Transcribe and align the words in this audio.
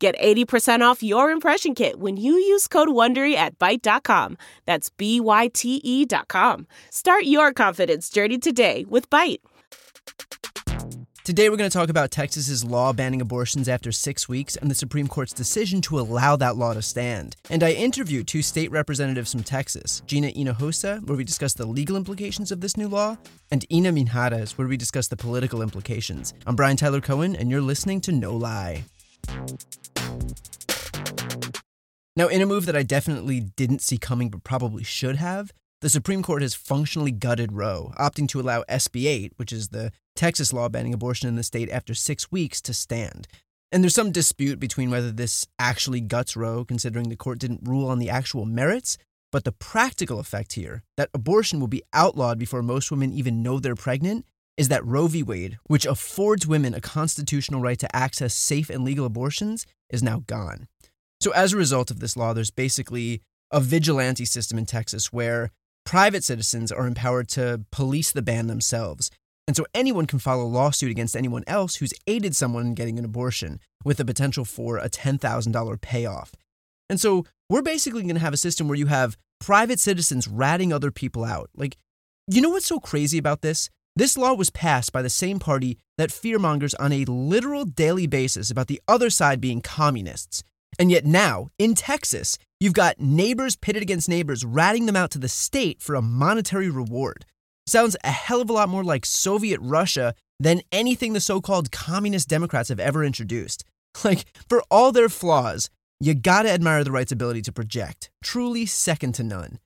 Get 0.00 0.18
80% 0.18 0.80
off 0.80 1.02
your 1.02 1.30
impression 1.30 1.74
kit 1.74 2.00
when 2.00 2.16
you 2.16 2.32
use 2.32 2.66
code 2.66 2.88
WONDERY 2.88 3.34
at 3.34 3.58
Byte.com. 3.58 4.38
That's 4.64 4.88
B-Y-T-E 4.88 6.06
dot 6.06 6.26
com. 6.26 6.66
Start 6.88 7.24
your 7.24 7.52
confidence 7.52 8.08
journey 8.08 8.38
today 8.38 8.86
with 8.88 9.10
Byte. 9.10 9.40
Today, 11.22 11.50
we're 11.50 11.58
going 11.58 11.68
to 11.68 11.78
talk 11.78 11.90
about 11.90 12.10
Texas's 12.10 12.64
law 12.64 12.94
banning 12.94 13.20
abortions 13.20 13.68
after 13.68 13.92
six 13.92 14.26
weeks 14.26 14.56
and 14.56 14.70
the 14.70 14.74
Supreme 14.74 15.06
Court's 15.06 15.34
decision 15.34 15.82
to 15.82 16.00
allow 16.00 16.34
that 16.34 16.56
law 16.56 16.72
to 16.72 16.80
stand. 16.80 17.36
And 17.50 17.62
I 17.62 17.72
interviewed 17.72 18.26
two 18.26 18.40
state 18.40 18.70
representatives 18.70 19.32
from 19.32 19.42
Texas, 19.42 20.02
Gina 20.06 20.28
Hinojosa, 20.28 21.06
where 21.06 21.18
we 21.18 21.24
discuss 21.24 21.52
the 21.52 21.66
legal 21.66 21.96
implications 21.96 22.50
of 22.50 22.62
this 22.62 22.78
new 22.78 22.88
law, 22.88 23.18
and 23.50 23.66
Ina 23.70 23.92
Minjarez, 23.92 24.52
where 24.52 24.66
we 24.66 24.78
discuss 24.78 25.08
the 25.08 25.16
political 25.18 25.60
implications. 25.60 26.32
I'm 26.46 26.56
Brian 26.56 26.78
Tyler 26.78 27.02
Cohen, 27.02 27.36
and 27.36 27.50
you're 27.50 27.60
listening 27.60 28.00
to 28.00 28.12
No 28.12 28.34
Lie. 28.34 28.84
Now, 32.16 32.28
in 32.28 32.42
a 32.42 32.46
move 32.46 32.66
that 32.66 32.76
I 32.76 32.82
definitely 32.82 33.40
didn't 33.40 33.80
see 33.80 33.96
coming 33.96 34.28
but 34.28 34.44
probably 34.44 34.84
should 34.84 35.16
have, 35.16 35.52
the 35.80 35.88
Supreme 35.88 36.22
Court 36.22 36.42
has 36.42 36.54
functionally 36.54 37.12
gutted 37.12 37.52
Roe, 37.52 37.92
opting 37.98 38.28
to 38.28 38.40
allow 38.40 38.62
SB 38.64 39.06
8, 39.06 39.32
which 39.36 39.52
is 39.52 39.68
the 39.68 39.92
Texas 40.14 40.52
law 40.52 40.68
banning 40.68 40.92
abortion 40.92 41.28
in 41.28 41.36
the 41.36 41.42
state 41.42 41.70
after 41.70 41.94
six 41.94 42.30
weeks, 42.30 42.60
to 42.62 42.74
stand. 42.74 43.26
And 43.72 43.82
there's 43.82 43.94
some 43.94 44.12
dispute 44.12 44.60
between 44.60 44.90
whether 44.90 45.10
this 45.10 45.46
actually 45.58 46.00
guts 46.00 46.36
Roe, 46.36 46.64
considering 46.64 47.08
the 47.08 47.16
court 47.16 47.38
didn't 47.38 47.66
rule 47.66 47.88
on 47.88 47.98
the 47.98 48.10
actual 48.10 48.44
merits, 48.44 48.98
but 49.32 49.44
the 49.44 49.52
practical 49.52 50.18
effect 50.18 50.54
here, 50.54 50.82
that 50.96 51.08
abortion 51.14 51.60
will 51.60 51.68
be 51.68 51.84
outlawed 51.94 52.38
before 52.38 52.62
most 52.62 52.90
women 52.90 53.12
even 53.12 53.42
know 53.42 53.58
they're 53.58 53.74
pregnant, 53.74 54.26
is 54.56 54.68
that 54.68 54.84
Roe 54.84 55.06
v. 55.06 55.22
Wade, 55.22 55.58
which 55.66 55.86
affords 55.86 56.46
women 56.46 56.74
a 56.74 56.80
constitutional 56.80 57.60
right 57.60 57.78
to 57.78 57.96
access 57.96 58.34
safe 58.34 58.70
and 58.70 58.84
legal 58.84 59.06
abortions, 59.06 59.66
is 59.90 60.02
now 60.02 60.22
gone. 60.26 60.68
So, 61.20 61.32
as 61.32 61.52
a 61.52 61.56
result 61.56 61.90
of 61.90 62.00
this 62.00 62.16
law, 62.16 62.32
there's 62.32 62.50
basically 62.50 63.22
a 63.50 63.60
vigilante 63.60 64.24
system 64.24 64.58
in 64.58 64.66
Texas 64.66 65.12
where 65.12 65.50
private 65.84 66.24
citizens 66.24 66.70
are 66.70 66.86
empowered 66.86 67.28
to 67.28 67.64
police 67.70 68.12
the 68.12 68.22
ban 68.22 68.46
themselves. 68.46 69.10
And 69.46 69.56
so 69.56 69.66
anyone 69.74 70.06
can 70.06 70.20
file 70.20 70.40
a 70.40 70.42
lawsuit 70.42 70.90
against 70.90 71.16
anyone 71.16 71.42
else 71.46 71.76
who's 71.76 71.92
aided 72.06 72.36
someone 72.36 72.66
in 72.66 72.74
getting 72.74 72.98
an 72.98 73.04
abortion 73.04 73.58
with 73.84 73.96
the 73.96 74.04
potential 74.04 74.44
for 74.44 74.78
a 74.78 74.88
$10,000 74.88 75.80
payoff. 75.80 76.32
And 76.88 77.00
so 77.00 77.24
we're 77.48 77.62
basically 77.62 78.02
going 78.02 78.14
to 78.14 78.20
have 78.20 78.32
a 78.32 78.36
system 78.36 78.68
where 78.68 78.78
you 78.78 78.86
have 78.86 79.16
private 79.40 79.80
citizens 79.80 80.28
ratting 80.28 80.72
other 80.72 80.92
people 80.92 81.24
out. 81.24 81.50
Like, 81.56 81.76
you 82.28 82.40
know 82.40 82.50
what's 82.50 82.66
so 82.66 82.78
crazy 82.78 83.18
about 83.18 83.42
this? 83.42 83.70
This 84.00 84.16
law 84.16 84.32
was 84.32 84.48
passed 84.48 84.92
by 84.92 85.02
the 85.02 85.10
same 85.10 85.38
party 85.38 85.76
that 85.98 86.08
fearmongers 86.08 86.72
on 86.80 86.90
a 86.90 87.04
literal 87.04 87.66
daily 87.66 88.06
basis 88.06 88.50
about 88.50 88.66
the 88.66 88.80
other 88.88 89.10
side 89.10 89.42
being 89.42 89.60
communists. 89.60 90.42
And 90.78 90.90
yet 90.90 91.04
now, 91.04 91.48
in 91.58 91.74
Texas, 91.74 92.38
you've 92.58 92.72
got 92.72 92.98
neighbors 92.98 93.56
pitted 93.56 93.82
against 93.82 94.08
neighbors 94.08 94.42
ratting 94.42 94.86
them 94.86 94.96
out 94.96 95.10
to 95.10 95.18
the 95.18 95.28
state 95.28 95.82
for 95.82 95.96
a 95.96 96.00
monetary 96.00 96.70
reward. 96.70 97.26
Sounds 97.66 97.94
a 98.02 98.10
hell 98.10 98.40
of 98.40 98.48
a 98.48 98.54
lot 98.54 98.70
more 98.70 98.82
like 98.82 99.04
Soviet 99.04 99.60
Russia 99.60 100.14
than 100.38 100.62
anything 100.72 101.12
the 101.12 101.20
so 101.20 101.42
called 101.42 101.70
communist 101.70 102.26
Democrats 102.26 102.70
have 102.70 102.80
ever 102.80 103.04
introduced. 103.04 103.64
Like, 104.02 104.24
for 104.48 104.62
all 104.70 104.92
their 104.92 105.10
flaws, 105.10 105.68
you 105.98 106.14
gotta 106.14 106.48
admire 106.50 106.84
the 106.84 106.92
right's 106.92 107.12
ability 107.12 107.42
to 107.42 107.52
project. 107.52 108.08
Truly 108.24 108.64
second 108.64 109.12
to 109.16 109.22
none. 109.22 109.58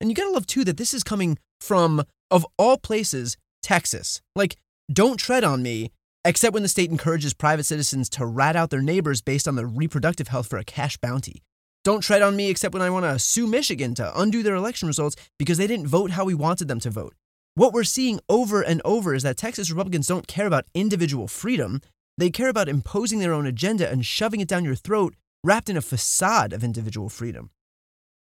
And 0.00 0.10
you 0.10 0.16
gotta 0.16 0.32
love, 0.32 0.48
too, 0.48 0.64
that 0.64 0.76
this 0.76 0.92
is 0.92 1.04
coming 1.04 1.38
from, 1.60 2.02
of 2.32 2.44
all 2.58 2.78
places, 2.78 3.36
Texas. 3.66 4.22
Like, 4.36 4.56
don't 4.92 5.16
tread 5.16 5.42
on 5.42 5.60
me, 5.60 5.90
except 6.24 6.54
when 6.54 6.62
the 6.62 6.68
state 6.68 6.88
encourages 6.88 7.34
private 7.34 7.64
citizens 7.64 8.08
to 8.10 8.24
rat 8.24 8.54
out 8.54 8.70
their 8.70 8.80
neighbors 8.80 9.20
based 9.20 9.48
on 9.48 9.56
their 9.56 9.66
reproductive 9.66 10.28
health 10.28 10.46
for 10.46 10.56
a 10.56 10.64
cash 10.64 10.96
bounty. 10.98 11.42
Don't 11.82 12.00
tread 12.00 12.22
on 12.22 12.36
me 12.36 12.48
except 12.48 12.74
when 12.74 12.82
I 12.82 12.90
want 12.90 13.06
to 13.06 13.18
sue 13.18 13.48
Michigan 13.48 13.92
to 13.96 14.20
undo 14.20 14.44
their 14.44 14.54
election 14.54 14.86
results 14.86 15.16
because 15.36 15.58
they 15.58 15.66
didn't 15.66 15.88
vote 15.88 16.12
how 16.12 16.24
we 16.24 16.32
wanted 16.32 16.68
them 16.68 16.78
to 16.78 16.90
vote. 16.90 17.14
What 17.56 17.72
we're 17.72 17.82
seeing 17.82 18.20
over 18.28 18.62
and 18.62 18.80
over 18.84 19.14
is 19.14 19.24
that 19.24 19.36
Texas 19.36 19.68
Republicans 19.68 20.06
don't 20.06 20.28
care 20.28 20.46
about 20.46 20.66
individual 20.72 21.26
freedom. 21.26 21.80
They 22.18 22.30
care 22.30 22.48
about 22.48 22.68
imposing 22.68 23.18
their 23.18 23.32
own 23.32 23.46
agenda 23.46 23.90
and 23.90 24.06
shoving 24.06 24.40
it 24.40 24.46
down 24.48 24.64
your 24.64 24.76
throat, 24.76 25.16
wrapped 25.42 25.68
in 25.68 25.76
a 25.76 25.82
facade 25.82 26.52
of 26.52 26.62
individual 26.62 27.08
freedom. 27.08 27.50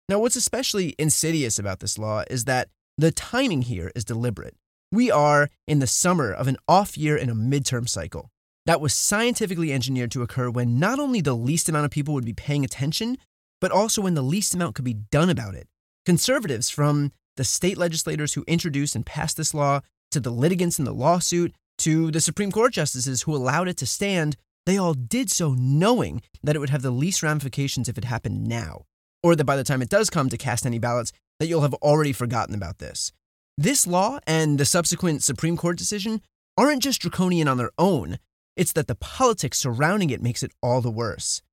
Now, 0.07 0.19
what's 0.19 0.35
especially 0.35 0.93
insidious 0.99 1.57
about 1.57 1.79
this 1.79 1.97
law 1.97 2.23
is 2.29 2.45
that 2.45 2.69
the 2.99 3.11
timing 3.11 3.63
here 3.63 3.91
is 3.95 4.05
deliberate. 4.05 4.55
We 4.93 5.09
are 5.09 5.49
in 5.67 5.79
the 5.79 5.87
summer 5.87 6.31
of 6.31 6.47
an 6.47 6.57
off 6.67 6.99
year 6.99 7.17
in 7.17 7.27
a 7.27 7.33
midterm 7.33 7.89
cycle. 7.89 8.29
That 8.67 8.79
was 8.79 8.93
scientifically 8.93 9.73
engineered 9.73 10.11
to 10.11 10.21
occur 10.21 10.51
when 10.51 10.77
not 10.77 10.99
only 10.99 11.19
the 11.19 11.33
least 11.33 11.67
amount 11.67 11.85
of 11.85 11.89
people 11.91 12.13
would 12.13 12.23
be 12.23 12.33
paying 12.33 12.63
attention, 12.63 13.17
but 13.59 13.71
also 13.71 14.03
when 14.03 14.13
the 14.13 14.21
least 14.21 14.53
amount 14.53 14.75
could 14.75 14.85
be 14.85 14.93
done 14.93 15.31
about 15.31 15.55
it. 15.55 15.67
Conservatives, 16.05 16.69
from 16.69 17.11
the 17.37 17.43
state 17.43 17.75
legislators 17.75 18.35
who 18.35 18.43
introduced 18.45 18.95
and 18.95 19.03
passed 19.03 19.35
this 19.35 19.55
law, 19.55 19.79
to 20.11 20.19
the 20.19 20.29
litigants 20.29 20.77
in 20.77 20.85
the 20.85 20.93
lawsuit, 20.93 21.55
to 21.79 22.11
the 22.11 22.21
Supreme 22.21 22.51
Court 22.51 22.71
justices 22.71 23.23
who 23.23 23.35
allowed 23.35 23.67
it 23.67 23.77
to 23.77 23.87
stand, 23.87 24.37
they 24.67 24.77
all 24.77 24.93
did 24.93 25.31
so 25.31 25.55
knowing 25.57 26.21
that 26.43 26.55
it 26.55 26.59
would 26.59 26.69
have 26.69 26.83
the 26.83 26.91
least 26.91 27.23
ramifications 27.23 27.89
if 27.89 27.97
it 27.97 28.05
happened 28.05 28.45
now, 28.45 28.83
or 29.23 29.35
that 29.35 29.45
by 29.45 29.55
the 29.55 29.63
time 29.63 29.81
it 29.81 29.89
does 29.89 30.11
come 30.11 30.29
to 30.29 30.37
cast 30.37 30.67
any 30.67 30.77
ballots, 30.77 31.11
that 31.39 31.47
you'll 31.47 31.61
have 31.61 31.73
already 31.75 32.13
forgotten 32.13 32.53
about 32.53 32.77
this. 32.77 33.11
This 33.57 33.85
law 33.85 34.19
and 34.25 34.57
the 34.57 34.65
subsequent 34.65 35.21
Supreme 35.21 35.57
Court 35.57 35.77
decision 35.77 36.21
aren't 36.57 36.81
just 36.81 37.01
draconian 37.01 37.47
on 37.47 37.57
their 37.57 37.69
own, 37.77 38.17
it's 38.55 38.73
that 38.73 38.87
the 38.87 38.95
politics 38.95 39.59
surrounding 39.59 40.09
it 40.09 40.23
makes 40.23 40.41
it 40.41 40.51
all 40.63 40.81
the 40.81 40.89
worse. 40.89 41.43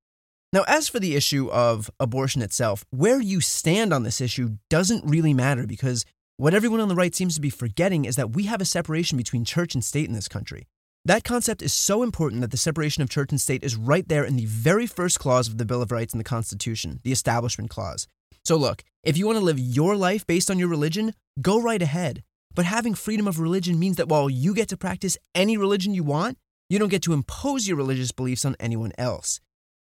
Now, 0.52 0.64
as 0.66 0.88
for 0.88 0.98
the 0.98 1.14
issue 1.14 1.50
of 1.50 1.90
abortion 2.00 2.40
itself, 2.40 2.86
where 2.90 3.20
you 3.20 3.42
stand 3.42 3.92
on 3.92 4.02
this 4.02 4.20
issue 4.20 4.56
doesn't 4.70 5.04
really 5.04 5.34
matter 5.34 5.66
because 5.66 6.06
what 6.38 6.54
everyone 6.54 6.80
on 6.80 6.88
the 6.88 6.94
right 6.94 7.14
seems 7.14 7.34
to 7.34 7.40
be 7.40 7.50
forgetting 7.50 8.06
is 8.06 8.16
that 8.16 8.34
we 8.34 8.44
have 8.44 8.62
a 8.62 8.64
separation 8.64 9.18
between 9.18 9.44
church 9.44 9.74
and 9.74 9.84
state 9.84 10.08
in 10.08 10.14
this 10.14 10.26
country. 10.26 10.66
That 11.04 11.22
concept 11.22 11.60
is 11.60 11.74
so 11.74 12.02
important 12.02 12.40
that 12.40 12.50
the 12.50 12.56
separation 12.56 13.02
of 13.02 13.10
church 13.10 13.30
and 13.30 13.40
state 13.40 13.62
is 13.62 13.76
right 13.76 14.08
there 14.08 14.24
in 14.24 14.36
the 14.36 14.46
very 14.46 14.86
first 14.86 15.18
clause 15.18 15.48
of 15.48 15.58
the 15.58 15.66
Bill 15.66 15.82
of 15.82 15.92
Rights 15.92 16.14
in 16.14 16.18
the 16.18 16.24
Constitution, 16.24 17.00
the 17.04 17.12
Establishment 17.12 17.68
Clause. 17.68 18.08
So, 18.42 18.56
look, 18.56 18.84
if 19.02 19.16
you 19.16 19.26
want 19.26 19.38
to 19.38 19.44
live 19.44 19.58
your 19.58 19.96
life 19.96 20.26
based 20.26 20.50
on 20.50 20.58
your 20.58 20.68
religion, 20.68 21.14
go 21.40 21.60
right 21.60 21.80
ahead. 21.80 22.22
But 22.54 22.66
having 22.66 22.94
freedom 22.94 23.26
of 23.26 23.40
religion 23.40 23.78
means 23.78 23.96
that 23.96 24.08
while 24.08 24.28
you 24.28 24.54
get 24.54 24.68
to 24.68 24.76
practice 24.76 25.16
any 25.34 25.56
religion 25.56 25.94
you 25.94 26.04
want, 26.04 26.36
you 26.68 26.78
don't 26.78 26.88
get 26.88 27.02
to 27.02 27.12
impose 27.12 27.66
your 27.66 27.76
religious 27.76 28.12
beliefs 28.12 28.44
on 28.44 28.56
anyone 28.60 28.92
else. 28.98 29.40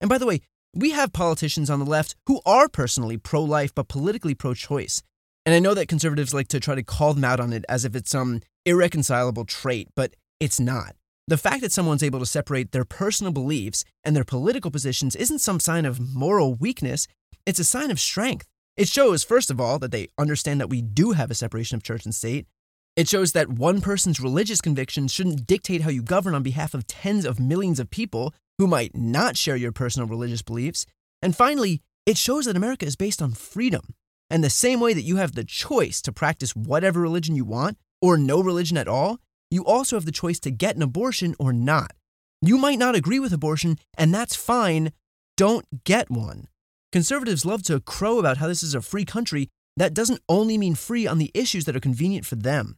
And 0.01 0.09
by 0.09 0.19
the 0.19 0.27
way, 0.27 0.41
we 0.75 0.91
have 0.91 1.13
politicians 1.13 1.71
on 1.71 1.79
the 1.79 1.85
left 1.85 2.17
who 2.27 2.41
are 2.47 2.69
personally 2.69 3.17
pro 3.17 3.43
life 3.43 3.75
but 3.75 3.89
politically 3.89 4.35
pro 4.35 4.55
choice. 4.55 5.03
And 5.47 5.55
I 5.55 5.59
know 5.59 5.75
that 5.75 5.89
conservatives 5.89 6.33
like 6.33 6.49
to 6.49 6.61
try 6.61 6.75
to 6.75 6.83
call 6.83 7.15
them 7.15 7.25
out 7.25 7.41
on 7.41 7.53
it 7.53 7.65
as 7.69 7.85
if 7.85 7.95
it's 7.95 8.11
some 8.11 8.41
irreconcilable 8.65 9.45
trait, 9.45 9.89
but 9.95 10.15
it's 10.41 10.59
not. 10.59 10.97
The 11.29 11.39
fact 11.39 11.61
that 11.61 11.73
someone's 11.73 12.03
able 12.03 12.21
to 12.21 12.27
separate 12.27 12.73
their 12.73 12.85
personal 12.85 13.33
beliefs 13.33 13.85
and 14.03 14.17
their 14.17 14.25
political 14.25 14.71
positions 14.71 15.15
isn't 15.17 15.39
some 15.39 15.61
sign 15.61 15.85
of 15.85 16.01
moral 16.01 16.55
weakness, 16.55 17.07
it's 17.47 17.59
a 17.59 17.65
sign 17.65 17.91
of 17.91 18.01
strength. 18.01 18.47
It 18.77 18.89
shows, 18.89 19.23
first 19.23 19.51
of 19.51 19.61
all, 19.61 19.79
that 19.79 19.93
they 19.93 20.09
understand 20.19 20.61
that 20.61 20.71
we 20.71 20.83
do 20.83 21.13
have 21.13 21.31
a 21.31 21.35
separation 21.35 21.77
of 21.77 21.83
church 21.83 22.05
and 22.05 22.15
state. 22.15 22.47
It 22.97 23.09
shows 23.09 23.33
that 23.33 23.49
one 23.49 23.81
person's 23.81 24.21
religious 24.21 24.61
convictions 24.61 25.13
shouldn't 25.13 25.47
dictate 25.47 25.83
how 25.83 25.91
you 25.91 26.03
govern 26.03 26.35
on 26.35 26.43
behalf 26.43 26.75
of 26.75 26.87
tens 26.87 27.25
of 27.25 27.41
millions 27.41 27.79
of 27.79 27.91
people 27.91 28.35
who 28.59 28.67
might 28.67 28.97
not 28.97 29.37
share 29.37 29.57
your 29.57 29.73
personal 29.73 30.09
religious 30.09 30.43
beliefs. 30.43 30.87
And 31.23 31.37
finally, 31.37 31.83
it 32.07 32.19
shows 32.19 32.47
that 32.47 32.57
America 32.57 32.85
is 32.87 32.97
based 32.97 33.23
on 33.23 33.33
freedom. 33.33 33.95
And 34.31 34.43
the 34.43 34.51
same 34.51 34.81
way 34.81 34.93
that 34.93 35.03
you 35.03 35.17
have 35.17 35.33
the 35.33 35.45
choice 35.45 36.01
to 36.03 36.13
practice 36.13 36.57
whatever 36.57 37.01
religion 37.01 37.37
you 37.37 37.45
want, 37.45 37.79
or 38.01 38.17
no 38.17 38.41
religion 38.41 38.77
at 38.77 38.89
all, 38.89 39.19
you 39.51 39.65
also 39.65 39.97
have 39.97 40.05
the 40.05 40.13
choice 40.13 40.41
to 40.41 40.51
get 40.51 40.77
an 40.77 40.83
abortion 40.83 41.35
or 41.39 41.53
not. 41.53 41.93
You 42.43 42.59
might 42.59 42.79
not 42.79 42.95
agree 42.95 43.21
with 43.21 43.33
abortion, 43.33 43.79
and 43.97 44.13
that's 44.13 44.35
fine. 44.35 44.93
Don't 45.37 45.85
get 45.85 46.11
one. 46.11 46.49
Conservatives 46.95 47.45
love 47.45 47.65
to 47.65 47.81
crow 47.81 48.21
about 48.21 48.37
how 48.37 48.47
this 48.47 48.63
is 48.63 48.73
a 48.73 48.81
free 48.81 49.05
country. 49.05 49.49
That 49.77 49.95
doesn't 49.95 50.21
only 50.29 50.57
mean 50.57 50.77
free 50.77 51.09
on 51.09 51.19
the 51.19 51.33
issues 51.35 51.65
that 51.65 51.75
are 51.75 51.81
convenient 51.81 52.25
for 52.25 52.37
them. 52.37 52.77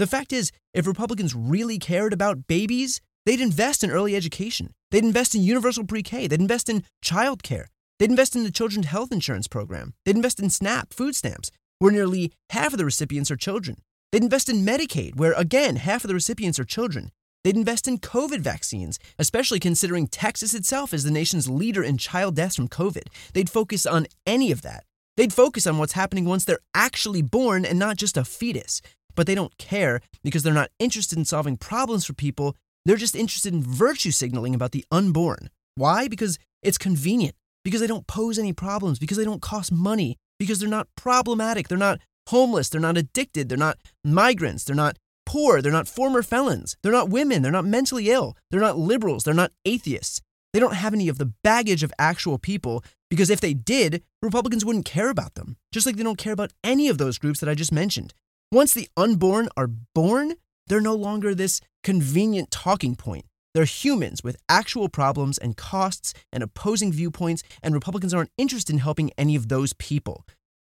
The 0.00 0.08
fact 0.08 0.32
is, 0.32 0.50
if 0.74 0.84
Republicans 0.84 1.32
really 1.32 1.78
cared 1.78 2.12
about 2.12 2.48
babies, 2.48 3.00
they'd 3.24 3.40
invest 3.40 3.84
in 3.84 3.90
early 3.92 4.16
education. 4.16 4.72
They'd 4.90 5.04
invest 5.04 5.36
in 5.36 5.42
universal 5.42 5.84
pre 5.84 6.02
K. 6.02 6.26
They'd 6.26 6.40
invest 6.40 6.68
in 6.68 6.82
childcare. 7.04 7.66
They'd 8.00 8.10
invest 8.10 8.34
in 8.34 8.42
the 8.42 8.50
children's 8.50 8.88
health 8.88 9.12
insurance 9.12 9.46
program. 9.46 9.94
They'd 10.04 10.16
invest 10.16 10.40
in 10.40 10.50
SNAP, 10.50 10.92
food 10.92 11.14
stamps, 11.14 11.52
where 11.78 11.92
nearly 11.92 12.32
half 12.50 12.72
of 12.72 12.78
the 12.78 12.84
recipients 12.84 13.30
are 13.30 13.36
children. 13.36 13.76
They'd 14.10 14.24
invest 14.24 14.48
in 14.48 14.66
Medicaid, 14.66 15.20
where 15.20 15.34
again, 15.34 15.76
half 15.76 16.02
of 16.02 16.08
the 16.08 16.14
recipients 16.14 16.58
are 16.58 16.64
children. 16.64 17.12
They'd 17.46 17.54
invest 17.54 17.86
in 17.86 17.98
COVID 17.98 18.40
vaccines, 18.40 18.98
especially 19.20 19.60
considering 19.60 20.08
Texas 20.08 20.52
itself 20.52 20.92
is 20.92 21.04
the 21.04 21.12
nation's 21.12 21.48
leader 21.48 21.80
in 21.80 21.96
child 21.96 22.34
deaths 22.34 22.56
from 22.56 22.66
COVID. 22.66 23.04
They'd 23.34 23.48
focus 23.48 23.86
on 23.86 24.08
any 24.26 24.50
of 24.50 24.62
that. 24.62 24.82
They'd 25.16 25.32
focus 25.32 25.64
on 25.64 25.78
what's 25.78 25.92
happening 25.92 26.24
once 26.24 26.44
they're 26.44 26.58
actually 26.74 27.22
born 27.22 27.64
and 27.64 27.78
not 27.78 27.98
just 27.98 28.16
a 28.16 28.24
fetus. 28.24 28.82
But 29.14 29.28
they 29.28 29.36
don't 29.36 29.56
care 29.58 30.00
because 30.24 30.42
they're 30.42 30.52
not 30.52 30.72
interested 30.80 31.16
in 31.18 31.24
solving 31.24 31.56
problems 31.56 32.04
for 32.04 32.14
people. 32.14 32.56
They're 32.84 32.96
just 32.96 33.14
interested 33.14 33.54
in 33.54 33.62
virtue 33.62 34.10
signaling 34.10 34.56
about 34.56 34.72
the 34.72 34.84
unborn. 34.90 35.48
Why? 35.76 36.08
Because 36.08 36.40
it's 36.64 36.78
convenient, 36.78 37.36
because 37.62 37.80
they 37.80 37.86
don't 37.86 38.08
pose 38.08 38.40
any 38.40 38.54
problems, 38.54 38.98
because 38.98 39.18
they 39.18 39.24
don't 39.24 39.40
cost 39.40 39.70
money, 39.70 40.16
because 40.40 40.58
they're 40.58 40.68
not 40.68 40.88
problematic, 40.96 41.68
they're 41.68 41.78
not 41.78 42.00
homeless, 42.28 42.68
they're 42.68 42.80
not 42.80 42.98
addicted, 42.98 43.48
they're 43.48 43.56
not 43.56 43.78
migrants, 44.02 44.64
they're 44.64 44.74
not 44.74 44.96
poor, 45.26 45.60
they're 45.60 45.72
not 45.72 45.88
former 45.88 46.22
felons, 46.22 46.76
they're 46.82 46.92
not 46.92 47.10
women, 47.10 47.42
they're 47.42 47.52
not 47.52 47.66
mentally 47.66 48.08
ill, 48.08 48.36
they're 48.50 48.60
not 48.60 48.78
liberals, 48.78 49.24
they're 49.24 49.34
not 49.34 49.52
atheists. 49.66 50.22
They 50.54 50.60
don't 50.60 50.74
have 50.74 50.94
any 50.94 51.08
of 51.08 51.18
the 51.18 51.34
baggage 51.44 51.82
of 51.82 51.92
actual 51.98 52.38
people 52.38 52.82
because 53.10 53.28
if 53.28 53.42
they 53.42 53.52
did, 53.52 54.02
Republicans 54.22 54.64
wouldn't 54.64 54.86
care 54.86 55.10
about 55.10 55.34
them, 55.34 55.56
just 55.70 55.84
like 55.84 55.96
they 55.96 56.02
don't 56.02 56.16
care 56.16 56.32
about 56.32 56.52
any 56.64 56.88
of 56.88 56.96
those 56.96 57.18
groups 57.18 57.40
that 57.40 57.48
I 57.48 57.54
just 57.54 57.72
mentioned. 57.72 58.14
Once 58.50 58.72
the 58.72 58.88
unborn 58.96 59.48
are 59.56 59.68
born, 59.94 60.34
they're 60.66 60.80
no 60.80 60.94
longer 60.94 61.34
this 61.34 61.60
convenient 61.84 62.50
talking 62.50 62.96
point. 62.96 63.26
They're 63.54 63.64
humans 63.64 64.22
with 64.22 64.36
actual 64.48 64.88
problems 64.88 65.38
and 65.38 65.56
costs 65.56 66.12
and 66.32 66.42
opposing 66.42 66.92
viewpoints, 66.92 67.42
and 67.62 67.74
Republicans 67.74 68.12
aren't 68.12 68.32
interested 68.36 68.72
in 68.72 68.80
helping 68.80 69.10
any 69.16 69.34
of 69.36 69.48
those 69.48 69.72
people. 69.74 70.24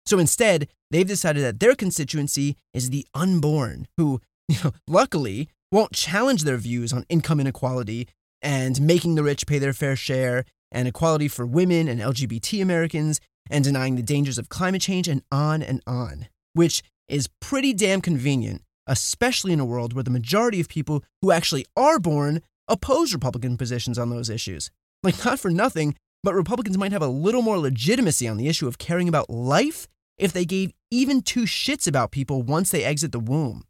So 0.07 0.19
instead, 0.19 0.69
they've 0.91 1.07
decided 1.07 1.43
that 1.45 1.61
their 1.61 1.75
constituency 1.75 2.57
is 2.75 2.91
the 2.91 3.07
unborn, 3.15 3.87
who, 3.97 4.21
you 4.49 4.57
know, 4.63 4.73
luckily 4.87 5.49
won't 5.73 5.93
challenge 5.93 6.45
their 6.45 6.57
views 6.57 6.93
on 6.93 7.05
income 7.09 7.41
inequality 7.41 8.09
and 8.43 8.81
making 8.81 9.15
the 9.15 9.23
rich 9.23 9.47
pay 9.47 9.59
their 9.59 9.73
fair 9.73 9.97
share, 9.97 10.45
and 10.71 10.87
equality 10.87 11.29
for 11.29 11.47
women 11.47 11.89
and 11.89 12.01
LGBT 12.01 12.61
Americans, 12.61 13.21
and 13.49 13.65
denying 13.65 13.97
the 13.97 14.03
dangers 14.03 14.39
of 14.39 14.49
climate 14.49 14.83
change, 14.83 15.09
and 15.09 15.23
on 15.33 15.63
and 15.63 15.81
on, 15.87 16.29
which 16.53 16.83
is 17.09 17.29
pretty 17.41 17.73
damn 17.73 18.01
convenient, 18.01 18.63
especially 18.87 19.53
in 19.53 19.61
a 19.61 19.65
world 19.65 19.95
where 19.95 20.05
the 20.05 20.11
majority 20.11 20.61
of 20.61 20.69
people 20.69 21.03
who 21.23 21.31
actually 21.31 21.65
are 21.77 21.99
born 21.99 22.43
oppose 22.69 23.13
Republican 23.15 23.57
positions 23.57 23.99
on 23.99 24.11
those 24.11 24.29
issues. 24.29 24.71
Like, 25.03 25.25
not 25.25 25.39
for 25.39 25.51
nothing, 25.51 25.97
but 26.23 26.35
Republicans 26.35 26.79
might 26.79 26.93
have 26.93 27.03
a 27.03 27.09
little 27.09 27.43
more 27.43 27.59
legitimacy 27.59 28.27
on 28.29 28.37
the 28.37 28.49
issue 28.49 28.67
of 28.67 28.79
caring 28.79 29.09
about 29.09 29.31
life 29.31 29.87
if 30.19 30.33
they 30.33 30.45
gave 30.45 30.73
even 30.91 31.21
two 31.21 31.43
shits 31.45 31.87
about 31.87 32.11
people 32.11 32.43
once 32.43 32.71
they 32.71 32.85
exit 32.85 33.13
the 33.13 33.21
womb. 33.21 33.65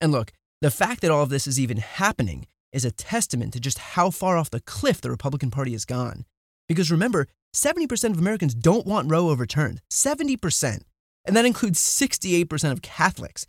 And 0.00 0.12
look, 0.12 0.32
the 0.60 0.70
fact 0.70 1.00
that 1.00 1.10
all 1.10 1.22
of 1.22 1.30
this 1.30 1.46
is 1.46 1.58
even 1.58 1.78
happening 1.78 2.46
is 2.72 2.84
a 2.84 2.90
testament 2.90 3.52
to 3.52 3.60
just 3.60 3.78
how 3.78 4.10
far 4.10 4.36
off 4.36 4.50
the 4.50 4.60
cliff 4.60 5.00
the 5.00 5.10
Republican 5.10 5.50
Party 5.50 5.72
has 5.72 5.84
gone. 5.84 6.24
Because 6.68 6.90
remember, 6.90 7.26
70% 7.54 8.10
of 8.10 8.18
Americans 8.18 8.54
don't 8.54 8.86
want 8.86 9.10
Roe 9.10 9.28
overturned. 9.28 9.80
70%. 9.90 10.82
And 11.24 11.36
that 11.36 11.44
includes 11.44 11.80
68% 11.80 12.72
of 12.72 12.82
Catholics. 12.82 13.46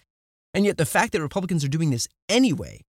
And 0.54 0.66
yet, 0.66 0.78
the 0.78 0.86
fact 0.86 1.14
that 1.14 1.22
Republicans 1.22 1.64
are 1.64 1.70
doing 1.70 1.92
this 1.92 2.08
anyway 2.28 2.82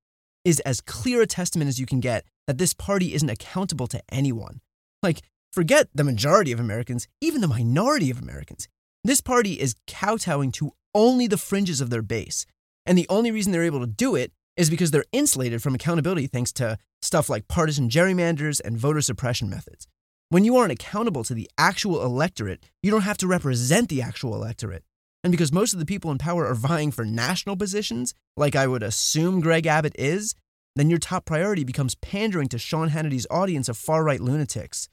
is 0.44 0.61
as 0.61 0.81
clear 0.81 1.23
a 1.23 1.26
testament 1.26 1.69
as 1.69 1.79
you 1.79 1.87
can 1.87 2.00
get 2.00 2.25
that 2.47 2.59
this 2.59 2.75
party 2.75 3.14
isn't 3.14 3.31
accountable 3.31 3.87
to 3.87 4.03
anyone. 4.11 4.61
Like, 5.03 5.23
forget 5.53 5.88
the 5.94 6.05
majority 6.05 6.50
of 6.50 6.59
Americans, 6.59 7.06
even 7.20 7.41
the 7.41 7.49
minority 7.49 8.11
of 8.11 8.20
Americans. 8.20 8.69
This 9.05 9.20
party 9.20 9.61
is 9.61 9.76
kowtowing 9.87 10.50
to 10.53 10.73
only 10.94 11.26
the 11.26 11.37
fringes 11.37 11.81
of 11.81 11.91
their 11.91 12.03
base. 12.03 12.47
And 12.87 12.99
the 12.99 13.06
only 13.08 13.31
reason 13.31 13.52
they're 13.52 13.62
able 13.62 13.81
to 13.81 13.87
do 13.87 14.17
it 14.17 14.32
is 14.56 14.70
because 14.70 14.90
they're 14.90 15.05
insulated 15.12 15.62
from 15.62 15.75
accountability 15.75 16.26
thanks 16.26 16.52
to 16.52 16.79
stuff 17.00 17.29
like 17.29 17.49
partisan 17.49 17.88
gerrymanders 17.88 18.61
and 18.64 18.76
voter 18.76 19.00
suppression 19.00 19.49
methods. 19.49 19.87
When 20.29 20.44
you 20.44 20.56
aren't 20.56 20.73
accountable 20.73 21.25
to 21.25 21.34
the 21.34 21.50
actual 21.58 22.02
electorate, 22.02 22.64
you 22.82 22.90
don't 22.90 23.02
have 23.02 23.19
to 23.19 23.26
represent 23.26 23.88
the 23.88 24.02
actual 24.02 24.34
electorate. 24.34 24.84
And 25.25 25.31
because 25.31 25.52
most 25.52 25.73
of 25.73 25.79
the 25.79 25.87
people 25.87 26.11
in 26.11 26.19
power 26.19 26.46
are 26.46 26.55
vying 26.55 26.90
for 26.90 27.05
national 27.05 27.56
positions, 27.56 28.14
like 28.37 28.56
I 28.56 28.67
would 28.67 28.82
assume 28.82 29.40
Greg 29.40 29.67
Abbott 29.67 29.94
is, 29.99 30.35
then 30.75 30.90
your 30.90 30.99
top 30.99 31.25
priority 31.25 31.64
becomes 31.64 31.94
pandering 31.96 32.49
to 32.49 32.58
Sean 32.58 32.88
Hannity's 32.88 33.26
audience 33.31 33.69
of 33.69 33.76
far 33.76 34.02
right 34.02 34.20
lunatics. 34.20 34.88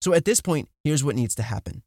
So 0.00 0.14
at 0.14 0.24
this 0.24 0.40
point, 0.40 0.68
here's 0.84 1.04
what 1.04 1.16
needs 1.16 1.34
to 1.34 1.42
happen 1.42 1.82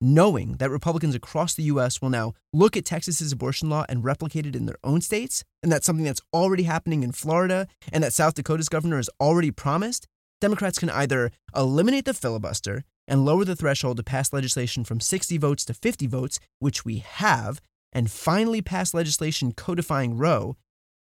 knowing 0.00 0.52
that 0.54 0.70
Republicans 0.70 1.14
across 1.14 1.54
the 1.54 1.64
US 1.64 2.02
will 2.02 2.10
now 2.10 2.34
look 2.52 2.76
at 2.76 2.84
Texas's 2.84 3.32
abortion 3.32 3.70
law 3.70 3.84
and 3.88 4.04
replicate 4.04 4.46
it 4.46 4.56
in 4.56 4.66
their 4.66 4.78
own 4.84 5.00
states, 5.00 5.44
and 5.62 5.72
that's 5.72 5.86
something 5.86 6.04
that's 6.04 6.20
already 6.32 6.64
happening 6.64 7.02
in 7.02 7.12
Florida 7.12 7.66
and 7.92 8.04
that 8.04 8.12
South 8.12 8.34
Dakota's 8.34 8.68
governor 8.68 8.96
has 8.96 9.10
already 9.20 9.50
promised, 9.50 10.06
Democrats 10.40 10.78
can 10.78 10.90
either 10.90 11.30
eliminate 11.54 12.04
the 12.04 12.14
filibuster 12.14 12.84
and 13.08 13.24
lower 13.24 13.44
the 13.44 13.56
threshold 13.56 13.96
to 13.96 14.02
pass 14.02 14.32
legislation 14.32 14.84
from 14.84 15.00
60 15.00 15.38
votes 15.38 15.64
to 15.64 15.74
50 15.74 16.06
votes, 16.06 16.40
which 16.58 16.84
we 16.84 16.98
have, 16.98 17.60
and 17.92 18.10
finally 18.10 18.60
pass 18.60 18.92
legislation 18.92 19.52
codifying 19.52 20.16
Roe, 20.16 20.56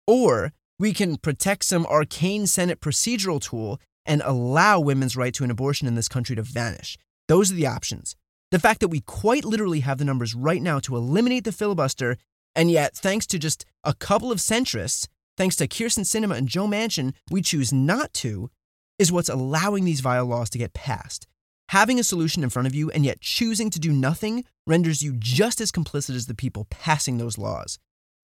or 0.06 0.52
we 0.78 0.92
can 0.92 1.16
protect 1.16 1.64
some 1.64 1.86
arcane 1.86 2.46
Senate 2.46 2.80
procedural 2.80 3.40
tool 3.40 3.80
and 4.04 4.20
allow 4.24 4.80
women's 4.80 5.16
right 5.16 5.32
to 5.34 5.44
an 5.44 5.50
abortion 5.50 5.86
in 5.86 5.94
this 5.94 6.08
country 6.08 6.34
to 6.36 6.42
vanish. 6.42 6.98
Those 7.28 7.52
are 7.52 7.54
the 7.54 7.66
options. 7.66 8.16
The 8.52 8.58
fact 8.58 8.80
that 8.80 8.88
we 8.88 9.00
quite 9.00 9.46
literally 9.46 9.80
have 9.80 9.96
the 9.96 10.04
numbers 10.04 10.34
right 10.34 10.60
now 10.60 10.78
to 10.80 10.94
eliminate 10.94 11.44
the 11.44 11.52
filibuster, 11.52 12.18
and 12.54 12.70
yet, 12.70 12.94
thanks 12.94 13.26
to 13.28 13.38
just 13.38 13.64
a 13.82 13.94
couple 13.94 14.30
of 14.30 14.40
centrists, 14.40 15.08
thanks 15.38 15.56
to 15.56 15.66
Kyrsten 15.66 16.04
Sinema 16.04 16.36
and 16.36 16.46
Joe 16.46 16.66
Manchin, 16.66 17.14
we 17.30 17.40
choose 17.40 17.72
not 17.72 18.12
to, 18.12 18.50
is 18.98 19.10
what's 19.10 19.30
allowing 19.30 19.86
these 19.86 20.00
vile 20.00 20.26
laws 20.26 20.50
to 20.50 20.58
get 20.58 20.74
passed. 20.74 21.26
Having 21.70 21.98
a 21.98 22.04
solution 22.04 22.44
in 22.44 22.50
front 22.50 22.68
of 22.68 22.74
you 22.74 22.90
and 22.90 23.06
yet 23.06 23.22
choosing 23.22 23.70
to 23.70 23.80
do 23.80 23.90
nothing 23.90 24.44
renders 24.66 25.02
you 25.02 25.14
just 25.16 25.58
as 25.58 25.72
complicit 25.72 26.14
as 26.14 26.26
the 26.26 26.34
people 26.34 26.66
passing 26.68 27.16
those 27.16 27.38
laws. 27.38 27.78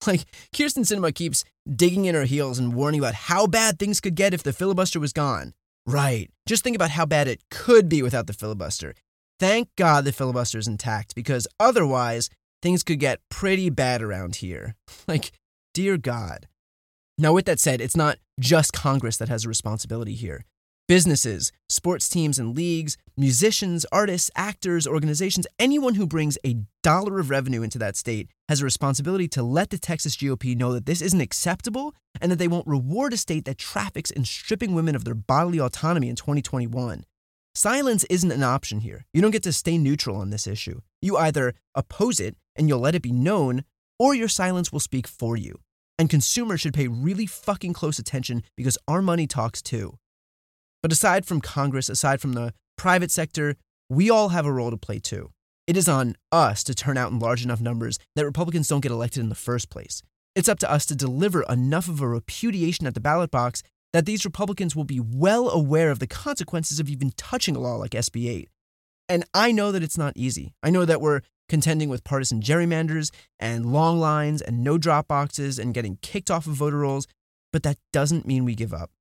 Like, 0.05 0.25
Kyrsten 0.53 0.85
Sinema 0.85 1.13
keeps 1.13 1.43
digging 1.67 2.05
in 2.05 2.13
her 2.13 2.25
heels 2.25 2.59
and 2.59 2.75
warning 2.75 2.99
about 2.99 3.15
how 3.15 3.47
bad 3.47 3.79
things 3.79 3.99
could 3.99 4.13
get 4.13 4.35
if 4.35 4.43
the 4.43 4.53
filibuster 4.53 4.99
was 4.99 5.11
gone. 5.11 5.55
Right. 5.87 6.29
Just 6.45 6.63
think 6.63 6.75
about 6.75 6.91
how 6.91 7.07
bad 7.07 7.27
it 7.27 7.41
could 7.49 7.89
be 7.89 8.03
without 8.03 8.27
the 8.27 8.33
filibuster. 8.33 8.93
Thank 9.39 9.69
God 9.77 10.03
the 10.03 10.11
filibuster 10.11 10.57
is 10.57 10.67
intact 10.67 11.15
because 11.15 11.47
otherwise 11.59 12.29
things 12.61 12.83
could 12.83 12.99
get 12.99 13.21
pretty 13.29 13.69
bad 13.69 14.01
around 14.01 14.37
here. 14.37 14.75
Like, 15.07 15.31
dear 15.73 15.97
God. 15.97 16.47
Now, 17.17 17.33
with 17.33 17.45
that 17.45 17.59
said, 17.59 17.81
it's 17.81 17.95
not 17.95 18.17
just 18.39 18.73
Congress 18.73 19.17
that 19.17 19.29
has 19.29 19.45
a 19.45 19.47
responsibility 19.47 20.13
here. 20.13 20.45
Businesses, 20.87 21.51
sports 21.67 22.09
teams 22.09 22.37
and 22.37 22.55
leagues, 22.55 22.95
musicians, 23.17 23.85
artists, 23.91 24.29
actors, 24.35 24.85
organizations, 24.85 25.47
anyone 25.57 25.95
who 25.95 26.05
brings 26.05 26.37
a 26.45 26.57
dollar 26.83 27.19
of 27.19 27.29
revenue 27.29 27.63
into 27.63 27.79
that 27.79 27.95
state 27.95 28.29
has 28.49 28.61
a 28.61 28.65
responsibility 28.65 29.27
to 29.29 29.41
let 29.41 29.69
the 29.69 29.77
Texas 29.77 30.15
GOP 30.15 30.55
know 30.55 30.73
that 30.73 30.85
this 30.85 31.01
isn't 31.01 31.21
acceptable 31.21 31.95
and 32.21 32.31
that 32.31 32.39
they 32.39 32.47
won't 32.47 32.67
reward 32.67 33.13
a 33.13 33.17
state 33.17 33.45
that 33.45 33.57
traffics 33.57 34.11
in 34.11 34.25
stripping 34.25 34.75
women 34.75 34.95
of 34.95 35.05
their 35.05 35.15
bodily 35.15 35.59
autonomy 35.59 36.09
in 36.09 36.15
2021. 36.15 37.03
Silence 37.55 38.03
isn't 38.09 38.31
an 38.31 38.43
option 38.43 38.79
here. 38.81 39.05
You 39.13 39.21
don't 39.21 39.31
get 39.31 39.43
to 39.43 39.53
stay 39.53 39.77
neutral 39.77 40.15
on 40.15 40.29
this 40.29 40.47
issue. 40.47 40.81
You 41.01 41.17
either 41.17 41.55
oppose 41.75 42.19
it 42.19 42.35
and 42.55 42.67
you'll 42.67 42.79
let 42.79 42.95
it 42.95 43.01
be 43.01 43.11
known, 43.11 43.63
or 43.97 44.13
your 44.13 44.27
silence 44.27 44.71
will 44.71 44.79
speak 44.79 45.07
for 45.07 45.35
you. 45.35 45.59
And 45.97 46.09
consumers 46.09 46.61
should 46.61 46.73
pay 46.73 46.87
really 46.87 47.25
fucking 47.25 47.73
close 47.73 47.99
attention 47.99 48.43
because 48.55 48.77
our 48.87 49.01
money 49.01 49.27
talks 49.27 49.61
too. 49.61 49.97
But 50.81 50.91
aside 50.91 51.25
from 51.25 51.41
Congress, 51.41 51.89
aside 51.89 52.21
from 52.21 52.33
the 52.33 52.53
private 52.77 53.11
sector, 53.11 53.55
we 53.89 54.09
all 54.09 54.29
have 54.29 54.45
a 54.45 54.53
role 54.53 54.71
to 54.71 54.77
play 54.77 54.99
too. 54.99 55.31
It 55.67 55.75
is 55.75 55.89
on 55.89 56.15
us 56.31 56.63
to 56.63 56.73
turn 56.73 56.97
out 56.97 57.11
in 57.11 57.19
large 57.19 57.43
enough 57.43 57.61
numbers 57.61 57.99
that 58.15 58.25
Republicans 58.25 58.67
don't 58.67 58.79
get 58.81 58.91
elected 58.91 59.21
in 59.21 59.29
the 59.29 59.35
first 59.35 59.69
place. 59.69 60.01
It's 60.35 60.49
up 60.49 60.59
to 60.59 60.71
us 60.71 60.85
to 60.85 60.95
deliver 60.95 61.43
enough 61.43 61.89
of 61.89 62.01
a 62.01 62.07
repudiation 62.07 62.87
at 62.87 62.93
the 62.93 63.01
ballot 63.01 63.31
box 63.31 63.61
that 63.93 64.05
these 64.05 64.25
Republicans 64.25 64.75
will 64.75 64.83
be 64.83 64.99
well 64.99 65.49
aware 65.49 65.91
of 65.91 65.99
the 65.99 66.07
consequences 66.07 66.79
of 66.79 66.89
even 66.89 67.11
touching 67.17 67.55
a 67.55 67.59
law 67.59 67.75
like 67.75 67.91
SB 67.91 68.29
8. 68.29 68.49
And 69.07 69.25
I 69.33 69.51
know 69.51 69.71
that 69.71 69.83
it's 69.83 69.97
not 69.97 70.13
easy. 70.15 70.53
I 70.61 70.69
know 70.69 70.85
that 70.85 71.01
we're 71.01 71.21
contending 71.47 71.89
with 71.89 72.03
partisan 72.03 72.41
gerrymanders 72.41 73.09
and 73.39 73.65
long 73.65 73.99
lines 73.99 74.41
and 74.41 74.63
no 74.63 74.77
drop 74.77 75.07
boxes 75.07 75.57
and 75.57 75.73
getting 75.73 75.97
kicked 76.01 76.29
off 76.29 76.45
of 76.45 76.53
voter 76.53 76.77
rolls, 76.77 77.07
but 77.51 77.63
that 77.63 77.77
doesn't 77.91 78.27
mean 78.27 78.45
we 78.45 78.53
give 78.53 78.73
up. 78.73 78.91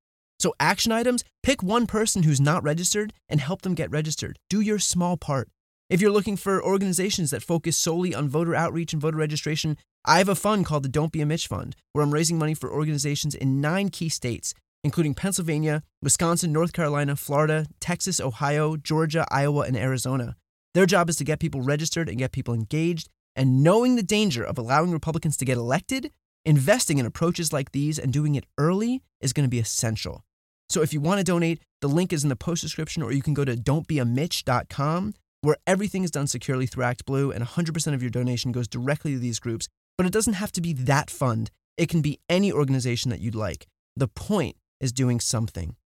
So, 0.40 0.54
action 0.58 0.92
items 0.92 1.24
pick 1.42 1.62
one 1.62 1.86
person 1.86 2.22
who's 2.22 2.40
not 2.40 2.62
registered 2.62 3.12
and 3.28 3.40
help 3.40 3.62
them 3.62 3.74
get 3.74 3.90
registered. 3.90 4.38
Do 4.48 4.60
your 4.60 4.78
small 4.78 5.16
part. 5.16 5.48
If 5.90 6.00
you're 6.00 6.12
looking 6.12 6.36
for 6.36 6.62
organizations 6.62 7.30
that 7.30 7.42
focus 7.42 7.76
solely 7.76 8.14
on 8.14 8.28
voter 8.28 8.54
outreach 8.54 8.92
and 8.92 9.02
voter 9.02 9.16
registration, 9.16 9.76
I 10.04 10.18
have 10.18 10.28
a 10.28 10.34
fund 10.34 10.64
called 10.64 10.84
the 10.84 10.88
Don't 10.88 11.12
Be 11.12 11.20
a 11.20 11.26
Mitch 11.26 11.46
Fund, 11.46 11.74
where 11.92 12.04
I'm 12.04 12.14
raising 12.14 12.38
money 12.38 12.54
for 12.54 12.70
organizations 12.70 13.34
in 13.34 13.60
nine 13.60 13.88
key 13.88 14.08
states 14.08 14.54
including 14.84 15.14
Pennsylvania, 15.14 15.82
Wisconsin, 16.02 16.52
North 16.52 16.72
Carolina, 16.72 17.16
Florida, 17.16 17.66
Texas, 17.80 18.20
Ohio, 18.20 18.76
Georgia, 18.76 19.26
Iowa, 19.30 19.62
and 19.62 19.76
Arizona. 19.76 20.36
Their 20.74 20.86
job 20.86 21.08
is 21.08 21.16
to 21.16 21.24
get 21.24 21.40
people 21.40 21.62
registered 21.62 22.08
and 22.08 22.18
get 22.18 22.32
people 22.32 22.54
engaged. 22.54 23.08
And 23.34 23.62
knowing 23.62 23.96
the 23.96 24.02
danger 24.02 24.44
of 24.44 24.58
allowing 24.58 24.90
Republicans 24.90 25.36
to 25.38 25.44
get 25.44 25.56
elected, 25.56 26.10
investing 26.44 26.98
in 26.98 27.06
approaches 27.06 27.52
like 27.52 27.72
these 27.72 27.98
and 27.98 28.12
doing 28.12 28.34
it 28.34 28.46
early 28.58 29.02
is 29.20 29.32
going 29.32 29.44
to 29.44 29.50
be 29.50 29.58
essential. 29.58 30.24
So 30.68 30.82
if 30.82 30.92
you 30.92 31.00
want 31.00 31.18
to 31.18 31.24
donate, 31.24 31.62
the 31.80 31.88
link 31.88 32.12
is 32.12 32.22
in 32.22 32.28
the 32.28 32.36
post 32.36 32.62
description, 32.62 33.02
or 33.02 33.12
you 33.12 33.22
can 33.22 33.34
go 33.34 33.44
to 33.44 33.56
don'tbeamitch.com, 33.56 35.14
where 35.40 35.56
everything 35.66 36.04
is 36.04 36.10
done 36.10 36.26
securely 36.26 36.66
through 36.66 36.84
ActBlue, 36.84 37.34
and 37.34 37.44
100% 37.44 37.94
of 37.94 38.02
your 38.02 38.10
donation 38.10 38.52
goes 38.52 38.68
directly 38.68 39.12
to 39.12 39.18
these 39.18 39.38
groups. 39.38 39.68
But 39.96 40.06
it 40.06 40.12
doesn't 40.12 40.34
have 40.34 40.52
to 40.52 40.60
be 40.60 40.72
that 40.74 41.10
fund, 41.10 41.50
it 41.76 41.88
can 41.88 42.02
be 42.02 42.18
any 42.28 42.52
organization 42.52 43.10
that 43.10 43.20
you'd 43.20 43.34
like. 43.34 43.66
The 43.96 44.08
point 44.08 44.56
is 44.80 44.92
doing 44.92 45.20
something. 45.20 45.76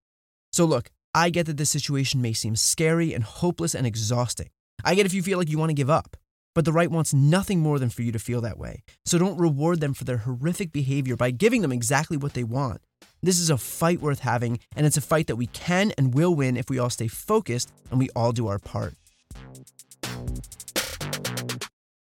So 0.52 0.64
look, 0.64 0.90
I 1.14 1.30
get 1.30 1.46
that 1.46 1.56
this 1.56 1.70
situation 1.70 2.22
may 2.22 2.32
seem 2.32 2.56
scary 2.56 3.12
and 3.12 3.24
hopeless 3.24 3.74
and 3.74 3.86
exhausting. 3.86 4.50
I 4.84 4.94
get 4.94 5.06
if 5.06 5.14
you 5.14 5.22
feel 5.22 5.38
like 5.38 5.48
you 5.48 5.58
want 5.58 5.70
to 5.70 5.74
give 5.74 5.90
up. 5.90 6.16
But 6.54 6.66
the 6.66 6.72
right 6.72 6.90
wants 6.90 7.14
nothing 7.14 7.60
more 7.60 7.78
than 7.78 7.88
for 7.88 8.02
you 8.02 8.12
to 8.12 8.18
feel 8.18 8.42
that 8.42 8.58
way. 8.58 8.82
So 9.06 9.18
don't 9.18 9.38
reward 9.38 9.80
them 9.80 9.94
for 9.94 10.04
their 10.04 10.18
horrific 10.18 10.70
behavior 10.70 11.16
by 11.16 11.30
giving 11.30 11.62
them 11.62 11.72
exactly 11.72 12.18
what 12.18 12.34
they 12.34 12.44
want. 12.44 12.82
This 13.22 13.38
is 13.38 13.48
a 13.48 13.56
fight 13.56 14.00
worth 14.00 14.18
having, 14.20 14.58
and 14.76 14.84
it's 14.84 14.98
a 14.98 15.02
fight 15.02 15.28
that 15.28 15.36
we 15.36 15.46
can 15.46 15.92
and 15.96 16.12
will 16.12 16.34
win 16.34 16.56
if 16.56 16.68
we 16.68 16.78
all 16.78 16.90
stay 16.90 17.08
focused 17.08 17.72
and 17.90 17.98
we 17.98 18.10
all 18.14 18.32
do 18.32 18.48
our 18.48 18.58
part. 18.58 18.94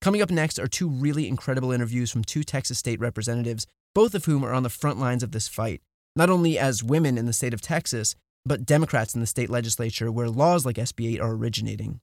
Coming 0.00 0.23
up 0.23 0.31
next 0.31 0.59
are 0.59 0.67
two 0.67 0.88
really 0.88 1.29
incredible 1.29 1.71
interviews 1.71 2.11
from 2.11 2.25
two 2.25 2.43
Texas 2.43 2.79
state 2.79 3.00
representatives, 3.00 3.67
both 3.95 4.14
of 4.14 4.25
whom 4.25 4.45
are 4.45 4.55
on 4.55 4.62
the 4.62 4.71
front 4.71 4.99
lines 4.99 5.23
of 5.23 5.33
this 5.33 5.47
fight, 5.47 5.83
not 6.14 6.31
only 6.31 6.59
as 6.59 6.83
women 6.83 7.19
in 7.19 7.26
the 7.26 7.33
state 7.33 7.54
of 7.54 7.61
Texas, 7.61 8.14
but 8.45 8.66
Democrats 8.66 9.14
in 9.14 9.21
the 9.21 9.26
state 9.26 9.50
legislature 9.50 10.11
where 10.11 10.28
laws 10.28 10.66
like 10.66 10.76
SB 10.76 11.14
8 11.14 11.21
are 11.21 11.33
originating. 11.33 12.00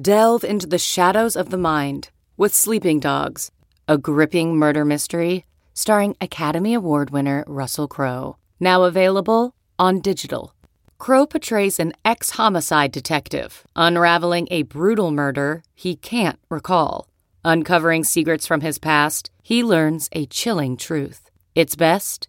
Delve 0.00 0.44
into 0.44 0.66
the 0.66 0.78
shadows 0.78 1.36
of 1.36 1.50
the 1.50 1.58
mind 1.58 2.10
with 2.36 2.54
Sleeping 2.54 3.00
Dogs, 3.00 3.50
a 3.86 3.98
gripping 3.98 4.56
murder 4.56 4.84
mystery 4.84 5.44
starring 5.74 6.16
Academy 6.20 6.74
Award 6.74 7.10
winner 7.10 7.44
Russell 7.46 7.88
Crowe. 7.88 8.36
Now 8.60 8.84
available 8.84 9.54
on 9.78 10.00
digital. 10.00 10.54
Crowe 10.98 11.26
portrays 11.26 11.80
an 11.80 11.92
ex 12.04 12.30
homicide 12.30 12.92
detective 12.92 13.66
unraveling 13.74 14.46
a 14.50 14.62
brutal 14.62 15.10
murder 15.10 15.62
he 15.74 15.96
can't 15.96 16.38
recall. 16.48 17.08
Uncovering 17.44 18.04
secrets 18.04 18.46
from 18.46 18.60
his 18.60 18.78
past, 18.78 19.30
he 19.42 19.64
learns 19.64 20.08
a 20.12 20.26
chilling 20.26 20.76
truth. 20.76 21.28
It's 21.56 21.74
best 21.74 22.28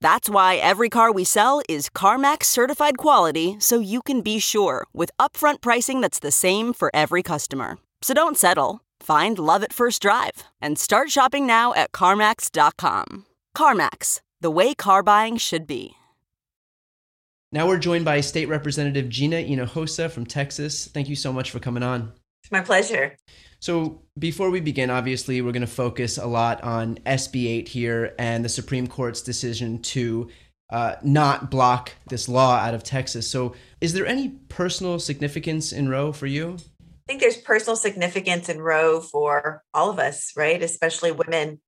That's 0.00 0.28
why 0.28 0.56
every 0.56 0.88
car 0.88 1.10
we 1.10 1.24
sell 1.24 1.62
is 1.68 1.88
CarMax 1.88 2.44
certified 2.44 2.98
quality 2.98 3.56
so 3.58 3.78
you 3.80 4.02
can 4.02 4.20
be 4.20 4.38
sure 4.38 4.86
with 4.92 5.10
upfront 5.18 5.60
pricing 5.60 6.00
that's 6.00 6.18
the 6.18 6.30
same 6.30 6.72
for 6.72 6.90
every 6.94 7.22
customer. 7.22 7.78
So 8.02 8.12
don't 8.14 8.36
settle. 8.36 8.82
Find 9.00 9.38
love 9.38 9.62
at 9.62 9.72
first 9.72 10.02
drive 10.02 10.44
and 10.60 10.78
start 10.78 11.10
shopping 11.10 11.46
now 11.46 11.72
at 11.74 11.92
CarMax.com. 11.92 13.26
CarMax, 13.56 14.20
the 14.40 14.50
way 14.50 14.74
car 14.74 15.02
buying 15.02 15.36
should 15.36 15.66
be. 15.66 15.94
Now 17.52 17.68
we're 17.68 17.78
joined 17.78 18.04
by 18.04 18.20
State 18.20 18.48
Representative 18.48 19.08
Gina 19.08 19.36
Hinojosa 19.36 20.10
from 20.10 20.26
Texas. 20.26 20.88
Thank 20.88 21.08
you 21.08 21.14
so 21.14 21.32
much 21.32 21.52
for 21.52 21.60
coming 21.60 21.84
on. 21.84 22.12
It's 22.42 22.50
my 22.50 22.60
pleasure. 22.60 23.16
So, 23.64 24.02
before 24.18 24.50
we 24.50 24.60
begin, 24.60 24.90
obviously, 24.90 25.40
we're 25.40 25.52
going 25.52 25.62
to 25.62 25.66
focus 25.66 26.18
a 26.18 26.26
lot 26.26 26.62
on 26.62 26.96
SB 27.06 27.46
8 27.46 27.68
here 27.68 28.14
and 28.18 28.44
the 28.44 28.50
Supreme 28.50 28.86
Court's 28.86 29.22
decision 29.22 29.80
to 29.80 30.28
uh, 30.68 30.96
not 31.02 31.50
block 31.50 31.92
this 32.10 32.28
law 32.28 32.56
out 32.56 32.74
of 32.74 32.84
Texas. 32.84 33.26
So, 33.26 33.54
is 33.80 33.94
there 33.94 34.04
any 34.04 34.28
personal 34.50 34.98
significance 34.98 35.72
in 35.72 35.88
Roe 35.88 36.12
for 36.12 36.26
you? 36.26 36.58
I 36.82 36.84
think 37.08 37.22
there's 37.22 37.38
personal 37.38 37.76
significance 37.76 38.50
in 38.50 38.60
Roe 38.60 39.00
for 39.00 39.62
all 39.72 39.88
of 39.88 39.98
us, 39.98 40.32
right? 40.36 40.62
Especially 40.62 41.10
women. 41.10 41.62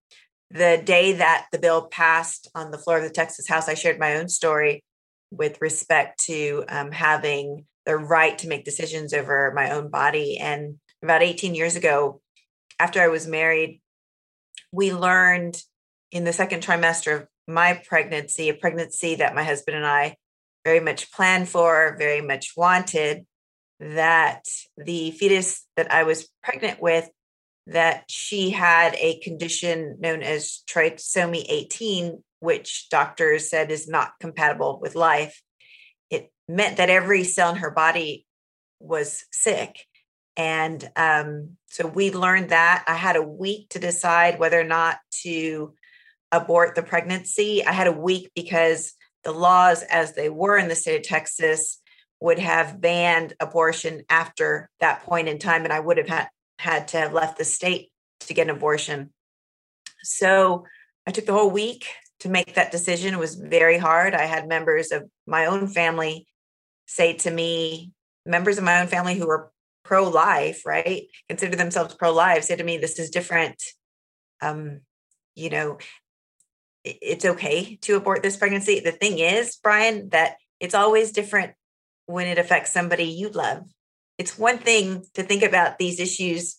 The 0.50 0.82
day 0.84 1.14
that 1.14 1.46
the 1.50 1.58
bill 1.58 1.86
passed 1.86 2.50
on 2.54 2.72
the 2.72 2.78
floor 2.78 2.98
of 2.98 3.04
the 3.04 3.08
Texas 3.08 3.48
House, 3.48 3.70
I 3.70 3.74
shared 3.74 3.98
my 3.98 4.16
own 4.16 4.28
story 4.28 4.84
with 5.30 5.62
respect 5.62 6.26
to 6.26 6.62
um, 6.68 6.92
having 6.92 7.64
the 7.86 7.96
right 7.96 8.36
to 8.40 8.48
make 8.48 8.66
decisions 8.66 9.14
over 9.14 9.50
my 9.56 9.70
own 9.70 9.88
body. 9.88 10.36
And 10.36 10.76
about 11.06 11.22
18 11.22 11.54
years 11.54 11.76
ago, 11.76 12.20
after 12.80 13.00
I 13.00 13.08
was 13.08 13.28
married, 13.28 13.80
we 14.72 14.92
learned 14.92 15.62
in 16.10 16.24
the 16.24 16.32
second 16.32 16.62
trimester 16.62 17.22
of 17.22 17.28
my 17.46 17.80
pregnancy, 17.86 18.48
a 18.48 18.54
pregnancy 18.54 19.14
that 19.14 19.34
my 19.34 19.44
husband 19.44 19.76
and 19.76 19.86
I 19.86 20.16
very 20.64 20.80
much 20.80 21.12
planned 21.12 21.48
for, 21.48 21.94
very 21.96 22.20
much 22.20 22.54
wanted, 22.56 23.24
that 23.78 24.44
the 24.76 25.12
fetus 25.12 25.64
that 25.76 25.92
I 25.92 26.02
was 26.02 26.28
pregnant 26.42 26.82
with 26.82 27.08
that 27.68 28.04
she 28.08 28.50
had 28.50 28.96
a 28.96 29.20
condition 29.20 29.96
known 30.00 30.22
as 30.22 30.62
trisomy 30.68 31.44
18 31.48 32.22
which 32.40 32.88
doctors 32.90 33.48
said 33.48 33.70
is 33.70 33.88
not 33.88 34.12
compatible 34.20 34.78
with 34.80 34.94
life. 34.94 35.40
It 36.10 36.30
meant 36.48 36.76
that 36.76 36.90
every 36.90 37.24
cell 37.24 37.50
in 37.50 37.56
her 37.56 37.70
body 37.70 38.26
was 38.78 39.24
sick 39.32 39.86
and 40.36 40.90
um, 40.96 41.56
so 41.68 41.86
we 41.86 42.12
learned 42.12 42.50
that 42.50 42.84
i 42.86 42.94
had 42.94 43.16
a 43.16 43.22
week 43.22 43.68
to 43.70 43.78
decide 43.78 44.38
whether 44.38 44.60
or 44.60 44.64
not 44.64 44.98
to 45.10 45.74
abort 46.32 46.74
the 46.74 46.82
pregnancy 46.82 47.64
i 47.64 47.72
had 47.72 47.86
a 47.86 47.92
week 47.92 48.30
because 48.34 48.94
the 49.24 49.32
laws 49.32 49.82
as 49.82 50.14
they 50.14 50.28
were 50.28 50.56
in 50.56 50.68
the 50.68 50.74
state 50.74 50.96
of 50.96 51.02
texas 51.02 51.80
would 52.20 52.38
have 52.38 52.80
banned 52.80 53.34
abortion 53.40 54.02
after 54.08 54.70
that 54.80 55.02
point 55.02 55.28
in 55.28 55.38
time, 55.38 55.64
and 55.64 55.72
I 55.72 55.80
would 55.80 55.98
have 55.98 56.08
had, 56.08 56.28
had 56.58 56.88
to 56.88 56.98
have 56.98 57.12
left 57.12 57.38
the 57.38 57.44
state 57.44 57.90
to 58.20 58.34
get 58.34 58.48
an 58.48 58.56
abortion. 58.56 59.10
So 60.02 60.64
I 61.06 61.10
took 61.10 61.26
the 61.26 61.32
whole 61.32 61.50
week 61.50 61.86
to 62.20 62.28
make 62.28 62.54
that 62.54 62.72
decision. 62.72 63.14
It 63.14 63.20
was 63.20 63.34
very 63.34 63.78
hard. 63.78 64.14
I 64.14 64.24
had 64.24 64.48
members 64.48 64.92
of 64.92 65.04
my 65.26 65.46
own 65.46 65.66
family 65.66 66.26
say 66.86 67.14
to 67.14 67.30
me, 67.30 67.92
members 68.24 68.58
of 68.58 68.64
my 68.64 68.80
own 68.80 68.86
family 68.86 69.16
who 69.16 69.26
were 69.26 69.52
pro 69.86 70.08
life, 70.08 70.62
right? 70.66 71.04
Consider 71.28 71.56
themselves 71.56 71.94
pro 71.94 72.12
life, 72.12 72.44
say 72.44 72.56
to 72.56 72.64
me, 72.64 72.78
this 72.78 72.98
is 72.98 73.10
different. 73.10 73.62
Um, 74.42 74.80
you 75.34 75.50
know, 75.50 75.78
it's 76.84 77.24
okay 77.24 77.76
to 77.82 77.96
abort 77.96 78.22
this 78.22 78.36
pregnancy. 78.36 78.80
The 78.80 78.92
thing 78.92 79.18
is, 79.18 79.56
Brian, 79.62 80.10
that 80.10 80.36
it's 80.60 80.74
always 80.74 81.12
different 81.12 81.54
when 82.06 82.26
it 82.26 82.38
affects 82.38 82.72
somebody 82.72 83.04
you 83.04 83.28
love. 83.28 83.64
It's 84.18 84.38
one 84.38 84.58
thing 84.58 85.04
to 85.14 85.22
think 85.22 85.42
about 85.42 85.78
these 85.78 86.00
issues 86.00 86.56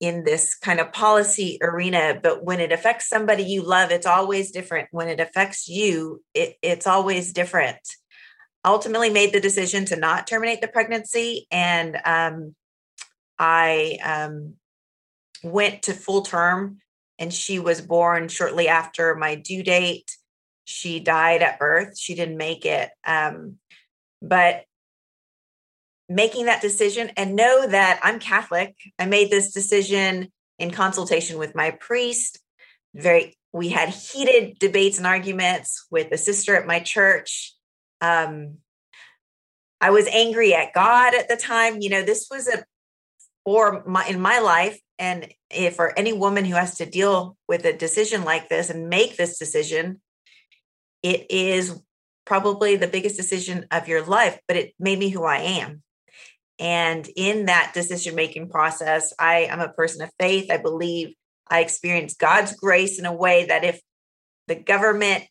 in 0.00 0.24
this 0.24 0.54
kind 0.54 0.80
of 0.80 0.92
policy 0.92 1.58
arena, 1.62 2.18
but 2.22 2.44
when 2.44 2.60
it 2.60 2.72
affects 2.72 3.08
somebody 3.08 3.44
you 3.44 3.62
love, 3.62 3.90
it's 3.90 4.06
always 4.06 4.50
different. 4.50 4.88
When 4.90 5.08
it 5.08 5.20
affects 5.20 5.68
you, 5.68 6.22
it, 6.34 6.56
it's 6.60 6.86
always 6.86 7.32
different. 7.32 7.78
Ultimately, 8.66 9.10
made 9.10 9.32
the 9.32 9.40
decision 9.40 9.84
to 9.86 9.96
not 9.96 10.26
terminate 10.26 10.60
the 10.60 10.68
pregnancy, 10.68 11.46
and 11.50 11.96
um, 12.04 12.54
I 13.38 13.98
um, 14.04 14.54
went 15.44 15.84
to 15.84 15.92
full 15.92 16.22
term, 16.22 16.78
and 17.18 17.32
she 17.32 17.58
was 17.58 17.80
born 17.80 18.28
shortly 18.28 18.68
after 18.68 19.14
my 19.14 19.36
due 19.36 19.62
date. 19.62 20.10
She 20.64 20.98
died 20.98 21.42
at 21.42 21.60
birth. 21.60 21.96
She 21.96 22.14
didn't 22.14 22.36
make 22.36 22.66
it. 22.66 22.90
Um, 23.06 23.58
but 24.20 24.64
making 26.08 26.46
that 26.46 26.62
decision 26.62 27.10
and 27.16 27.36
know 27.36 27.66
that 27.66 28.00
I'm 28.02 28.18
Catholic. 28.18 28.76
I 28.98 29.06
made 29.06 29.30
this 29.30 29.52
decision 29.52 30.32
in 30.58 30.70
consultation 30.70 31.38
with 31.38 31.54
my 31.54 31.72
priest. 31.72 32.38
Very, 32.94 33.36
we 33.52 33.68
had 33.68 33.88
heated 33.90 34.58
debates 34.58 34.98
and 34.98 35.06
arguments 35.06 35.86
with 35.90 36.12
a 36.12 36.18
sister 36.18 36.54
at 36.54 36.66
my 36.66 36.80
church. 36.80 37.54
Um, 38.06 38.58
I 39.80 39.90
was 39.90 40.06
angry 40.06 40.54
at 40.54 40.72
God 40.72 41.14
at 41.14 41.28
the 41.28 41.36
time. 41.36 41.80
You 41.80 41.90
know, 41.90 42.02
this 42.02 42.28
was 42.30 42.48
a 42.48 42.64
or 43.44 43.84
my 43.86 44.06
in 44.06 44.20
my 44.20 44.38
life, 44.40 44.80
and 44.98 45.32
if 45.50 45.76
for 45.76 45.96
any 45.98 46.12
woman 46.12 46.44
who 46.44 46.54
has 46.54 46.76
to 46.76 46.86
deal 46.86 47.36
with 47.48 47.64
a 47.64 47.72
decision 47.72 48.24
like 48.24 48.48
this 48.48 48.70
and 48.70 48.88
make 48.88 49.16
this 49.16 49.38
decision, 49.38 50.00
it 51.02 51.30
is 51.30 51.80
probably 52.24 52.76
the 52.76 52.88
biggest 52.88 53.16
decision 53.16 53.66
of 53.70 53.88
your 53.88 54.04
life, 54.04 54.38
but 54.48 54.56
it 54.56 54.74
made 54.80 54.98
me 54.98 55.08
who 55.08 55.24
I 55.24 55.38
am. 55.38 55.82
And 56.58 57.08
in 57.16 57.46
that 57.46 57.72
decision 57.74 58.14
making 58.14 58.48
process, 58.48 59.12
I 59.18 59.40
am 59.40 59.60
a 59.60 59.68
person 59.68 60.02
of 60.02 60.10
faith. 60.18 60.50
I 60.50 60.56
believe 60.56 61.14
I 61.48 61.60
experience 61.60 62.14
God's 62.14 62.56
grace 62.56 62.98
in 62.98 63.06
a 63.06 63.12
way 63.12 63.46
that 63.46 63.62
if 63.62 63.80
the 64.48 64.56
government 64.56 65.24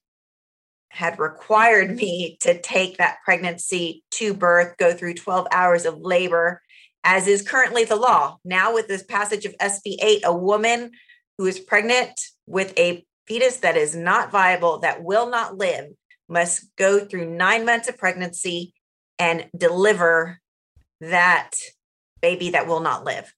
had 0.96 1.20
required 1.20 1.94
me 1.94 2.38
to 2.40 2.60
take 2.62 2.98
that 2.98 3.18
pregnancy 3.26 4.02
to 4.12 4.34
birth, 4.34 4.78
go 4.78 4.94
through 4.94 5.14
12 5.14 5.46
hours 5.52 5.86
of 5.86 6.00
labor, 6.00 6.62
as 7.04 7.28
is 7.28 7.42
currently 7.42 7.84
the 7.84 7.98
law. 7.98 8.38
Now, 8.46 8.74
with 8.74 8.88
this 8.88 9.04
passage 9.04 9.44
of 9.44 9.58
SB 9.58 9.98
8, 10.02 10.22
a 10.24 10.34
woman 10.34 10.92
who 11.38 11.48
is 11.48 11.60
pregnant 11.60 12.18
with 12.48 12.74
a 12.80 13.06
fetus 13.28 13.58
that 13.58 13.76
is 13.76 13.94
not 13.94 14.32
viable, 14.32 14.80
that 14.80 15.04
will 15.04 15.30
not 15.30 15.58
live, 15.58 15.88
must 16.30 16.74
go 16.78 17.04
through 17.04 17.30
nine 17.30 17.66
months 17.66 17.90
of 17.90 17.98
pregnancy 17.98 18.74
and 19.20 19.50
deliver 19.56 20.40
that 21.02 21.52
baby 22.22 22.52
that 22.52 22.68
will 22.68 22.80
not 22.80 23.04
live. 23.04 23.34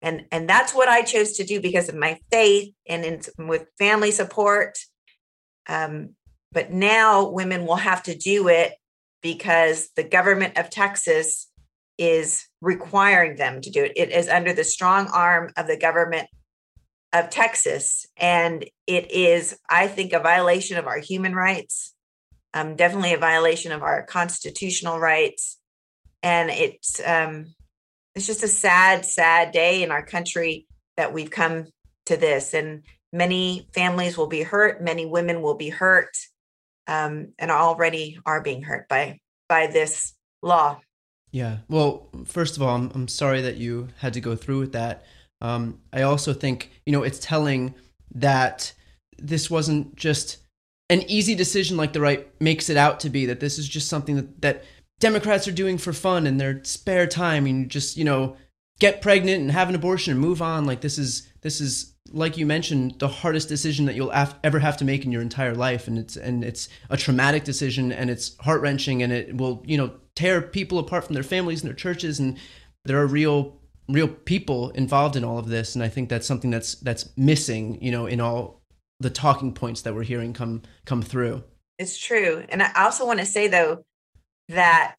And, 0.00 0.24
and 0.32 0.48
that's 0.48 0.74
what 0.74 0.88
I 0.88 1.02
chose 1.02 1.34
to 1.34 1.44
do 1.44 1.60
because 1.60 1.90
of 1.90 1.96
my 1.96 2.18
faith 2.30 2.72
and 2.88 3.04
in, 3.04 3.20
with 3.46 3.66
family 3.78 4.10
support. 4.10 4.78
Um, 5.68 6.14
but 6.54 6.72
now 6.72 7.28
women 7.28 7.66
will 7.66 7.76
have 7.76 8.04
to 8.04 8.16
do 8.16 8.48
it 8.48 8.72
because 9.22 9.90
the 9.96 10.04
government 10.04 10.56
of 10.56 10.70
Texas 10.70 11.50
is 11.98 12.46
requiring 12.60 13.36
them 13.36 13.60
to 13.60 13.70
do 13.70 13.84
it. 13.84 13.92
It 13.96 14.10
is 14.10 14.28
under 14.28 14.52
the 14.52 14.64
strong 14.64 15.08
arm 15.08 15.50
of 15.56 15.66
the 15.66 15.76
government 15.76 16.28
of 17.12 17.30
Texas. 17.30 18.06
And 18.16 18.64
it 18.86 19.10
is, 19.10 19.56
I 19.68 19.88
think, 19.88 20.12
a 20.12 20.20
violation 20.20 20.78
of 20.78 20.86
our 20.86 20.98
human 20.98 21.34
rights, 21.34 21.94
um, 22.52 22.76
definitely 22.76 23.14
a 23.14 23.18
violation 23.18 23.72
of 23.72 23.82
our 23.82 24.04
constitutional 24.04 24.98
rights. 24.98 25.58
And 26.22 26.50
it's 26.50 27.00
um, 27.04 27.54
it's 28.14 28.26
just 28.26 28.42
a 28.42 28.48
sad, 28.48 29.04
sad 29.04 29.52
day 29.52 29.82
in 29.82 29.90
our 29.90 30.04
country 30.04 30.66
that 30.96 31.12
we've 31.12 31.30
come 31.30 31.66
to 32.06 32.16
this. 32.16 32.54
And 32.54 32.82
many 33.12 33.68
families 33.74 34.16
will 34.16 34.28
be 34.28 34.42
hurt, 34.42 34.82
many 34.82 35.06
women 35.06 35.42
will 35.42 35.56
be 35.56 35.68
hurt, 35.68 36.16
um, 36.86 37.32
and 37.38 37.50
already 37.50 38.18
are 38.24 38.42
being 38.42 38.62
hurt 38.62 38.88
by 38.88 39.20
by 39.48 39.66
this 39.66 40.14
law. 40.42 40.80
Yeah. 41.30 41.58
Well, 41.68 42.08
first 42.24 42.56
of 42.56 42.62
all, 42.62 42.76
I'm, 42.76 42.92
I'm 42.94 43.08
sorry 43.08 43.40
that 43.42 43.56
you 43.56 43.88
had 43.98 44.12
to 44.12 44.20
go 44.20 44.36
through 44.36 44.60
with 44.60 44.72
that. 44.72 45.04
Um, 45.40 45.80
I 45.92 46.02
also 46.02 46.32
think, 46.32 46.70
you 46.86 46.92
know, 46.92 47.02
it's 47.02 47.18
telling 47.18 47.74
that 48.14 48.72
this 49.18 49.50
wasn't 49.50 49.96
just 49.96 50.38
an 50.88 51.02
easy 51.10 51.34
decision 51.34 51.76
like 51.76 51.92
the 51.92 52.00
right 52.00 52.28
makes 52.40 52.70
it 52.70 52.76
out 52.76 53.00
to 53.00 53.10
be, 53.10 53.26
that 53.26 53.40
this 53.40 53.58
is 53.58 53.68
just 53.68 53.88
something 53.88 54.16
that, 54.16 54.42
that 54.42 54.64
Democrats 55.00 55.48
are 55.48 55.52
doing 55.52 55.76
for 55.76 55.92
fun 55.92 56.26
in 56.26 56.36
their 56.36 56.62
spare 56.62 57.06
time 57.06 57.46
and 57.46 57.68
just, 57.68 57.96
you 57.96 58.04
know, 58.04 58.36
get 58.78 59.02
pregnant 59.02 59.40
and 59.40 59.50
have 59.50 59.68
an 59.68 59.74
abortion 59.74 60.12
and 60.12 60.20
move 60.20 60.40
on. 60.40 60.66
Like 60.66 60.82
this 60.82 60.98
is, 60.98 61.28
this 61.42 61.60
is, 61.60 61.93
like 62.12 62.36
you 62.36 62.46
mentioned, 62.46 62.98
the 62.98 63.08
hardest 63.08 63.48
decision 63.48 63.86
that 63.86 63.94
you'll 63.94 64.10
af- 64.10 64.34
ever 64.44 64.58
have 64.58 64.76
to 64.76 64.84
make 64.84 65.04
in 65.04 65.12
your 65.12 65.22
entire 65.22 65.54
life. 65.54 65.88
And 65.88 65.98
it's, 65.98 66.16
and 66.16 66.44
it's 66.44 66.68
a 66.90 66.96
traumatic 66.96 67.44
decision 67.44 67.92
and 67.92 68.10
it's 68.10 68.36
heart 68.38 68.60
wrenching 68.60 69.02
and 69.02 69.12
it 69.12 69.36
will, 69.36 69.62
you 69.66 69.76
know, 69.76 69.94
tear 70.14 70.40
people 70.42 70.78
apart 70.78 71.04
from 71.04 71.14
their 71.14 71.22
families 71.22 71.62
and 71.62 71.68
their 71.68 71.76
churches. 71.76 72.20
And 72.20 72.38
there 72.84 73.00
are 73.00 73.06
real 73.06 73.58
real 73.88 74.08
people 74.08 74.70
involved 74.70 75.16
in 75.16 75.24
all 75.24 75.38
of 75.38 75.48
this 75.48 75.74
and 75.74 75.84
i 75.84 75.88
think 75.88 76.08
that's 76.08 76.26
something 76.26 76.50
that's 76.50 76.76
that's 76.76 77.08
missing 77.16 77.78
you 77.82 77.90
know 77.90 78.06
in 78.06 78.20
all 78.20 78.62
the 79.00 79.10
talking 79.10 79.52
points 79.52 79.82
that 79.82 79.94
we're 79.94 80.02
hearing 80.02 80.32
come 80.32 80.62
come 80.86 81.02
through 81.02 81.42
it's 81.78 81.98
true 81.98 82.44
and 82.48 82.62
i 82.62 82.70
also 82.76 83.06
want 83.06 83.20
to 83.20 83.26
say 83.26 83.46
though 83.46 83.84
that 84.48 84.96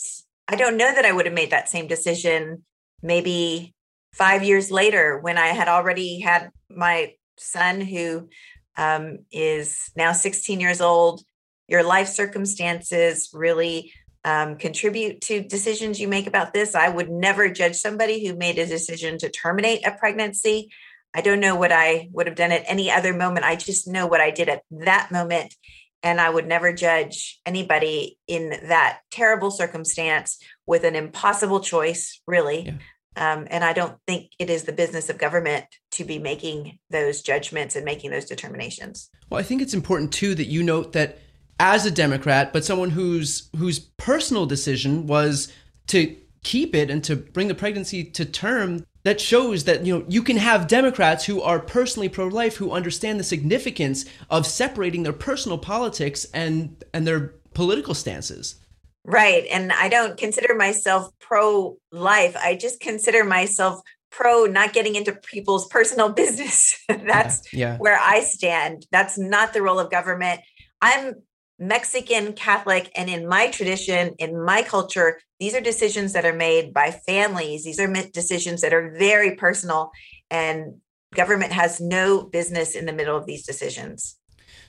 i 0.48 0.56
don't 0.56 0.78
know 0.78 0.94
that 0.94 1.06
i 1.06 1.12
would 1.12 1.26
have 1.26 1.34
made 1.34 1.50
that 1.50 1.68
same 1.68 1.88
decision 1.88 2.64
maybe 3.02 3.74
5 4.18 4.44
years 4.44 4.72
later 4.72 5.20
when 5.20 5.38
i 5.38 5.48
had 5.48 5.68
already 5.68 6.20
had 6.20 6.52
my 6.70 7.14
son 7.38 7.82
who 7.82 8.30
um, 8.78 9.20
is 9.32 9.92
now 9.96 10.12
16 10.12 10.60
years 10.60 10.82
old 10.82 11.22
your 11.68 11.84
life 11.84 12.08
circumstances 12.08 13.30
really 13.34 13.92
um, 14.26 14.58
contribute 14.58 15.22
to 15.22 15.44
decisions 15.44 16.00
you 16.00 16.08
make 16.08 16.26
about 16.26 16.52
this. 16.52 16.74
I 16.74 16.90
would 16.90 17.10
never 17.10 17.48
judge 17.48 17.76
somebody 17.76 18.26
who 18.26 18.36
made 18.36 18.58
a 18.58 18.66
decision 18.66 19.20
to 19.20 19.30
terminate 19.30 19.86
a 19.86 19.92
pregnancy. 19.92 20.72
I 21.14 21.22
don't 21.22 21.40
know 21.40 21.56
what 21.56 21.72
I 21.72 22.10
would 22.12 22.26
have 22.26 22.36
done 22.36 22.52
at 22.52 22.64
any 22.66 22.90
other 22.92 23.14
moment. 23.14 23.46
I 23.46 23.56
just 23.56 23.88
know 23.88 24.08
what 24.08 24.22
I 24.22 24.32
did 24.32 24.50
at 24.50 24.64
that 24.72 25.12
moment. 25.12 25.54
And 26.02 26.20
I 26.20 26.30
would 26.30 26.48
never 26.48 26.74
judge 26.74 27.40
anybody 27.46 28.18
in 28.28 28.50
that 28.50 29.00
terrible 29.12 29.52
circumstance 29.52 30.40
with 30.66 30.84
an 30.84 30.96
impossible 30.96 31.60
choice, 31.60 32.22
really. 32.28 32.66
Yeah. 32.66 32.78
Um, 33.16 33.48
and 33.50 33.64
I 33.64 33.74
don't 33.74 33.98
think 34.08 34.32
it 34.40 34.50
is 34.50 34.64
the 34.64 34.74
business 34.74 35.10
of 35.10 35.18
government 35.18 35.66
to 35.92 36.04
be 36.04 36.20
making 36.20 36.80
those 36.90 37.22
judgments 37.22 37.76
and 37.76 37.86
making 37.86 38.12
those 38.12 38.26
determinations. 38.26 39.10
Well, 39.30 39.40
I 39.40 39.44
think 39.44 39.62
it's 39.62 39.74
important 39.74 40.12
too 40.12 40.36
that 40.36 40.48
you 40.48 40.64
note 40.64 40.94
that 40.94 41.20
as 41.60 41.86
a 41.86 41.92
Democrat, 41.92 42.52
but 42.52 42.66
someone 42.66 42.90
whose 42.90 43.50
whose 43.56 43.80
personal 43.80 44.46
decision 44.46 45.08
was 45.08 45.52
to 45.88 46.16
keep 46.44 46.76
it 46.76 46.90
and 46.92 47.04
to 47.04 47.16
bring 47.16 47.48
the 47.48 47.56
pregnancy 47.56 48.04
to 48.04 48.24
term 48.24 48.86
that 49.04 49.22
shows 49.22 49.64
that 49.64 49.86
you 49.86 49.98
know 49.98 50.06
you 50.08 50.22
can 50.22 50.38
have 50.38 50.68
democrats 50.68 51.26
who 51.26 51.42
are 51.42 51.60
personally 51.60 52.08
pro-life 52.08 52.58
who 52.58 52.72
understand 52.72 53.20
the 53.20 53.24
significance 53.24 54.06
of 54.30 54.46
separating 54.46 55.02
their 55.02 55.12
personal 55.12 55.58
politics 55.58 56.26
and 56.36 56.84
and 56.94 57.08
their 57.08 57.34
political 57.56 57.96
stances 57.96 58.56
right 59.06 59.46
and 59.52 59.72
i 59.72 59.88
don't 59.88 60.18
consider 60.18 60.56
myself 60.56 61.10
pro-life 61.20 62.36
i 62.38 62.56
just 62.56 62.80
consider 62.80 63.24
myself 63.24 63.80
pro 64.12 64.46
not 64.46 64.74
getting 64.74 64.96
into 64.96 65.14
people's 65.14 65.68
personal 65.68 66.10
business 66.14 66.78
that's 66.88 67.42
yeah, 67.54 67.74
yeah. 67.74 67.78
where 67.78 68.00
i 68.00 68.22
stand 68.22 68.86
that's 68.92 69.18
not 69.18 69.54
the 69.54 69.62
role 69.62 69.80
of 69.80 69.92
government 69.92 70.42
i'm 70.82 71.14
Mexican 71.58 72.34
Catholic, 72.34 72.92
and 72.96 73.10
in 73.10 73.28
my 73.28 73.48
tradition, 73.48 74.14
in 74.20 74.44
my 74.44 74.62
culture, 74.62 75.20
these 75.40 75.56
are 75.56 75.62
decisions 75.62 76.14
that 76.14 76.26
are 76.26 76.36
made 76.36 76.74
by 76.74 76.92
families. 76.92 77.64
These 77.64 77.80
are 77.80 77.88
decisions 78.12 78.62
that 78.62 78.74
are 78.74 78.94
very 78.98 79.36
personal, 79.36 79.92
and 80.30 80.76
government 81.14 81.54
has 81.54 81.80
no 81.80 82.24
business 82.24 82.76
in 82.76 82.86
the 82.86 82.94
middle 82.94 83.16
of 83.16 83.26
these 83.26 83.46
decisions. 83.46 84.18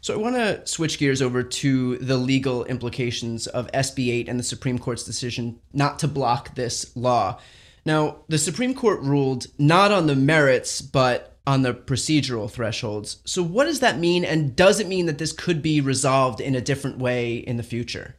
So 0.00 0.14
I 0.14 0.16
want 0.16 0.36
to 0.36 0.66
switch 0.66 0.98
gears 0.98 1.22
over 1.22 1.42
to 1.42 1.96
the 1.98 2.16
legal 2.16 2.64
implications 2.64 3.46
of 3.46 3.70
SB 3.72 4.10
8 4.12 4.28
and 4.28 4.38
the 4.38 4.44
Supreme 4.44 4.78
Court's 4.78 5.04
decision 5.04 5.60
not 5.72 5.98
to 6.00 6.08
block 6.08 6.54
this 6.54 6.96
law. 6.96 7.38
Now, 7.84 8.18
the 8.28 8.38
Supreme 8.38 8.74
Court 8.74 9.00
ruled 9.00 9.46
not 9.58 9.92
on 9.92 10.06
the 10.06 10.16
merits, 10.16 10.80
but 10.80 11.36
on 11.46 11.62
the 11.62 11.72
procedural 11.72 12.50
thresholds. 12.50 13.18
So, 13.24 13.42
what 13.42 13.64
does 13.64 13.80
that 13.80 13.98
mean? 13.98 14.24
And 14.24 14.56
does 14.56 14.80
it 14.80 14.88
mean 14.88 15.06
that 15.06 15.18
this 15.18 15.32
could 15.32 15.62
be 15.62 15.80
resolved 15.80 16.40
in 16.40 16.54
a 16.54 16.60
different 16.60 16.98
way 16.98 17.36
in 17.36 17.56
the 17.56 17.62
future? 17.62 18.16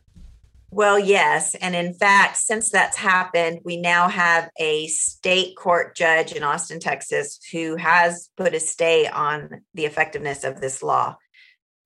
Well, 0.70 1.00
yes. 1.00 1.56
And 1.56 1.76
in 1.76 1.94
fact, 1.94 2.38
since 2.38 2.70
that's 2.70 2.98
happened, 2.98 3.62
we 3.64 3.78
now 3.78 4.10
have 4.10 4.50
a 4.58 4.88
state 4.88 5.56
court 5.56 5.96
judge 5.96 6.34
in 6.34 6.44
Austin, 6.44 6.80
Texas, 6.80 7.40
who 7.52 7.78
has 7.78 8.30
put 8.36 8.54
a 8.54 8.60
stay 8.60 9.08
on 9.08 9.62
the 9.74 9.86
effectiveness 9.86 10.44
of 10.44 10.60
this 10.60 10.84
law. 10.84 11.18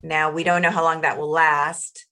Now, 0.02 0.30
we 0.30 0.44
don't 0.44 0.62
know 0.62 0.70
how 0.70 0.82
long 0.82 1.02
that 1.02 1.18
will 1.18 1.30
last. 1.30 2.06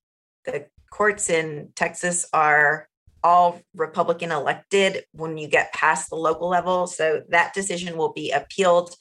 The 0.45 0.67
courts 0.91 1.31
in 1.31 1.71
Texas 1.75 2.27
are 2.33 2.89
all 3.23 3.61
Republican 3.75 4.33
elected 4.33 5.05
when 5.13 5.37
you 5.37 5.49
get 5.49 5.73
past 5.73 6.11
the 6.11 6.17
local 6.17 6.49
level. 6.49 6.87
So 6.87 7.23
that 7.29 7.53
decision 7.53 7.97
will 7.97 8.13
be 8.13 8.31
appealed 8.31 8.95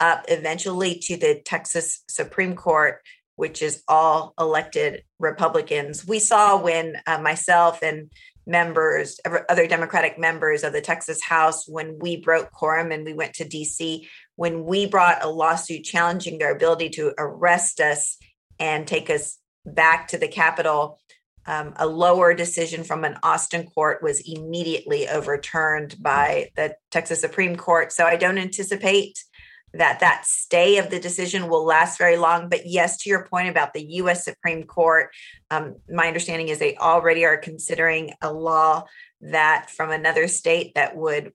up 0.00 0.24
eventually 0.28 0.96
to 1.00 1.16
the 1.16 1.40
Texas 1.44 2.02
Supreme 2.08 2.54
Court, 2.54 3.00
which 3.36 3.62
is 3.62 3.82
all 3.88 4.34
elected 4.38 5.02
Republicans. 5.18 6.06
We 6.06 6.18
saw 6.18 6.60
when 6.60 6.96
uh, 7.06 7.18
myself 7.18 7.82
and 7.82 8.10
members, 8.46 9.18
other 9.48 9.66
Democratic 9.66 10.18
members 10.18 10.64
of 10.64 10.72
the 10.72 10.80
Texas 10.80 11.22
House, 11.22 11.66
when 11.66 11.98
we 11.98 12.16
broke 12.16 12.50
quorum 12.52 12.92
and 12.92 13.04
we 13.04 13.14
went 13.14 13.34
to 13.34 13.44
DC, 13.44 14.06
when 14.36 14.64
we 14.64 14.86
brought 14.86 15.24
a 15.24 15.28
lawsuit 15.28 15.84
challenging 15.84 16.38
their 16.38 16.54
ability 16.54 16.90
to 16.90 17.14
arrest 17.16 17.80
us 17.80 18.18
and 18.58 18.86
take 18.86 19.10
us 19.10 19.38
back 19.64 20.08
to 20.08 20.18
the 20.18 20.28
Capitol. 20.28 20.98
Um, 21.46 21.74
a 21.76 21.86
lower 21.86 22.32
decision 22.32 22.84
from 22.84 23.04
an 23.04 23.18
Austin 23.22 23.66
court 23.66 24.02
was 24.02 24.22
immediately 24.26 25.08
overturned 25.08 25.96
by 26.00 26.50
the 26.56 26.76
Texas 26.90 27.20
Supreme 27.20 27.56
Court. 27.56 27.92
So 27.92 28.06
I 28.06 28.16
don't 28.16 28.38
anticipate 28.38 29.18
that 29.74 30.00
that 30.00 30.24
stay 30.24 30.78
of 30.78 30.88
the 30.88 31.00
decision 31.00 31.48
will 31.48 31.64
last 31.64 31.98
very 31.98 32.16
long. 32.16 32.48
But 32.48 32.66
yes, 32.66 32.98
to 32.98 33.10
your 33.10 33.26
point 33.26 33.48
about 33.48 33.74
the 33.74 33.84
U.S. 33.96 34.24
Supreme 34.24 34.64
Court, 34.64 35.10
um, 35.50 35.76
my 35.90 36.06
understanding 36.06 36.48
is 36.48 36.58
they 36.58 36.76
already 36.76 37.24
are 37.24 37.36
considering 37.36 38.14
a 38.22 38.32
law 38.32 38.84
that 39.20 39.70
from 39.70 39.90
another 39.90 40.28
state 40.28 40.74
that 40.76 40.96
would 40.96 41.32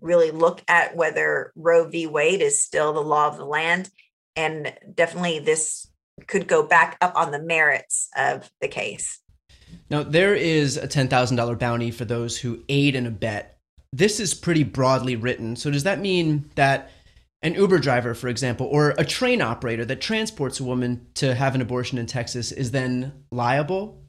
really 0.00 0.30
look 0.30 0.62
at 0.68 0.96
whether 0.96 1.52
Roe 1.54 1.88
v. 1.88 2.06
Wade 2.06 2.42
is 2.42 2.62
still 2.62 2.92
the 2.92 3.00
law 3.00 3.28
of 3.28 3.36
the 3.36 3.44
land. 3.44 3.88
And 4.36 4.72
definitely 4.94 5.38
this 5.38 5.89
could 6.26 6.48
go 6.48 6.62
back 6.62 6.96
up 7.00 7.14
on 7.16 7.30
the 7.30 7.42
merits 7.42 8.08
of 8.16 8.50
the 8.60 8.68
case. 8.68 9.20
Now, 9.88 10.02
there 10.02 10.34
is 10.34 10.76
a 10.76 10.88
$10,000 10.88 11.58
bounty 11.58 11.90
for 11.90 12.04
those 12.04 12.38
who 12.38 12.62
aid 12.68 12.96
and 12.96 13.06
abet 13.06 13.60
this 13.92 14.20
is 14.20 14.34
pretty 14.34 14.64
broadly 14.64 15.16
written. 15.16 15.56
So 15.56 15.70
does 15.70 15.84
that 15.84 16.00
mean 16.00 16.50
that 16.54 16.90
an 17.42 17.54
Uber 17.54 17.78
driver, 17.78 18.14
for 18.14 18.28
example, 18.28 18.66
or 18.66 18.90
a 18.98 19.04
train 19.04 19.40
operator 19.40 19.84
that 19.86 20.00
transports 20.00 20.60
a 20.60 20.64
woman 20.64 21.06
to 21.14 21.34
have 21.34 21.54
an 21.54 21.60
abortion 21.60 21.98
in 21.98 22.06
Texas 22.06 22.52
is 22.52 22.70
then 22.70 23.12
liable? 23.30 24.02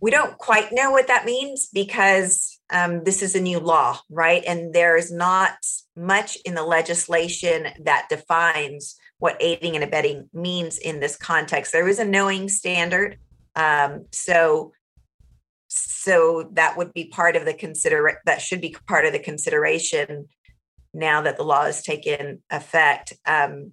We 0.00 0.10
don't 0.10 0.38
quite 0.38 0.72
know 0.72 0.90
what 0.90 1.08
that 1.08 1.24
means 1.24 1.68
because 1.72 2.58
um, 2.70 3.02
this 3.04 3.22
is 3.22 3.34
a 3.34 3.40
new 3.40 3.58
law, 3.58 3.98
right? 4.10 4.42
And 4.46 4.72
there's 4.72 5.10
not 5.10 5.56
much 5.96 6.36
in 6.44 6.54
the 6.54 6.62
legislation 6.62 7.68
that 7.84 8.06
defines 8.08 8.96
what 9.18 9.36
aiding 9.40 9.74
and 9.74 9.84
abetting 9.84 10.28
means 10.32 10.78
in 10.78 11.00
this 11.00 11.16
context. 11.16 11.72
There 11.72 11.88
is 11.88 11.98
a 11.98 12.04
knowing 12.04 12.48
standard. 12.48 13.18
Um, 13.54 14.06
so 14.12 14.72
so 15.68 16.50
that 16.52 16.76
would 16.76 16.92
be 16.92 17.06
part 17.06 17.36
of 17.36 17.44
the 17.44 17.54
consider 17.54 18.20
that 18.24 18.40
should 18.40 18.60
be 18.60 18.76
part 18.86 19.04
of 19.04 19.12
the 19.12 19.18
consideration 19.18 20.28
now 20.94 21.22
that 21.22 21.36
the 21.36 21.44
law 21.44 21.64
has 21.64 21.82
taken 21.82 22.42
effect. 22.50 23.12
Um, 23.26 23.72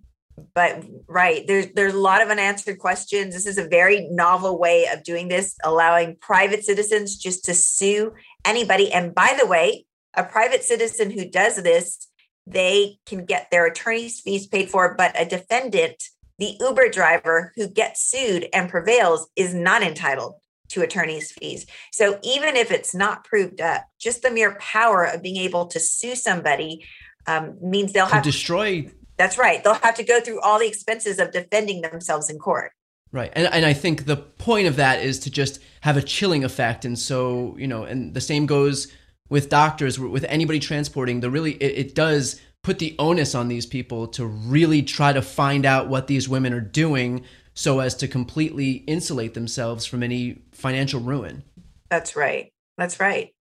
but 0.55 0.83
right 1.07 1.45
there's 1.45 1.67
there's 1.75 1.93
a 1.93 1.99
lot 1.99 2.21
of 2.21 2.29
unanswered 2.29 2.79
questions. 2.79 3.33
This 3.33 3.45
is 3.45 3.57
a 3.57 3.67
very 3.67 4.07
novel 4.09 4.57
way 4.59 4.87
of 4.91 5.03
doing 5.03 5.27
this, 5.27 5.55
allowing 5.63 6.17
private 6.19 6.63
citizens 6.63 7.17
just 7.17 7.45
to 7.45 7.53
sue 7.53 8.13
anybody. 8.43 8.91
And 8.91 9.13
by 9.13 9.37
the 9.39 9.45
way, 9.45 9.85
a 10.15 10.23
private 10.23 10.63
citizen 10.63 11.11
who 11.11 11.29
does 11.29 11.61
this, 11.61 12.07
they 12.45 12.99
can 13.05 13.25
get 13.25 13.49
their 13.51 13.65
attorney's 13.65 14.19
fees 14.19 14.47
paid 14.47 14.69
for, 14.69 14.95
but 14.95 15.19
a 15.19 15.25
defendant, 15.25 16.03
the 16.37 16.57
Uber 16.59 16.89
driver 16.89 17.53
who 17.55 17.67
gets 17.67 18.03
sued 18.03 18.47
and 18.53 18.69
prevails, 18.69 19.27
is 19.35 19.53
not 19.53 19.81
entitled 19.83 20.35
to 20.69 20.81
attorney's 20.81 21.31
fees. 21.31 21.65
So 21.91 22.19
even 22.23 22.55
if 22.55 22.71
it's 22.71 22.95
not 22.95 23.23
proved 23.23 23.61
up, 23.61 23.85
just 23.99 24.23
the 24.23 24.31
mere 24.31 24.55
power 24.55 25.05
of 25.05 25.21
being 25.21 25.37
able 25.37 25.67
to 25.67 25.79
sue 25.79 26.15
somebody 26.15 26.85
um, 27.27 27.57
means 27.61 27.93
they'll 27.93 28.07
have 28.07 28.23
to 28.23 28.31
destroy. 28.31 28.89
That's 29.17 29.37
right. 29.37 29.63
They'll 29.63 29.75
have 29.75 29.95
to 29.95 30.03
go 30.03 30.19
through 30.19 30.41
all 30.41 30.59
the 30.59 30.67
expenses 30.67 31.19
of 31.19 31.31
defending 31.31 31.81
themselves 31.81 32.29
in 32.29 32.39
court. 32.39 32.71
Right. 33.11 33.31
And, 33.33 33.47
and 33.53 33.63
I 33.65 33.73
think 33.73 34.05
the 34.05 34.17
point 34.17 34.67
of 34.67 34.75
that 34.77 35.03
is 35.03 35.19
to 35.19 35.29
just 35.29 35.59
have 35.81 35.97
a 35.97 36.01
chilling 36.01 36.43
effect. 36.43 36.83
And 36.83 36.97
so, 36.97 37.55
you 37.59 37.67
know, 37.67 37.83
and 37.83 38.15
the 38.15 38.21
same 38.21 38.47
goes 38.47 38.87
with 39.29 39.49
doctors, 39.49 39.99
with 39.99 40.25
anybody 40.25 40.59
transporting, 40.59 41.19
the 41.19 41.29
really, 41.29 41.53
it, 41.53 41.87
it 41.87 41.95
does 41.95 42.39
put 42.63 42.79
the 42.79 42.95
onus 42.97 43.35
on 43.35 43.47
these 43.47 43.65
people 43.65 44.07
to 44.07 44.25
really 44.25 44.81
try 44.81 45.11
to 45.13 45.21
find 45.21 45.65
out 45.65 45.89
what 45.89 46.07
these 46.07 46.29
women 46.29 46.53
are 46.53 46.61
doing 46.61 47.23
so 47.53 47.79
as 47.79 47.93
to 47.95 48.07
completely 48.07 48.71
insulate 48.87 49.33
themselves 49.33 49.85
from 49.85 50.01
any 50.01 50.41
financial 50.53 50.99
ruin. 50.99 51.43
That's 51.89 52.15
right. 52.15 52.51
That's 52.77 52.99
right. 52.99 53.31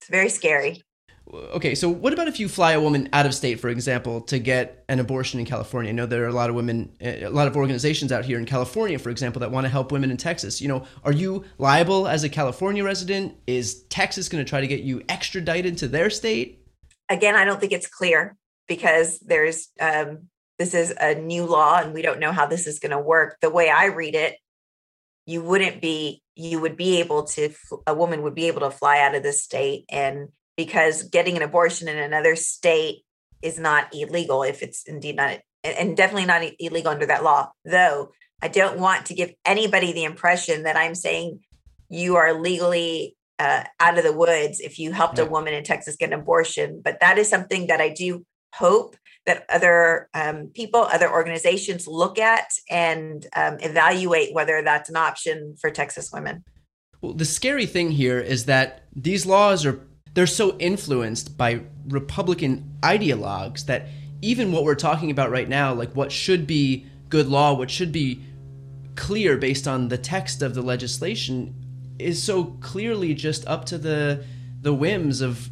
It's 0.00 0.10
very 0.10 0.28
scary. 0.28 0.82
Okay, 1.30 1.74
so 1.74 1.88
what 1.88 2.12
about 2.12 2.28
if 2.28 2.40
you 2.40 2.48
fly 2.48 2.72
a 2.72 2.80
woman 2.80 3.08
out 3.12 3.26
of 3.26 3.34
state, 3.34 3.60
for 3.60 3.68
example, 3.68 4.20
to 4.22 4.38
get 4.38 4.84
an 4.88 4.98
abortion 4.98 5.38
in 5.40 5.46
California? 5.46 5.90
I 5.90 5.94
know 5.94 6.04
there 6.04 6.24
are 6.24 6.28
a 6.28 6.32
lot 6.32 6.50
of 6.50 6.56
women, 6.56 6.92
a 7.00 7.28
lot 7.28 7.46
of 7.46 7.56
organizations 7.56 8.12
out 8.12 8.24
here 8.24 8.38
in 8.38 8.44
California, 8.44 8.98
for 8.98 9.08
example, 9.08 9.40
that 9.40 9.50
want 9.50 9.64
to 9.64 9.68
help 9.68 9.92
women 9.92 10.10
in 10.10 10.16
Texas. 10.16 10.60
You 10.60 10.68
know, 10.68 10.84
are 11.04 11.12
you 11.12 11.44
liable 11.58 12.08
as 12.08 12.24
a 12.24 12.28
California 12.28 12.84
resident? 12.84 13.34
Is 13.46 13.84
Texas 13.84 14.28
going 14.28 14.44
to 14.44 14.48
try 14.48 14.60
to 14.60 14.66
get 14.66 14.80
you 14.80 15.02
extradited 15.08 15.78
to 15.78 15.88
their 15.88 16.10
state? 16.10 16.66
Again, 17.08 17.34
I 17.36 17.44
don't 17.44 17.60
think 17.60 17.72
it's 17.72 17.88
clear 17.88 18.36
because 18.66 19.18
there's 19.20 19.68
um, 19.80 20.28
this 20.58 20.74
is 20.74 20.92
a 21.00 21.14
new 21.14 21.46
law 21.46 21.78
and 21.78 21.94
we 21.94 22.02
don't 22.02 22.20
know 22.20 22.32
how 22.32 22.46
this 22.46 22.66
is 22.66 22.78
going 22.78 22.92
to 22.92 23.00
work. 23.00 23.38
The 23.40 23.50
way 23.50 23.70
I 23.70 23.86
read 23.86 24.14
it, 24.14 24.36
you 25.26 25.42
wouldn't 25.42 25.80
be 25.80 26.22
you 26.34 26.60
would 26.60 26.76
be 26.76 27.00
able 27.00 27.24
to 27.24 27.50
a 27.86 27.94
woman 27.94 28.22
would 28.22 28.34
be 28.34 28.48
able 28.48 28.60
to 28.60 28.70
fly 28.70 29.00
out 29.00 29.14
of 29.14 29.22
the 29.22 29.32
state 29.32 29.84
and 29.88 30.28
because 30.64 31.02
getting 31.04 31.36
an 31.36 31.42
abortion 31.42 31.88
in 31.88 31.98
another 31.98 32.36
state 32.36 33.02
is 33.42 33.58
not 33.58 33.92
illegal 33.92 34.42
if 34.44 34.62
it's 34.62 34.84
indeed 34.86 35.16
not 35.16 35.38
and 35.64 35.96
definitely 35.96 36.26
not 36.26 36.42
illegal 36.60 36.92
under 36.92 37.06
that 37.06 37.24
law 37.24 37.50
though 37.64 38.12
i 38.40 38.48
don't 38.48 38.78
want 38.78 39.06
to 39.06 39.14
give 39.14 39.32
anybody 39.44 39.92
the 39.92 40.04
impression 40.04 40.62
that 40.62 40.76
i'm 40.76 40.94
saying 40.94 41.40
you 41.88 42.16
are 42.16 42.40
legally 42.40 43.16
uh, 43.38 43.64
out 43.80 43.98
of 43.98 44.04
the 44.04 44.12
woods 44.12 44.60
if 44.60 44.78
you 44.78 44.92
helped 44.92 45.18
a 45.18 45.26
woman 45.26 45.52
in 45.52 45.64
texas 45.64 45.96
get 45.96 46.12
an 46.12 46.20
abortion 46.20 46.80
but 46.84 46.98
that 47.00 47.18
is 47.18 47.28
something 47.28 47.66
that 47.66 47.80
i 47.80 47.88
do 47.88 48.24
hope 48.54 48.96
that 49.24 49.44
other 49.48 50.08
um, 50.14 50.50
people, 50.52 50.80
other 50.80 51.10
organizations 51.10 51.86
look 51.86 52.18
at 52.18 52.50
and 52.68 53.26
um, 53.36 53.56
evaluate 53.60 54.34
whether 54.34 54.62
that's 54.62 54.90
an 54.90 54.96
option 54.96 55.54
for 55.60 55.70
Texas 55.70 56.10
women. 56.12 56.44
Well, 57.00 57.14
the 57.14 57.24
scary 57.24 57.66
thing 57.66 57.92
here 57.92 58.18
is 58.18 58.46
that 58.46 58.84
these 58.94 59.24
laws 59.24 59.64
are 59.64 59.80
they're 60.14 60.26
so 60.26 60.56
influenced 60.58 61.36
by 61.36 61.62
Republican 61.88 62.76
ideologues 62.82 63.66
that 63.66 63.88
even 64.20 64.52
what 64.52 64.64
we're 64.64 64.74
talking 64.74 65.10
about 65.10 65.30
right 65.30 65.48
now, 65.48 65.72
like 65.72 65.94
what 65.94 66.12
should 66.12 66.46
be 66.46 66.86
good 67.08 67.26
law, 67.28 67.54
what 67.54 67.70
should 67.70 67.92
be 67.92 68.22
clear 68.94 69.36
based 69.36 69.66
on 69.66 69.88
the 69.88 69.98
text 69.98 70.42
of 70.42 70.54
the 70.54 70.62
legislation, 70.62 71.54
is 71.98 72.22
so 72.22 72.44
clearly 72.60 73.14
just 73.14 73.46
up 73.46 73.64
to 73.66 73.78
the 73.78 74.24
the 74.60 74.72
whims 74.72 75.20
of 75.20 75.50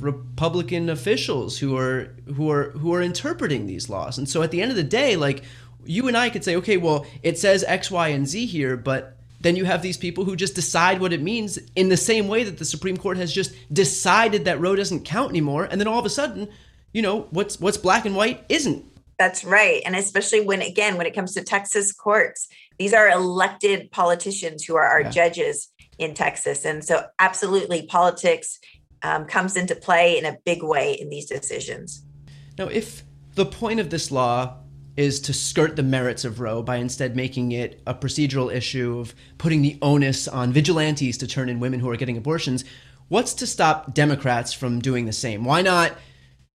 Republican 0.00 0.88
officials 0.88 1.58
who 1.58 1.76
are 1.76 2.14
who 2.34 2.50
are 2.50 2.70
who 2.70 2.92
are 2.94 3.02
interpreting 3.02 3.66
these 3.66 3.88
laws. 3.88 4.18
And 4.18 4.28
so 4.28 4.42
at 4.42 4.50
the 4.50 4.62
end 4.62 4.70
of 4.70 4.76
the 4.76 4.82
day, 4.82 5.16
like 5.16 5.44
you 5.84 6.08
and 6.08 6.16
I 6.16 6.28
could 6.30 6.44
say, 6.44 6.56
okay, 6.56 6.76
well, 6.76 7.06
it 7.22 7.38
says 7.38 7.64
X, 7.64 7.90
Y, 7.90 8.08
and 8.08 8.26
Z 8.26 8.46
here, 8.46 8.76
but 8.76 9.17
then 9.40 9.56
you 9.56 9.64
have 9.64 9.82
these 9.82 9.96
people 9.96 10.24
who 10.24 10.36
just 10.36 10.54
decide 10.54 11.00
what 11.00 11.12
it 11.12 11.22
means 11.22 11.58
in 11.76 11.88
the 11.88 11.96
same 11.96 12.28
way 12.28 12.44
that 12.44 12.58
the 12.58 12.64
Supreme 12.64 12.96
Court 12.96 13.16
has 13.16 13.32
just 13.32 13.54
decided 13.72 14.44
that 14.46 14.60
Roe 14.60 14.74
doesn't 14.74 15.04
count 15.04 15.30
anymore, 15.30 15.64
and 15.64 15.80
then 15.80 15.88
all 15.88 15.98
of 15.98 16.06
a 16.06 16.10
sudden, 16.10 16.48
you 16.92 17.02
know, 17.02 17.28
what's 17.30 17.60
what's 17.60 17.76
black 17.76 18.04
and 18.04 18.16
white 18.16 18.44
isn't. 18.48 18.84
That's 19.18 19.44
right. 19.44 19.82
And 19.84 19.96
especially 19.96 20.40
when 20.40 20.62
again, 20.62 20.96
when 20.96 21.06
it 21.06 21.14
comes 21.14 21.34
to 21.34 21.42
Texas 21.42 21.92
courts, 21.92 22.48
these 22.78 22.92
are 22.92 23.08
elected 23.08 23.90
politicians 23.90 24.64
who 24.64 24.76
are 24.76 24.84
our 24.84 25.02
yeah. 25.02 25.10
judges 25.10 25.72
in 25.98 26.14
Texas. 26.14 26.64
And 26.64 26.84
so 26.84 27.04
absolutely 27.18 27.86
politics 27.86 28.60
um, 29.02 29.26
comes 29.26 29.56
into 29.56 29.74
play 29.74 30.16
in 30.18 30.24
a 30.24 30.38
big 30.44 30.62
way 30.62 30.92
in 30.94 31.08
these 31.10 31.26
decisions. 31.26 32.04
Now, 32.56 32.66
if 32.66 33.04
the 33.34 33.46
point 33.46 33.80
of 33.80 33.90
this 33.90 34.10
law 34.10 34.56
is 34.98 35.20
to 35.20 35.32
skirt 35.32 35.76
the 35.76 35.82
merits 35.82 36.24
of 36.24 36.40
Roe 36.40 36.60
by 36.60 36.76
instead 36.76 37.14
making 37.14 37.52
it 37.52 37.80
a 37.86 37.94
procedural 37.94 38.52
issue 38.52 38.98
of 38.98 39.14
putting 39.38 39.62
the 39.62 39.78
onus 39.80 40.26
on 40.26 40.52
vigilantes 40.52 41.16
to 41.18 41.26
turn 41.28 41.48
in 41.48 41.60
women 41.60 41.78
who 41.78 41.88
are 41.88 41.96
getting 41.96 42.16
abortions, 42.16 42.64
what's 43.06 43.32
to 43.34 43.46
stop 43.46 43.94
Democrats 43.94 44.52
from 44.52 44.80
doing 44.80 45.06
the 45.06 45.12
same? 45.12 45.44
Why 45.44 45.62
not 45.62 45.92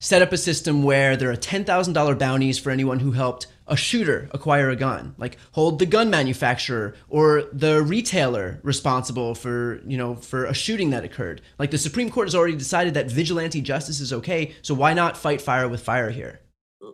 set 0.01 0.21
up 0.21 0.33
a 0.33 0.37
system 0.37 0.83
where 0.83 1.15
there 1.15 1.31
are 1.31 1.37
$10,000 1.37 2.19
bounties 2.19 2.59
for 2.59 2.69
anyone 2.69 2.99
who 2.99 3.11
helped 3.11 3.47
a 3.65 3.77
shooter 3.77 4.29
acquire 4.33 4.69
a 4.69 4.75
gun? 4.75 5.15
Like 5.17 5.37
hold 5.53 5.79
the 5.79 5.85
gun 5.85 6.09
manufacturer 6.09 6.95
or 7.07 7.43
the 7.53 7.81
retailer 7.81 8.59
responsible 8.61 9.35
for 9.35 9.81
you 9.87 9.97
know 9.97 10.15
for 10.15 10.43
a 10.43 10.53
shooting 10.53 10.89
that 10.89 11.05
occurred. 11.05 11.41
Like 11.57 11.71
the 11.71 11.77
supreme 11.77 12.11
court 12.11 12.27
has 12.27 12.35
already 12.35 12.57
decided 12.57 12.95
that 12.95 13.09
vigilante 13.09 13.61
justice 13.61 14.01
is 14.01 14.11
okay 14.11 14.53
so 14.61 14.73
why 14.73 14.93
not 14.93 15.15
fight 15.15 15.39
fire 15.39 15.69
with 15.69 15.81
fire 15.81 16.09
here 16.09 16.41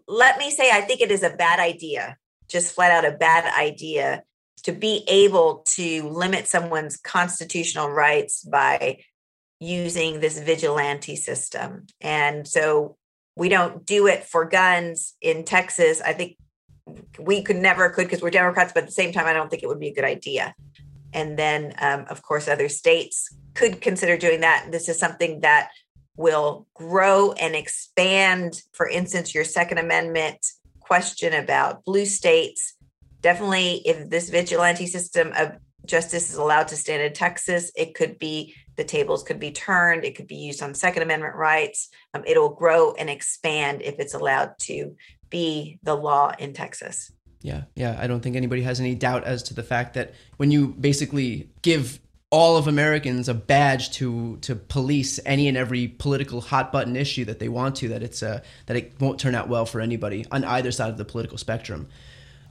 let 0.07 0.37
me 0.37 0.51
say 0.51 0.71
i 0.71 0.81
think 0.81 1.01
it 1.01 1.11
is 1.11 1.23
a 1.23 1.29
bad 1.29 1.59
idea 1.59 2.17
just 2.47 2.73
flat 2.73 2.91
out 2.91 3.11
a 3.11 3.17
bad 3.17 3.45
idea 3.57 4.23
to 4.63 4.71
be 4.71 5.03
able 5.07 5.63
to 5.67 6.09
limit 6.09 6.47
someone's 6.47 6.97
constitutional 6.97 7.89
rights 7.89 8.43
by 8.43 8.97
using 9.59 10.19
this 10.19 10.39
vigilante 10.39 11.15
system 11.15 11.85
and 12.01 12.47
so 12.47 12.97
we 13.39 13.47
don't 13.47 13.85
do 13.85 14.05
it 14.07 14.25
for 14.25 14.43
guns 14.43 15.15
in 15.21 15.45
Texas. 15.45 16.01
I 16.01 16.11
think 16.11 16.35
we 17.17 17.41
could 17.41 17.55
never 17.55 17.89
could 17.89 18.03
because 18.03 18.21
we're 18.21 18.31
Democrats, 18.31 18.73
but 18.73 18.83
at 18.83 18.87
the 18.87 18.93
same 18.93 19.13
time, 19.13 19.25
I 19.25 19.33
don't 19.33 19.49
think 19.49 19.63
it 19.63 19.67
would 19.67 19.79
be 19.79 19.87
a 19.87 19.93
good 19.93 20.03
idea. 20.03 20.53
And 21.13 21.39
then, 21.39 21.73
um, 21.79 22.05
of 22.09 22.21
course, 22.21 22.49
other 22.49 22.67
states 22.67 23.33
could 23.53 23.79
consider 23.79 24.17
doing 24.17 24.41
that. 24.41 24.67
This 24.71 24.89
is 24.89 24.99
something 24.99 25.39
that 25.39 25.69
will 26.19 26.67
grow 26.73 27.31
and 27.31 27.55
expand. 27.55 28.61
For 28.73 28.89
instance, 28.89 29.33
your 29.33 29.45
Second 29.45 29.77
Amendment 29.77 30.45
question 30.81 31.33
about 31.33 31.85
blue 31.85 32.05
states. 32.05 32.75
Definitely, 33.21 33.81
if 33.85 34.09
this 34.09 34.29
vigilante 34.29 34.85
system 34.85 35.31
of 35.37 35.53
justice 35.85 36.29
is 36.29 36.35
allowed 36.35 36.67
to 36.67 36.75
stand 36.75 37.01
in 37.01 37.13
Texas, 37.13 37.71
it 37.73 37.95
could 37.95 38.19
be 38.19 38.53
the 38.75 38.83
tables 38.83 39.23
could 39.23 39.39
be 39.39 39.51
turned. 39.51 40.03
It 40.03 40.15
could 40.17 40.27
be 40.27 40.35
used 40.35 40.61
on 40.61 40.73
Second 40.73 41.03
Amendment 41.03 41.35
rights. 41.35 41.87
Um, 42.13 42.23
it'll 42.27 42.53
grow 42.53 42.91
and 42.91 43.09
expand 43.09 43.81
if 43.81 43.95
it's 43.97 44.13
allowed 44.13 44.51
to 44.63 44.97
be 45.29 45.79
the 45.83 45.95
law 45.95 46.33
in 46.37 46.51
Texas. 46.51 47.13
Yeah, 47.41 47.63
yeah. 47.75 47.97
I 47.97 48.07
don't 48.07 48.19
think 48.19 48.35
anybody 48.35 48.63
has 48.63 48.81
any 48.81 48.93
doubt 48.93 49.23
as 49.23 49.41
to 49.43 49.53
the 49.53 49.63
fact 49.63 49.93
that 49.93 50.13
when 50.35 50.51
you 50.51 50.67
basically 50.67 51.49
give 51.61 52.01
all 52.31 52.57
of 52.57 52.67
Americans 52.67 53.27
a 53.27 53.33
badge 53.33 53.91
to 53.91 54.37
to 54.37 54.55
police 54.55 55.19
any 55.25 55.47
and 55.47 55.57
every 55.57 55.87
political 55.87 56.41
hot 56.41 56.71
button 56.71 56.95
issue 56.95 57.25
that 57.25 57.39
they 57.39 57.49
want 57.49 57.75
to, 57.77 57.89
that 57.89 58.03
it's 58.03 58.21
a 58.21 58.41
that 58.67 58.77
it 58.77 58.93
won't 58.99 59.19
turn 59.19 59.35
out 59.35 59.49
well 59.49 59.65
for 59.65 59.81
anybody 59.81 60.25
on 60.31 60.43
either 60.43 60.71
side 60.71 60.89
of 60.89 60.97
the 60.97 61.05
political 61.05 61.37
spectrum. 61.37 61.87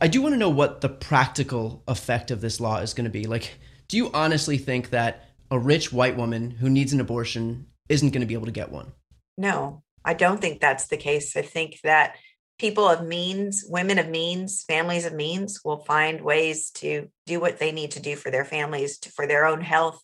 I 0.00 0.08
do 0.08 0.22
want 0.22 0.34
to 0.34 0.38
know 0.38 0.50
what 0.50 0.80
the 0.80 0.88
practical 0.88 1.82
effect 1.88 2.30
of 2.30 2.40
this 2.40 2.60
law 2.60 2.78
is 2.78 2.94
going 2.94 3.04
to 3.04 3.10
be. 3.10 3.26
Like, 3.26 3.58
do 3.88 3.96
you 3.96 4.10
honestly 4.12 4.58
think 4.58 4.90
that 4.90 5.28
a 5.50 5.58
rich 5.58 5.92
white 5.92 6.16
woman 6.16 6.50
who 6.50 6.70
needs 6.70 6.92
an 6.92 7.00
abortion 7.00 7.66
isn't 7.88 8.10
going 8.10 8.20
to 8.20 8.26
be 8.26 8.34
able 8.34 8.46
to 8.46 8.52
get 8.52 8.70
one? 8.70 8.92
No, 9.36 9.82
I 10.04 10.14
don't 10.14 10.40
think 10.40 10.60
that's 10.60 10.86
the 10.86 10.96
case. 10.96 11.36
I 11.36 11.42
think 11.42 11.80
that 11.82 12.16
people 12.58 12.88
of 12.88 13.06
means, 13.06 13.64
women 13.66 13.98
of 13.98 14.08
means, 14.08 14.64
families 14.64 15.06
of 15.06 15.12
means 15.12 15.60
will 15.64 15.84
find 15.84 16.20
ways 16.20 16.70
to 16.70 17.08
do 17.26 17.40
what 17.40 17.58
they 17.58 17.72
need 17.72 17.92
to 17.92 18.00
do 18.00 18.16
for 18.16 18.30
their 18.30 18.44
families, 18.44 18.98
to, 18.98 19.10
for 19.12 19.26
their 19.26 19.46
own 19.46 19.60
health. 19.60 20.02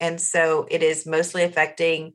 And 0.00 0.20
so 0.20 0.66
it 0.70 0.82
is 0.82 1.06
mostly 1.06 1.42
affecting 1.42 2.14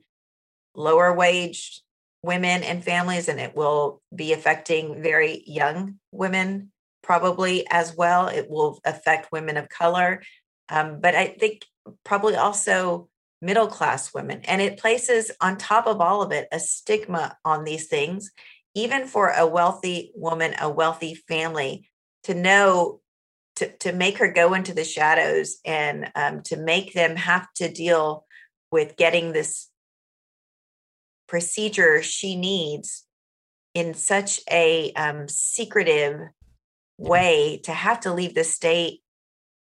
lower 0.74 1.12
wage 1.14 1.82
women 2.22 2.62
and 2.62 2.84
families, 2.84 3.28
and 3.28 3.40
it 3.40 3.56
will 3.56 4.00
be 4.14 4.32
affecting 4.32 5.02
very 5.02 5.42
young 5.46 5.98
women 6.12 6.70
probably 7.02 7.66
as 7.68 7.96
well. 7.96 8.28
It 8.28 8.48
will 8.48 8.78
affect 8.84 9.32
women 9.32 9.56
of 9.56 9.68
color. 9.68 10.22
Um, 10.68 11.00
but 11.00 11.16
I 11.16 11.26
think 11.26 11.64
probably 12.04 12.36
also 12.36 13.08
middle 13.40 13.66
class 13.66 14.14
women. 14.14 14.40
And 14.44 14.62
it 14.62 14.78
places 14.78 15.32
on 15.40 15.58
top 15.58 15.88
of 15.88 16.00
all 16.00 16.22
of 16.22 16.30
it 16.30 16.46
a 16.52 16.60
stigma 16.60 17.36
on 17.44 17.64
these 17.64 17.88
things 17.88 18.30
even 18.74 19.06
for 19.06 19.28
a 19.28 19.46
wealthy 19.46 20.12
woman, 20.14 20.54
a 20.60 20.70
wealthy 20.70 21.14
family, 21.14 21.88
to 22.24 22.34
know 22.34 23.00
to, 23.56 23.70
to 23.78 23.92
make 23.92 24.18
her 24.18 24.32
go 24.32 24.54
into 24.54 24.72
the 24.72 24.84
shadows 24.84 25.58
and 25.64 26.10
um, 26.14 26.42
to 26.42 26.56
make 26.56 26.94
them 26.94 27.16
have 27.16 27.52
to 27.54 27.70
deal 27.70 28.24
with 28.70 28.96
getting 28.96 29.32
this 29.32 29.68
procedure 31.28 32.02
she 32.02 32.34
needs 32.34 33.04
in 33.74 33.94
such 33.94 34.40
a 34.50 34.92
um, 34.92 35.28
secretive 35.28 36.20
way 36.98 37.60
to 37.64 37.72
have 37.72 38.00
to 38.00 38.12
leave 38.12 38.34
the 38.34 38.44
state 38.44 39.02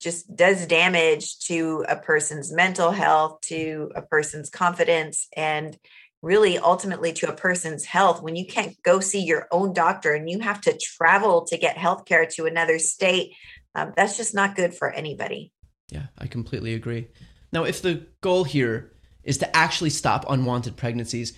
just 0.00 0.34
does 0.34 0.66
damage 0.66 1.38
to 1.38 1.84
a 1.88 1.96
person's 1.96 2.52
mental 2.52 2.90
health 2.90 3.40
to 3.40 3.90
a 3.94 4.02
person's 4.02 4.50
confidence 4.50 5.28
and 5.36 5.78
really 6.22 6.56
ultimately 6.56 7.12
to 7.12 7.28
a 7.28 7.34
person's 7.34 7.84
health 7.84 8.22
when 8.22 8.36
you 8.36 8.46
can't 8.46 8.80
go 8.82 9.00
see 9.00 9.22
your 9.22 9.48
own 9.50 9.72
doctor 9.72 10.12
and 10.12 10.30
you 10.30 10.38
have 10.38 10.60
to 10.60 10.78
travel 10.78 11.44
to 11.44 11.58
get 11.58 11.76
health 11.76 12.04
care 12.04 12.26
to 12.26 12.46
another 12.46 12.78
state 12.78 13.34
um, 13.74 13.92
that's 13.96 14.16
just 14.16 14.34
not 14.34 14.54
good 14.54 14.74
for 14.74 14.90
anybody. 14.90 15.52
Yeah 15.90 16.06
i 16.18 16.26
completely 16.26 16.74
agree. 16.74 17.08
Now 17.52 17.64
if 17.64 17.82
the 17.82 18.06
goal 18.20 18.44
here 18.44 18.92
is 19.24 19.38
to 19.38 19.56
actually 19.56 19.90
stop 19.90 20.24
unwanted 20.28 20.76
pregnancies 20.76 21.36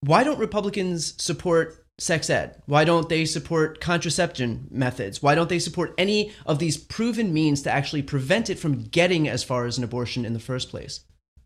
why 0.00 0.24
don't 0.24 0.38
republicans 0.38 1.14
support 1.22 1.82
sex 1.98 2.28
ed? 2.30 2.60
Why 2.66 2.84
don't 2.84 3.08
they 3.08 3.24
support 3.24 3.80
contraception 3.80 4.66
methods? 4.70 5.22
Why 5.22 5.34
don't 5.34 5.48
they 5.48 5.58
support 5.58 5.94
any 5.96 6.32
of 6.46 6.58
these 6.58 6.76
proven 6.76 7.32
means 7.32 7.62
to 7.62 7.70
actually 7.70 8.02
prevent 8.02 8.50
it 8.50 8.58
from 8.58 8.82
getting 8.82 9.28
as 9.28 9.44
far 9.44 9.66
as 9.66 9.78
an 9.78 9.84
abortion 9.84 10.24
in 10.24 10.32
the 10.32 10.40
first 10.40 10.68
place 10.70 11.00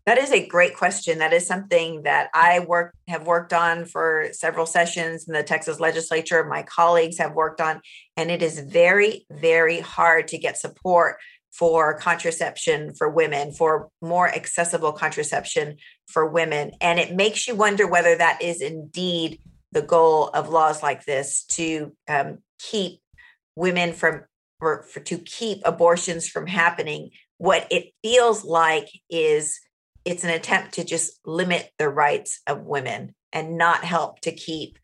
that 0.07 0.17
is 0.17 0.31
a 0.31 0.47
great 0.47 0.73
question. 0.73 1.19
That 1.19 1.33
is 1.33 1.45
something 1.45 2.03
that 2.03 2.29
I 2.33 2.59
work 2.61 2.95
have 3.09 3.27
worked 3.27 3.51
on 3.51 3.83
for 3.83 4.29
several 4.31 4.65
sessions 4.65 5.27
in 5.27 5.33
the 5.33 5.43
Texas 5.43 5.81
legislature. 5.81 6.45
My 6.45 6.63
colleagues 6.63 7.17
have 7.17 7.33
worked 7.33 7.59
on, 7.59 7.81
and 8.15 8.31
it 8.31 8.41
is 8.41 8.57
very, 8.61 9.25
very 9.29 9.81
hard 9.81 10.29
to 10.29 10.37
get 10.37 10.57
support 10.57 11.17
for 11.51 11.99
contraception 11.99 12.93
for 12.93 13.09
women, 13.09 13.51
for 13.51 13.89
more 14.01 14.33
accessible 14.33 14.93
contraception 14.93 15.75
for 16.07 16.25
women. 16.25 16.71
And 16.79 16.99
it 16.99 17.13
makes 17.13 17.45
you 17.45 17.55
wonder 17.55 17.85
whether 17.85 18.15
that 18.15 18.41
is 18.41 18.61
indeed 18.61 19.41
the 19.73 19.81
goal 19.81 20.29
of 20.29 20.47
laws 20.47 20.81
like 20.81 21.03
this 21.03 21.43
to 21.49 21.93
um, 22.07 22.37
keep 22.59 23.01
women 23.57 23.91
from 23.91 24.23
or 24.61 24.83
for, 24.83 25.01
to 25.01 25.17
keep 25.17 25.61
abortions 25.65 26.29
from 26.29 26.47
happening. 26.47 27.09
What 27.39 27.67
it 27.69 27.91
feels 28.01 28.45
like 28.45 28.87
is 29.09 29.59
it's 30.07 30.23
an 30.23 30.29
attempt 30.29 30.75
to 30.75 30.85
just 30.85 31.19
limit 31.25 31.69
the 31.77 31.89
rights 31.89 32.39
of 32.47 32.61
women 32.61 33.13
and 33.33 33.57
not 33.57 33.83
help 33.83 34.21
to 34.21 34.31
keep 34.31 34.79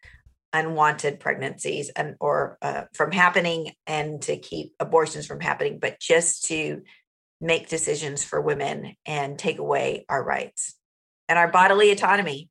unwanted 0.52 1.20
pregnancies 1.20 1.90
and 1.90 2.16
or 2.20 2.58
uh, 2.62 2.84
from 2.94 3.12
happening 3.12 3.72
and 3.88 4.22
to 4.22 4.38
keep 4.38 4.74
abortions 4.82 5.26
from 5.26 5.40
happening 5.40 5.80
but 5.80 5.98
just 6.00 6.46
to 6.46 6.84
make 7.40 7.70
decisions 7.70 8.24
for 8.24 8.42
women 8.42 8.96
and 9.06 9.40
take 9.40 9.60
away 9.60 10.06
our 10.10 10.22
rights 10.22 10.76
and 11.30 11.40
our 11.40 11.48
bodily 11.48 11.90
autonomy. 11.90 12.50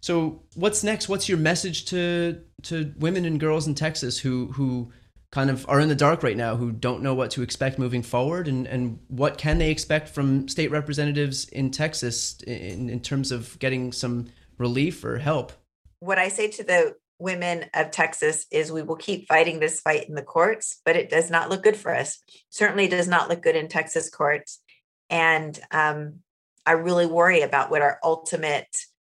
So 0.00 0.42
what's 0.54 0.82
next? 0.82 1.10
What's 1.10 1.28
your 1.28 1.38
message 1.38 1.84
to 1.86 2.40
to 2.62 2.94
women 2.96 3.26
and 3.26 3.38
girls 3.38 3.66
in 3.66 3.74
texas 3.74 4.18
who 4.18 4.46
who 4.52 4.90
kind 5.30 5.50
of 5.50 5.66
are 5.68 5.80
in 5.80 5.88
the 5.88 5.94
dark 5.94 6.22
right 6.22 6.36
now 6.36 6.56
who 6.56 6.72
don't 6.72 7.02
know 7.02 7.14
what 7.14 7.30
to 7.32 7.42
expect 7.42 7.78
moving 7.78 8.02
forward 8.02 8.48
and, 8.48 8.66
and 8.66 8.98
what 9.08 9.38
can 9.38 9.58
they 9.58 9.70
expect 9.70 10.08
from 10.08 10.48
state 10.48 10.70
representatives 10.70 11.48
in 11.48 11.70
Texas 11.70 12.40
in, 12.46 12.88
in 12.88 13.00
terms 13.00 13.32
of 13.32 13.58
getting 13.58 13.92
some 13.92 14.26
relief 14.58 15.04
or 15.04 15.18
help? 15.18 15.52
What 16.00 16.18
I 16.18 16.28
say 16.28 16.48
to 16.48 16.64
the 16.64 16.94
women 17.18 17.66
of 17.74 17.90
Texas 17.90 18.46
is 18.50 18.70
we 18.70 18.82
will 18.82 18.96
keep 18.96 19.26
fighting 19.26 19.58
this 19.58 19.80
fight 19.80 20.08
in 20.08 20.14
the 20.14 20.22
courts, 20.22 20.80
but 20.84 20.96
it 20.96 21.10
does 21.10 21.30
not 21.30 21.48
look 21.48 21.62
good 21.62 21.76
for 21.76 21.94
us. 21.94 22.22
Certainly 22.50 22.88
does 22.88 23.08
not 23.08 23.28
look 23.28 23.42
good 23.42 23.56
in 23.56 23.68
Texas 23.68 24.10
courts. 24.10 24.60
And 25.08 25.58
um, 25.70 26.20
I 26.64 26.72
really 26.72 27.06
worry 27.06 27.42
about 27.42 27.70
what 27.70 27.82
our 27.82 27.98
ultimate 28.02 28.68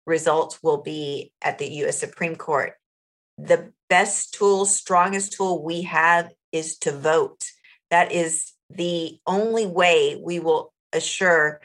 results 0.06 0.62
will 0.62 0.82
be 0.82 1.32
at 1.42 1.58
the 1.58 1.68
US 1.84 1.98
Supreme 1.98 2.36
Court. 2.36 2.74
The 3.38 3.72
best 3.88 4.34
tool, 4.34 4.64
strongest 4.64 5.32
tool 5.32 5.62
we 5.62 5.82
have 5.82 6.30
is 6.52 6.78
to 6.78 6.92
vote. 6.92 7.44
That 7.90 8.12
is 8.12 8.52
the 8.70 9.18
only 9.26 9.66
way 9.66 10.20
we 10.22 10.38
will 10.40 10.72
assure 10.92 11.60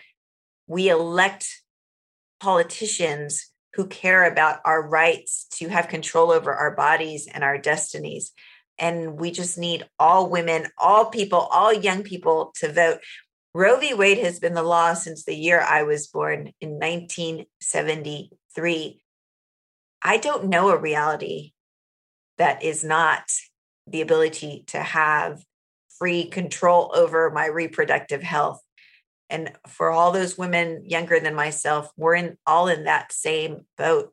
we 0.67 0.89
elect 0.89 1.61
politicians 2.39 3.51
who 3.73 3.87
care 3.87 4.29
about 4.29 4.59
our 4.65 4.85
rights 4.85 5.47
to 5.51 5.69
have 5.69 5.87
control 5.87 6.29
over 6.31 6.53
our 6.53 6.75
bodies 6.75 7.27
and 7.31 7.41
our 7.43 7.57
destinies. 7.57 8.33
And 8.77 9.19
we 9.19 9.31
just 9.31 9.57
need 9.57 9.87
all 9.99 10.29
women, 10.29 10.67
all 10.77 11.05
people, 11.05 11.39
all 11.39 11.73
young 11.73 12.03
people 12.03 12.53
to 12.59 12.71
vote. 12.71 12.99
Roe 13.53 13.77
v. 13.79 13.93
Wade 13.93 14.19
has 14.19 14.39
been 14.39 14.53
the 14.53 14.63
law 14.63 14.93
since 14.93 15.25
the 15.25 15.35
year 15.35 15.59
I 15.61 15.83
was 15.83 16.07
born 16.07 16.53
in 16.61 16.79
1973. 16.79 19.01
I 20.03 20.17
don't 20.17 20.45
know 20.45 20.69
a 20.69 20.77
reality 20.77 21.51
that 22.41 22.63
is 22.63 22.83
not 22.83 23.21
the 23.85 24.01
ability 24.01 24.63
to 24.65 24.79
have 24.79 25.43
free 25.99 26.25
control 26.25 26.91
over 26.95 27.29
my 27.29 27.45
reproductive 27.45 28.23
health. 28.23 28.59
And 29.29 29.51
for 29.67 29.91
all 29.91 30.11
those 30.11 30.39
women 30.39 30.81
younger 30.83 31.19
than 31.19 31.35
myself, 31.35 31.91
we're 31.95 32.15
in 32.15 32.39
all 32.47 32.67
in 32.67 32.85
that 32.85 33.11
same 33.11 33.67
boat. 33.77 34.11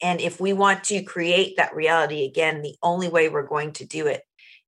And 0.00 0.20
if 0.20 0.40
we 0.40 0.52
want 0.52 0.84
to 0.84 1.02
create 1.02 1.56
that 1.56 1.74
reality 1.74 2.24
again, 2.24 2.62
the 2.62 2.76
only 2.84 3.08
way 3.08 3.28
we're 3.28 3.42
going 3.42 3.72
to 3.72 3.84
do 3.84 4.06
it 4.06 4.22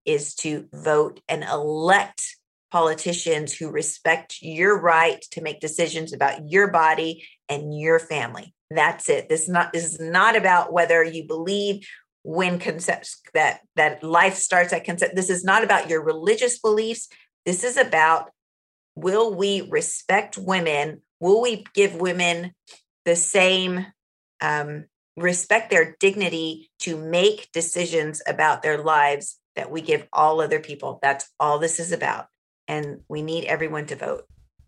is 0.04 0.34
to 0.36 0.66
vote 0.74 1.20
and 1.28 1.44
elect 1.44 2.36
politicians 2.72 3.54
who 3.54 3.70
respect 3.70 4.38
your 4.42 4.76
right 4.76 5.22
to 5.30 5.40
make 5.40 5.60
decisions 5.60 6.12
about 6.12 6.50
your 6.50 6.66
body 6.66 7.24
and 7.48 7.78
your 7.78 8.00
family. 8.00 8.52
That's 8.70 9.08
it. 9.08 9.28
This 9.28 9.42
is 9.42 9.50
not 9.50 9.72
this 9.72 9.84
is 9.84 10.00
not 10.00 10.34
about 10.34 10.72
whether 10.72 11.04
you 11.04 11.28
believe 11.28 11.86
when 12.22 12.58
concept 12.58 13.16
that 13.34 13.60
that 13.76 14.02
life 14.02 14.34
starts 14.34 14.72
at 14.72 14.84
concept. 14.84 15.16
This 15.16 15.30
is 15.30 15.44
not 15.44 15.64
about 15.64 15.90
your 15.90 16.02
religious 16.02 16.58
beliefs. 16.58 17.08
This 17.44 17.64
is 17.64 17.76
about 17.76 18.30
will 18.94 19.34
we 19.34 19.62
respect 19.70 20.38
women? 20.38 21.02
Will 21.20 21.40
we 21.40 21.64
give 21.74 21.94
women 21.94 22.52
the 23.04 23.16
same 23.16 23.86
um, 24.40 24.84
respect 25.16 25.70
their 25.70 25.96
dignity 25.98 26.70
to 26.80 26.96
make 26.96 27.50
decisions 27.52 28.22
about 28.26 28.62
their 28.62 28.82
lives 28.82 29.38
that 29.56 29.70
we 29.70 29.80
give 29.80 30.06
all 30.12 30.40
other 30.40 30.60
people? 30.60 30.98
That's 31.02 31.28
all 31.40 31.58
this 31.58 31.80
is 31.80 31.92
about 31.92 32.26
and 32.68 33.00
we 33.08 33.22
need 33.22 33.44
everyone 33.44 33.86
to 33.86 33.96
vote. 33.96 34.24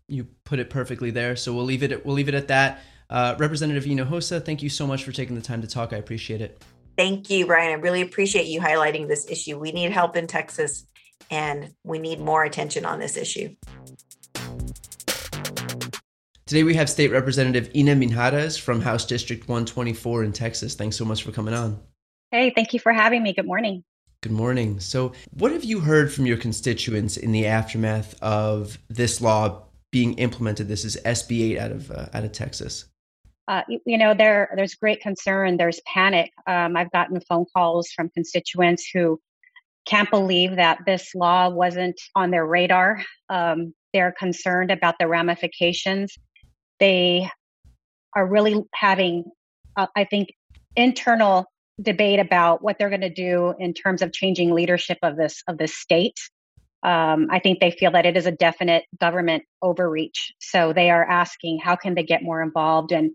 You 0.07 0.27
put 0.43 0.59
it 0.59 0.69
perfectly 0.69 1.11
there 1.11 1.35
so 1.35 1.53
we'll 1.53 1.65
leave 1.65 1.83
it 1.83 2.05
we'll 2.05 2.15
leave 2.15 2.29
it 2.29 2.35
at 2.35 2.49
that. 2.49 2.81
Uh, 3.09 3.35
representative 3.37 3.85
hinojosa 3.85 4.43
thank 4.43 4.63
you 4.63 4.69
so 4.69 4.85
much 4.85 5.03
for 5.03 5.11
taking 5.11 5.35
the 5.35 5.41
time 5.41 5.61
to 5.61 5.67
talk. 5.67 5.93
I 5.93 5.97
appreciate 5.97 6.41
it 6.41 6.61
Thank 6.97 7.29
you, 7.29 7.45
Brian. 7.45 7.71
I 7.71 7.73
really 7.73 8.01
appreciate 8.01 8.47
you 8.47 8.61
highlighting 8.61 9.07
this 9.07 9.29
issue. 9.29 9.59
We 9.59 9.71
need 9.71 9.91
help 9.91 10.15
in 10.15 10.27
Texas 10.27 10.85
and 11.29 11.73
we 11.83 11.99
need 11.99 12.19
more 12.19 12.43
attention 12.43 12.85
on 12.85 12.99
this 12.99 13.17
issue. 13.17 13.55
Today 16.45 16.63
we 16.63 16.75
have 16.75 16.89
State 16.89 17.11
Representative 17.11 17.71
Ina 17.75 17.95
Minjarez 17.95 18.59
from 18.59 18.79
House 18.79 19.05
District 19.05 19.47
124 19.47 20.23
in 20.23 20.31
Texas. 20.31 20.75
Thanks 20.75 20.95
so 20.95 21.03
much 21.03 21.23
for 21.23 21.31
coming 21.31 21.53
on. 21.53 21.79
Hey, 22.31 22.51
thank 22.55 22.73
you 22.73 22.79
for 22.79 22.93
having 22.93 23.23
me. 23.23 23.33
Good 23.33 23.47
morning. 23.47 23.83
Good 24.21 24.31
morning. 24.31 24.79
So, 24.79 25.13
what 25.31 25.51
have 25.51 25.63
you 25.63 25.79
heard 25.79 26.13
from 26.13 26.25
your 26.25 26.37
constituents 26.37 27.17
in 27.17 27.31
the 27.31 27.45
aftermath 27.47 28.21
of 28.21 28.77
this 28.89 29.21
law 29.21 29.63
being 29.91 30.13
implemented? 30.15 30.67
This 30.67 30.85
is 30.85 30.97
SB 31.05 31.51
8 31.53 31.59
out 31.59 31.71
of 31.71 31.91
uh, 31.91 32.05
out 32.13 32.23
of 32.23 32.31
Texas 32.31 32.85
uh, 33.47 33.61
you, 33.67 33.97
know, 33.97 34.13
there 34.13 34.53
there's 34.55 34.75
great 34.75 35.01
concern. 35.01 35.57
There's 35.57 35.79
panic. 35.85 36.31
Um, 36.47 36.75
I've 36.75 36.91
gotten 36.91 37.19
phone 37.21 37.45
calls 37.55 37.89
from 37.89 38.09
constituents 38.09 38.89
who 38.91 39.19
can't 39.85 40.09
believe 40.09 40.55
that 40.55 40.79
this 40.85 41.13
law 41.13 41.49
wasn't 41.49 41.99
on 42.15 42.31
their 42.31 42.45
radar. 42.45 43.03
Um, 43.29 43.73
they're 43.93 44.13
concerned 44.17 44.71
about 44.71 44.95
the 44.99 45.07
ramifications. 45.07 46.15
They 46.79 47.29
are 48.15 48.25
really 48.25 48.63
having 48.73 49.25
uh, 49.75 49.87
I 49.95 50.05
think, 50.05 50.33
internal 50.75 51.45
debate 51.81 52.19
about 52.19 52.61
what 52.61 52.77
they're 52.77 52.89
going 52.89 53.01
to 53.01 53.09
do 53.09 53.53
in 53.59 53.73
terms 53.73 54.01
of 54.01 54.13
changing 54.13 54.53
leadership 54.53 54.97
of 55.03 55.17
this 55.17 55.43
of 55.47 55.57
this 55.57 55.75
state. 55.75 56.17
Um, 56.83 57.27
I 57.31 57.39
think 57.39 57.59
they 57.59 57.71
feel 57.71 57.91
that 57.91 58.05
it 58.05 58.15
is 58.15 58.27
a 58.27 58.31
definite 58.31 58.83
government 58.99 59.43
overreach. 59.61 60.33
So 60.39 60.71
they 60.71 60.91
are 60.91 61.03
asking, 61.03 61.59
how 61.63 61.75
can 61.75 61.95
they 61.95 62.03
get 62.03 62.21
more 62.21 62.41
involved, 62.41 62.91
and 62.91 63.11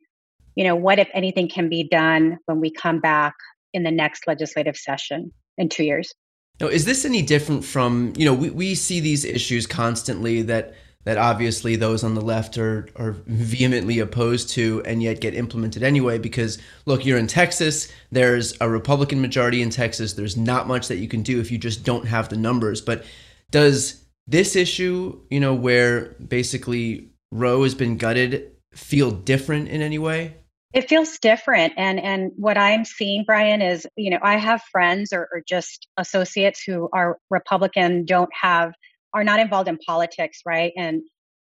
you 0.61 0.67
know, 0.67 0.77
what 0.77 0.99
if 0.99 1.09
anything 1.15 1.49
can 1.49 1.71
be 1.71 1.85
done 1.85 2.39
when 2.45 2.61
we 2.61 2.71
come 2.71 3.01
back 3.01 3.33
in 3.73 3.83
the 3.83 3.91
next 3.91 4.27
legislative 4.27 4.77
session 4.77 5.33
in 5.57 5.71
two 5.71 5.85
years? 5.85 6.15
Now, 6.61 6.67
is 6.67 6.85
this 6.85 7.07
any 7.07 7.23
different 7.23 7.65
from 7.65 8.13
you 8.15 8.27
know 8.27 8.35
we, 8.35 8.51
we 8.51 8.75
see 8.75 9.01
these 9.01 9.25
issues 9.25 9.67
constantly 9.67 10.43
that 10.43 10.75
that 11.05 11.17
obviously 11.17 11.77
those 11.77 12.05
on 12.05 12.15
the 12.15 12.21
left 12.21 12.59
are 12.59 12.91
are 12.97 13.13
vehemently 13.27 14.01
opposed 14.01 14.51
to 14.51 14.83
and 14.85 15.03
yet 15.03 15.23
get 15.23 15.33
implemented 15.33 15.83
anyway 15.83 16.19
because 16.19 16.59
look 16.85 17.07
you're 17.07 17.17
in 17.17 17.27
Texas 17.27 17.91
there's 18.13 18.55
a 18.61 18.69
republican 18.69 19.23
majority 19.23 19.63
in 19.63 19.71
Texas 19.71 20.13
there's 20.13 20.37
not 20.37 20.69
much 20.69 20.89
that 20.89 20.99
you 20.99 21.09
can 21.09 21.23
do 21.23 21.41
if 21.41 21.51
you 21.51 21.57
just 21.57 21.85
don't 21.85 22.07
have 22.07 22.29
the 22.29 22.37
numbers 22.37 22.83
but 22.83 23.03
does 23.51 24.05
this 24.27 24.55
issue 24.55 25.19
you 25.31 25.41
know 25.41 25.55
where 25.55 26.17
basically 26.29 27.09
Roe 27.33 27.63
has 27.63 27.75
been 27.75 27.97
gutted 27.97 28.53
feel 28.75 29.11
different 29.11 29.69
in 29.69 29.81
any 29.81 29.99
way 29.99 30.35
it 30.73 30.89
feels 30.89 31.19
different 31.19 31.73
and 31.77 31.99
and 31.99 32.31
what 32.37 32.57
i'm 32.57 32.85
seeing 32.85 33.25
brian 33.25 33.61
is 33.61 33.87
you 33.97 34.11
know 34.11 34.19
i 34.23 34.37
have 34.37 34.63
friends 34.71 35.13
or, 35.13 35.29
or 35.33 35.43
just 35.49 35.89
associates 35.97 36.63
who 36.67 36.89
are 36.93 37.19
republican 37.31 38.05
don't 38.05 38.31
have 38.33 38.73
are 39.13 39.25
not 39.25 39.41
involved 39.41 39.69
in 39.69 39.79
politics, 39.79 40.41
right? 40.47 40.73
And 40.77 41.03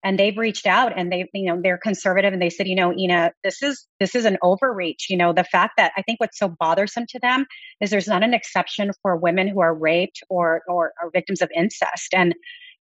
and 0.06 0.20
they've 0.20 0.38
reached 0.38 0.68
out 0.68 0.92
and 0.98 1.12
they 1.12 1.30
you 1.34 1.46
know 1.46 1.62
they're 1.64 1.78
conservative 1.78 2.34
and 2.34 2.42
they 2.42 2.50
said 2.50 2.68
you 2.68 2.76
know 2.76 2.92
ina 2.92 3.32
this 3.42 3.64
is 3.64 3.88
this 4.02 4.16
is 4.16 4.26
an 4.26 4.38
overreach 4.44 5.08
you 5.10 5.16
know 5.16 5.32
the 5.32 5.46
fact 5.46 5.76
that 5.78 5.94
i 5.96 6.02
think 6.02 6.20
what's 6.20 6.38
so 6.38 6.54
bothersome 6.60 7.06
to 7.08 7.20
them 7.20 7.46
is 7.80 7.90
there's 7.90 8.10
not 8.10 8.22
an 8.22 8.34
exception 8.34 8.92
for 9.02 9.16
women 9.16 9.48
who 9.48 9.62
are 9.62 9.74
raped 9.74 10.20
or 10.30 10.62
or 10.68 10.92
are 11.02 11.10
victims 11.14 11.42
of 11.42 11.50
incest 11.56 12.14
and 12.14 12.36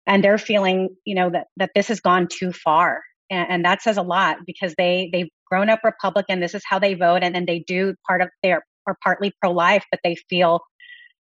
and 0.09 0.25
they're 0.25 0.39
feeling 0.39 0.89
you 1.05 1.15
know 1.15 1.31
that 1.31 1.47
that 1.57 1.71
this 1.77 1.87
has 1.87 2.01
gone 2.01 2.27
too 2.27 2.51
far 2.51 3.01
and, 3.31 3.49
and 3.49 3.65
that 3.65 3.81
says 3.81 3.97
a 3.97 4.03
lot 4.03 4.39
because 4.45 4.75
they 4.77 5.09
they've 5.13 5.31
grown 5.49 5.69
up 5.69 5.81
republican 5.85 6.41
this 6.41 6.55
is 6.55 6.63
how 6.69 6.79
they 6.79 6.95
vote 6.95 7.23
and 7.23 7.35
then 7.35 7.47
they 7.47 7.61
do 7.61 7.95
part 8.07 8.21
of 8.21 8.29
their 8.43 8.65
are 8.87 8.97
partly 9.03 9.33
pro-life 9.41 9.85
but 9.91 10.01
they 10.05 10.15
feel 10.29 10.61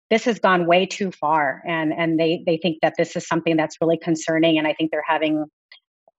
this 0.10 0.26
has 0.26 0.40
gone 0.40 0.68
way 0.68 0.86
too 0.86 1.12
far 1.12 1.64
and 1.66 1.94
and 1.94 2.20
they 2.20 2.44
they 2.46 2.58
think 2.58 2.78
that 2.82 2.94
this 2.98 3.16
is 3.16 3.28
something 3.28 3.58
that's 3.58 3.78
really 3.82 3.98
concerning 3.98 4.58
and 4.58 4.68
i 4.68 4.74
think 4.74 4.92
they're 4.92 5.04
having 5.08 5.46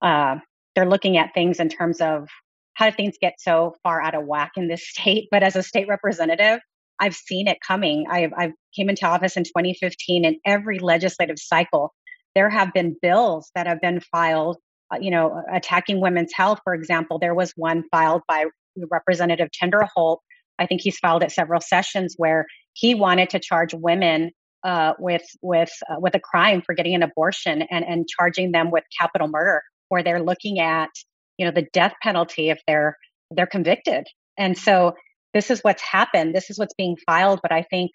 uh, 0.01 0.35
they're 0.75 0.89
looking 0.89 1.15
at 1.17 1.33
things 1.33 1.61
in 1.61 1.69
terms 1.69 2.01
of 2.01 2.27
how 2.73 2.85
did 2.85 2.97
things 2.97 3.15
get 3.21 3.35
so 3.39 3.73
far 3.83 4.01
out 4.01 4.15
of 4.15 4.25
whack 4.25 4.51
in 4.57 4.67
this 4.67 4.87
state 4.89 5.27
but 5.31 5.43
as 5.43 5.55
a 5.55 5.63
state 5.63 5.87
representative 5.87 6.59
i've 6.99 7.15
seen 7.15 7.47
it 7.47 7.57
coming. 7.65 8.05
I've, 8.09 8.33
i 8.33 8.51
came 8.75 8.89
into 8.89 9.05
office 9.05 9.37
in 9.37 9.43
2015 9.43 10.25
and 10.25 10.35
every 10.45 10.79
legislative 10.79 11.39
cycle 11.39 11.93
there 12.35 12.49
have 12.49 12.73
been 12.73 12.95
bills 13.01 13.51
that 13.53 13.67
have 13.67 13.79
been 13.79 13.99
filed 13.99 14.57
you 15.01 15.11
know 15.11 15.43
attacking 15.51 15.99
women's 15.99 16.33
health 16.33 16.59
for 16.63 16.73
example 16.73 17.19
there 17.19 17.35
was 17.35 17.53
one 17.55 17.83
filed 17.91 18.21
by 18.27 18.45
representative 18.89 19.49
Tinderholt. 19.51 20.17
I 20.59 20.65
think 20.65 20.81
he's 20.81 20.97
filed 20.97 21.23
at 21.23 21.31
several 21.31 21.61
sessions 21.61 22.15
where 22.17 22.45
he 22.73 22.95
wanted 22.95 23.29
to 23.31 23.39
charge 23.39 23.73
women 23.73 24.31
uh, 24.63 24.93
with 24.99 25.23
with 25.41 25.71
uh, 25.89 25.99
with 25.99 26.15
a 26.15 26.19
crime 26.19 26.61
for 26.65 26.73
getting 26.73 26.95
an 26.95 27.03
abortion 27.03 27.63
and 27.63 27.83
and 27.85 28.07
charging 28.07 28.51
them 28.51 28.71
with 28.71 28.83
capital 28.99 29.27
murder, 29.27 29.61
where 29.89 30.03
they're 30.03 30.23
looking 30.23 30.59
at 30.59 30.89
you 31.37 31.45
know 31.45 31.51
the 31.51 31.67
death 31.73 31.93
penalty 32.01 32.49
if 32.49 32.61
they're 32.67 32.97
they're 33.31 33.47
convicted. 33.47 34.07
And 34.37 34.57
so 34.57 34.95
this 35.33 35.49
is 35.49 35.61
what's 35.61 35.81
happened. 35.81 36.35
This 36.35 36.49
is 36.49 36.59
what's 36.59 36.75
being 36.75 36.97
filed. 37.05 37.39
But 37.41 37.51
I 37.51 37.63
think 37.63 37.91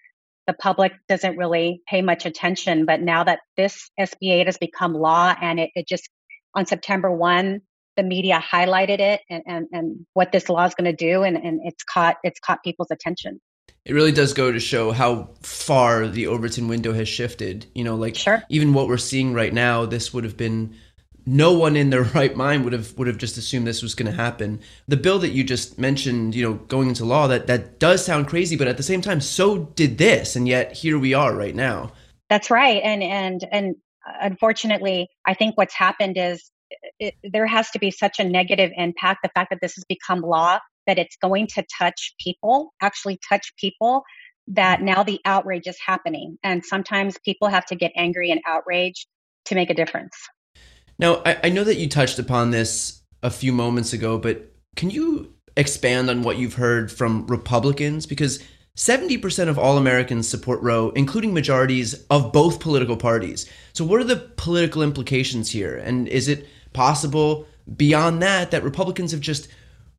the 0.47 0.53
public 0.53 0.93
doesn't 1.07 1.37
really 1.37 1.81
pay 1.87 2.01
much 2.01 2.25
attention. 2.25 2.85
But 2.85 3.01
now 3.01 3.23
that 3.23 3.39
this 3.55 3.89
SB 3.99 4.31
8 4.31 4.47
has 4.47 4.57
become 4.57 4.93
law 4.93 5.33
and 5.39 5.59
it, 5.59 5.69
it 5.75 5.87
just 5.87 6.09
on 6.55 6.65
September 6.65 7.11
1, 7.11 7.61
the 7.97 8.03
media 8.03 8.41
highlighted 8.41 8.99
it 8.99 9.21
and, 9.29 9.43
and, 9.45 9.67
and 9.71 10.05
what 10.13 10.31
this 10.31 10.49
law 10.49 10.65
is 10.65 10.73
going 10.73 10.89
to 10.89 10.95
do 10.95 11.23
and, 11.23 11.35
and 11.37 11.59
it's 11.65 11.83
caught 11.83 12.15
it's 12.23 12.39
caught 12.39 12.63
people's 12.63 12.91
attention 12.91 13.41
it 13.85 13.93
really 13.93 14.11
does 14.11 14.33
go 14.33 14.51
to 14.51 14.59
show 14.59 14.91
how 14.91 15.29
far 15.41 16.07
the 16.07 16.27
Overton 16.27 16.67
window 16.67 16.93
has 16.93 17.07
shifted. 17.07 17.65
You 17.73 17.83
know, 17.83 17.95
like 17.95 18.15
sure. 18.15 18.43
even 18.49 18.73
what 18.73 18.87
we're 18.87 18.97
seeing 18.97 19.33
right 19.33 19.53
now, 19.53 19.85
this 19.85 20.13
would 20.13 20.23
have 20.23 20.37
been 20.37 20.75
no 21.25 21.53
one 21.53 21.75
in 21.75 21.89
their 21.89 22.03
right 22.15 22.35
mind 22.35 22.63
would 22.63 22.73
have 22.73 22.97
would 22.97 23.07
have 23.07 23.17
just 23.17 23.37
assumed 23.37 23.65
this 23.65 23.81
was 23.81 23.95
going 23.95 24.11
to 24.11 24.17
happen. 24.17 24.59
The 24.87 24.97
bill 24.97 25.19
that 25.19 25.29
you 25.29 25.43
just 25.43 25.79
mentioned, 25.79 26.35
you 26.35 26.43
know, 26.43 26.53
going 26.55 26.89
into 26.89 27.05
law, 27.05 27.27
that 27.27 27.47
that 27.47 27.79
does 27.79 28.03
sound 28.03 28.27
crazy, 28.27 28.55
but 28.55 28.67
at 28.67 28.77
the 28.77 28.83
same 28.83 29.01
time, 29.01 29.21
so 29.21 29.57
did 29.75 29.97
this, 29.97 30.35
and 30.35 30.47
yet 30.47 30.73
here 30.73 30.99
we 30.99 31.13
are 31.13 31.33
right 31.33 31.55
now. 31.55 31.91
That's 32.29 32.51
right, 32.51 32.81
and 32.83 33.01
and 33.01 33.47
and 33.51 33.75
unfortunately, 34.21 35.07
I 35.25 35.33
think 35.33 35.57
what's 35.57 35.73
happened 35.73 36.17
is 36.17 36.51
it, 36.99 37.15
there 37.23 37.47
has 37.47 37.69
to 37.71 37.79
be 37.79 37.91
such 37.91 38.19
a 38.19 38.23
negative 38.23 38.71
impact. 38.75 39.19
The 39.23 39.29
fact 39.33 39.49
that 39.51 39.59
this 39.61 39.75
has 39.75 39.83
become 39.87 40.21
law, 40.21 40.59
that 40.87 40.97
it's 40.99 41.17
going 41.21 41.47
to 41.55 41.65
touch 41.77 42.13
people, 42.19 42.73
actually 42.81 43.19
touch 43.27 43.53
people, 43.57 44.03
that 44.47 44.77
mm-hmm. 44.77 44.85
now 44.85 45.03
the 45.03 45.19
outrage 45.25 45.67
is 45.67 45.77
happening. 45.85 46.37
And 46.43 46.65
sometimes 46.65 47.17
people 47.23 47.47
have 47.47 47.65
to 47.67 47.75
get 47.75 47.91
angry 47.95 48.31
and 48.31 48.41
outraged 48.45 49.07
to 49.45 49.55
make 49.55 49.69
a 49.69 49.73
difference. 49.73 50.15
Now, 50.97 51.21
I, 51.25 51.37
I 51.45 51.49
know 51.49 51.63
that 51.63 51.77
you 51.77 51.87
touched 51.87 52.19
upon 52.19 52.51
this 52.51 53.01
a 53.23 53.29
few 53.29 53.53
moments 53.53 53.93
ago, 53.93 54.17
but 54.17 54.51
can 54.75 54.89
you 54.89 55.33
expand 55.55 56.09
on 56.09 56.23
what 56.23 56.37
you've 56.37 56.55
heard 56.55 56.91
from 56.91 57.25
Republicans? 57.27 58.05
Because 58.05 58.43
70% 58.79 59.49
of 59.49 59.59
all 59.59 59.77
Americans 59.77 60.25
support 60.25 60.61
Roe, 60.61 60.91
including 60.91 61.33
majorities 61.33 62.01
of 62.09 62.31
both 62.31 62.61
political 62.61 62.95
parties. 62.95 63.45
So, 63.73 63.83
what 63.83 63.99
are 63.99 64.05
the 64.05 64.31
political 64.37 64.81
implications 64.81 65.51
here? 65.51 65.75
And 65.75 66.07
is 66.07 66.29
it 66.29 66.47
possible 66.71 67.45
beyond 67.75 68.21
that 68.21 68.51
that 68.51 68.63
Republicans 68.63 69.11
have 69.11 69.19
just 69.19 69.49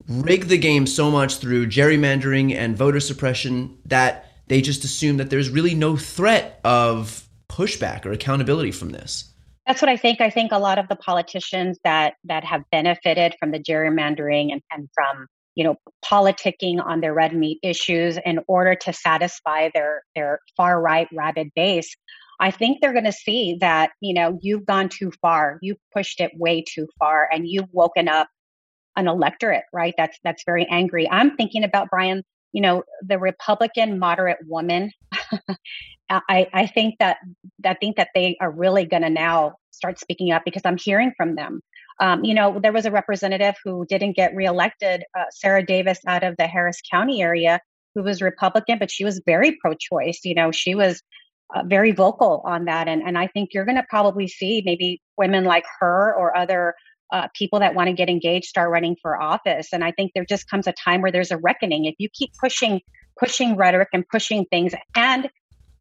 rigged 0.08 0.48
the 0.48 0.56
game 0.56 0.86
so 0.86 1.10
much 1.10 1.36
through 1.36 1.66
gerrymandering 1.66 2.54
and 2.54 2.74
voter 2.74 3.00
suppression 3.00 3.76
that 3.84 4.32
they 4.48 4.62
just 4.62 4.82
assume 4.82 5.18
that 5.18 5.28
there's 5.28 5.50
really 5.50 5.74
no 5.74 5.98
threat 5.98 6.58
of 6.64 7.28
pushback 7.50 8.06
or 8.06 8.12
accountability 8.12 8.72
from 8.72 8.90
this. 8.90 9.30
That's 9.66 9.82
what 9.82 9.90
I 9.90 9.98
think. 9.98 10.22
I 10.22 10.30
think 10.30 10.52
a 10.52 10.58
lot 10.58 10.78
of 10.78 10.88
the 10.88 10.96
politicians 10.96 11.78
that 11.84 12.14
that 12.24 12.44
have 12.44 12.62
benefited 12.72 13.34
from 13.38 13.50
the 13.50 13.60
gerrymandering 13.60 14.52
and, 14.52 14.62
and 14.70 14.88
from 14.94 15.26
you 15.54 15.64
know 15.64 15.76
politicking 16.04 16.84
on 16.84 17.00
their 17.00 17.14
red 17.14 17.34
meat 17.34 17.58
issues 17.62 18.18
in 18.24 18.40
order 18.46 18.74
to 18.74 18.92
satisfy 18.92 19.68
their 19.74 20.02
their 20.14 20.40
far 20.56 20.80
right 20.80 21.08
rabid 21.12 21.50
base 21.54 21.96
I 22.40 22.50
think 22.50 22.80
they're 22.80 22.94
going 22.94 23.04
to 23.04 23.12
see 23.12 23.58
that, 23.60 23.90
you 24.00 24.14
know, 24.14 24.38
you've 24.40 24.64
gone 24.64 24.88
too 24.88 25.12
far. 25.20 25.58
You've 25.60 25.76
pushed 25.92 26.20
it 26.20 26.32
way 26.34 26.64
too 26.66 26.88
far 26.98 27.28
and 27.30 27.46
you've 27.46 27.68
woken 27.70 28.08
up 28.08 28.28
an 28.96 29.06
electorate, 29.06 29.64
right? 29.72 29.94
That's 29.96 30.18
that's 30.24 30.42
very 30.44 30.66
angry. 30.70 31.08
I'm 31.10 31.36
thinking 31.36 31.64
about 31.64 31.90
Brian, 31.90 32.22
you 32.52 32.62
know, 32.62 32.82
the 33.06 33.18
Republican 33.18 33.98
moderate 33.98 34.38
woman. 34.46 34.90
I, 36.10 36.48
I 36.52 36.66
think 36.66 36.96
that 36.98 37.18
I 37.64 37.74
think 37.74 37.96
that 37.96 38.08
they 38.14 38.36
are 38.40 38.50
really 38.50 38.84
going 38.84 39.02
to 39.02 39.10
now 39.10 39.54
start 39.70 40.00
speaking 40.00 40.32
up 40.32 40.42
because 40.44 40.62
I'm 40.64 40.78
hearing 40.78 41.12
from 41.16 41.36
them. 41.36 41.60
Um, 42.00 42.24
you 42.24 42.34
know, 42.34 42.58
there 42.62 42.72
was 42.72 42.86
a 42.86 42.90
representative 42.90 43.56
who 43.62 43.84
didn't 43.86 44.16
get 44.16 44.34
reelected, 44.34 45.04
uh, 45.18 45.24
Sarah 45.30 45.64
Davis, 45.64 45.98
out 46.06 46.24
of 46.24 46.36
the 46.38 46.46
Harris 46.46 46.80
County 46.90 47.20
area, 47.22 47.60
who 47.94 48.02
was 48.02 48.22
Republican, 48.22 48.78
but 48.78 48.90
she 48.90 49.04
was 49.04 49.20
very 49.26 49.56
pro-choice. 49.60 50.20
You 50.24 50.34
know, 50.34 50.50
she 50.50 50.74
was 50.74 51.02
uh, 51.54 51.62
very 51.66 51.92
vocal 51.92 52.42
on 52.44 52.64
that. 52.64 52.88
And, 52.88 53.02
and 53.02 53.18
I 53.18 53.26
think 53.26 53.50
you're 53.52 53.64
going 53.64 53.76
to 53.76 53.86
probably 53.88 54.28
see 54.28 54.62
maybe 54.64 55.02
women 55.18 55.44
like 55.44 55.64
her 55.80 56.14
or 56.14 56.36
other 56.36 56.74
uh, 57.12 57.28
people 57.34 57.58
that 57.58 57.74
want 57.74 57.88
to 57.88 57.92
get 57.92 58.08
engaged 58.08 58.46
start 58.46 58.70
running 58.70 58.96
for 59.02 59.20
office. 59.20 59.68
And 59.72 59.84
I 59.84 59.92
think 59.92 60.12
there 60.14 60.24
just 60.24 60.48
comes 60.48 60.66
a 60.66 60.72
time 60.72 61.02
where 61.02 61.12
there's 61.12 61.32
a 61.32 61.38
reckoning. 61.38 61.84
If 61.84 61.96
you 61.98 62.08
keep 62.12 62.30
pushing, 62.40 62.80
pushing 63.18 63.56
rhetoric 63.56 63.88
and 63.92 64.08
pushing 64.08 64.46
things, 64.46 64.72
and 64.96 65.28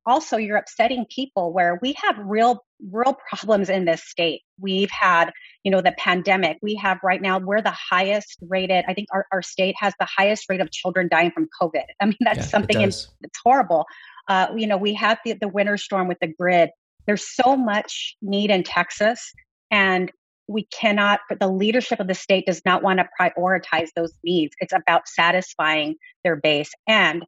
also 0.05 0.37
you're 0.37 0.57
upsetting 0.57 1.05
people 1.13 1.53
where 1.53 1.79
we 1.81 1.95
have 2.03 2.15
real, 2.19 2.65
real 2.91 3.15
problems 3.29 3.69
in 3.69 3.85
this 3.85 4.03
state. 4.03 4.41
We've 4.59 4.89
had, 4.89 5.31
you 5.63 5.71
know, 5.71 5.81
the 5.81 5.93
pandemic. 5.97 6.57
We 6.61 6.75
have 6.75 6.99
right 7.03 7.21
now, 7.21 7.39
we're 7.39 7.61
the 7.61 7.71
highest 7.71 8.37
rated, 8.47 8.85
I 8.87 8.93
think 8.93 9.07
our, 9.11 9.25
our 9.31 9.41
state 9.41 9.75
has 9.79 9.93
the 9.99 10.07
highest 10.07 10.49
rate 10.49 10.61
of 10.61 10.71
children 10.71 11.07
dying 11.09 11.31
from 11.31 11.47
COVID. 11.61 11.83
I 12.01 12.05
mean, 12.05 12.17
that's 12.21 12.39
yeah, 12.39 12.45
something, 12.45 12.81
it 12.81 12.87
it's 13.21 13.39
horrible. 13.43 13.85
Uh, 14.27 14.47
you 14.55 14.67
know, 14.67 14.77
we 14.77 14.93
had 14.93 15.19
the, 15.25 15.33
the 15.33 15.47
winter 15.47 15.77
storm 15.77 16.07
with 16.07 16.19
the 16.19 16.27
grid. 16.27 16.69
There's 17.05 17.27
so 17.27 17.55
much 17.55 18.15
need 18.21 18.51
in 18.51 18.63
Texas, 18.63 19.33
and 19.71 20.11
we 20.47 20.65
cannot, 20.65 21.19
the 21.39 21.47
leadership 21.47 21.99
of 21.99 22.07
the 22.07 22.15
state 22.15 22.45
does 22.45 22.61
not 22.65 22.81
want 22.83 22.99
to 22.99 23.07
prioritize 23.19 23.89
those 23.95 24.13
needs. 24.23 24.55
It's 24.59 24.73
about 24.73 25.07
satisfying 25.07 25.95
their 26.23 26.35
base. 26.35 26.71
And 26.87 27.23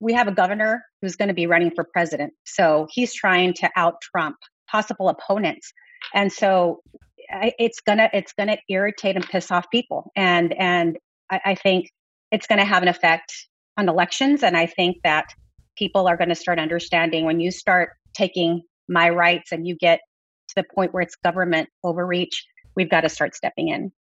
we 0.00 0.14
have 0.14 0.28
a 0.28 0.32
governor 0.32 0.82
who's 1.00 1.16
going 1.16 1.28
to 1.28 1.34
be 1.34 1.46
running 1.46 1.70
for 1.70 1.84
president. 1.84 2.32
So 2.44 2.86
he's 2.90 3.14
trying 3.14 3.54
to 3.54 3.70
out 3.76 4.00
Trump 4.00 4.36
possible 4.68 5.08
opponents. 5.08 5.72
And 6.14 6.32
so 6.32 6.80
it's 7.30 7.80
gonna 7.80 8.08
it's 8.12 8.32
gonna 8.32 8.56
irritate 8.68 9.16
and 9.16 9.28
piss 9.28 9.50
off 9.50 9.70
people. 9.70 10.10
And 10.16 10.52
and 10.58 10.98
I, 11.30 11.40
I 11.46 11.54
think 11.54 11.90
it's 12.32 12.46
to 12.58 12.64
have 12.64 12.82
an 12.82 12.88
effect 12.88 13.32
on 13.76 13.88
elections. 13.88 14.42
And 14.42 14.56
I 14.56 14.66
think 14.66 14.98
that 15.04 15.26
people 15.76 16.08
are 16.08 16.16
going 16.16 16.28
to 16.28 16.34
start 16.34 16.58
understanding 16.58 17.24
when 17.24 17.40
you 17.40 17.50
start 17.50 17.90
taking 18.14 18.62
my 18.88 19.08
rights 19.08 19.52
and 19.52 19.66
you 19.66 19.76
get 19.76 20.00
to 20.48 20.54
the 20.56 20.64
point 20.74 20.92
where 20.92 21.02
it's 21.02 21.16
government 21.16 21.68
overreach, 21.84 22.44
we've 22.76 22.90
got 22.90 23.02
to 23.02 23.08
start 23.08 23.34
stepping 23.34 23.68
in. 23.68 23.92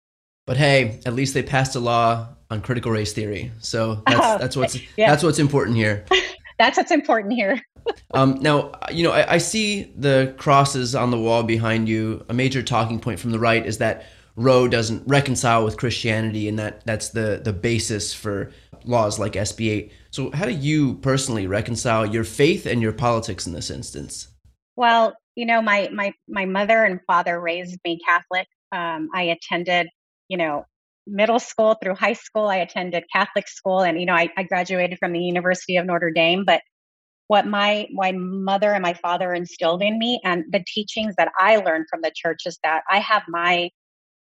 But 0.49 0.57
hey, 0.57 0.99
at 1.05 1.12
least 1.12 1.34
they 1.34 1.42
passed 1.42 1.76
a 1.76 1.78
law 1.78 2.26
on 2.51 2.62
critical 2.62 2.90
race 2.90 3.12
theory. 3.12 3.53
So 3.59 4.03
that's, 4.07 4.18
that's 4.40 4.57
what's 4.57 4.78
yeah. 4.96 5.11
that's 5.11 5.22
what's 5.22 5.38
important 5.38 5.76
here. 5.76 6.07
that's 6.59 6.78
what's 6.78 6.90
important 6.90 7.34
here. 7.34 7.61
um, 8.14 8.38
now, 8.40 8.72
you 8.90 9.05
know, 9.05 9.12
I, 9.12 9.34
I 9.34 9.38
see 9.38 9.92
the 9.94 10.34
crosses 10.38 10.94
on 10.94 11.11
the 11.11 11.18
wall 11.18 11.42
behind 11.42 11.86
you. 11.86 12.24
A 12.30 12.32
major 12.32 12.62
talking 12.62 12.99
point 12.99 13.20
from 13.20 13.30
the 13.30 13.38
right 13.38 13.64
is 13.64 13.76
that 13.78 14.07
Roe 14.36 14.68
doesn't 14.68 15.07
reconcile 15.07 15.66
with 15.66 15.76
Christianity, 15.76 16.49
and 16.49 16.59
that 16.59 16.82
that's 16.86 17.11
the 17.11 17.42
the 17.44 17.53
basis 17.53 18.14
for 18.14 18.51
laws 18.84 19.18
like 19.18 19.34
SB 19.34 19.68
8. 19.68 19.92
So, 20.12 20.30
how 20.30 20.46
do 20.46 20.53
you 20.53 20.94
personally 20.94 21.46
reconcile 21.46 22.07
your 22.07 22.24
faith 22.24 22.64
and 22.64 22.80
your 22.80 22.92
politics 22.92 23.46
in 23.46 23.53
this 23.53 23.68
instance? 23.68 24.28
Well, 24.76 25.14
you 25.34 25.44
know, 25.44 25.61
my 25.61 25.90
my 25.92 26.14
my 26.26 26.46
mother 26.46 26.84
and 26.84 27.01
father 27.07 27.38
raised 27.38 27.78
me 27.84 28.01
Catholic. 28.03 28.46
Um, 28.72 29.11
I 29.14 29.22
attended, 29.24 29.88
you 30.29 30.37
know, 30.37 30.64
middle 31.07 31.39
school 31.39 31.76
through 31.83 31.95
high 31.95 32.12
school. 32.12 32.47
I 32.49 32.57
attended 32.57 33.05
Catholic 33.12 33.49
school, 33.49 33.81
and 33.81 33.99
you 33.99 34.07
know, 34.07 34.14
I, 34.14 34.29
I 34.37 34.43
graduated 34.45 34.99
from 34.99 35.12
the 35.12 35.20
University 35.20 35.76
of 35.76 35.87
Notre 35.87 36.11
Dame. 36.11 36.45
But 36.45 36.62
what 37.29 37.47
my 37.47 37.89
my 37.93 38.12
mother 38.12 38.72
and 38.72 38.83
my 38.83 38.95
father 38.95 39.33
instilled 39.35 39.83
in 39.83 39.99
me, 39.99 40.20
and 40.24 40.45
the 40.51 40.64
teachings 40.66 41.14
that 41.16 41.33
I 41.39 41.57
learned 41.57 41.87
from 41.91 42.01
the 42.03 42.12
church, 42.14 42.43
is 42.47 42.59
that 42.62 42.83
I 42.91 42.99
have 42.99 43.22
my 43.29 43.70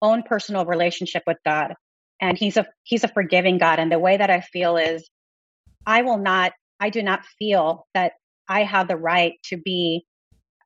own 0.01 0.23
personal 0.23 0.65
relationship 0.65 1.23
with 1.27 1.37
God, 1.45 1.73
and 2.21 2.37
He's 2.37 2.57
a 2.57 2.65
He's 2.83 3.03
a 3.03 3.09
forgiving 3.09 3.57
God. 3.57 3.79
And 3.79 3.91
the 3.91 3.99
way 3.99 4.17
that 4.17 4.29
I 4.29 4.41
feel 4.41 4.77
is, 4.77 5.09
I 5.85 6.03
will 6.03 6.17
not, 6.17 6.53
I 6.79 6.89
do 6.89 7.03
not 7.03 7.25
feel 7.37 7.87
that 7.93 8.13
I 8.47 8.63
have 8.63 8.87
the 8.87 8.97
right 8.97 9.33
to 9.45 9.57
be 9.57 10.05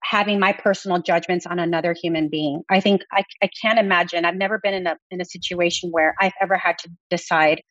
having 0.04 0.40
my 0.40 0.54
personal 0.54 1.02
judgments 1.02 1.46
on 1.46 1.60
another 1.60 1.96
human 2.00 2.30
being. 2.30 2.62
I 2.70 2.80
think 2.80 3.02
I, 3.12 3.24
I 3.42 3.50
can't 3.62 3.80
imagine. 3.80 4.26
I've 4.26 4.36
never 4.36 4.60
been 4.60 4.74
in 4.74 4.88
a 4.88 4.98
in 5.10 5.22
a 5.22 5.26
situation 5.26 5.92
where 5.92 6.14
I've 6.20 6.34
ever 6.42 6.58
had 6.58 6.78
to 6.80 6.90
decide 7.10 7.62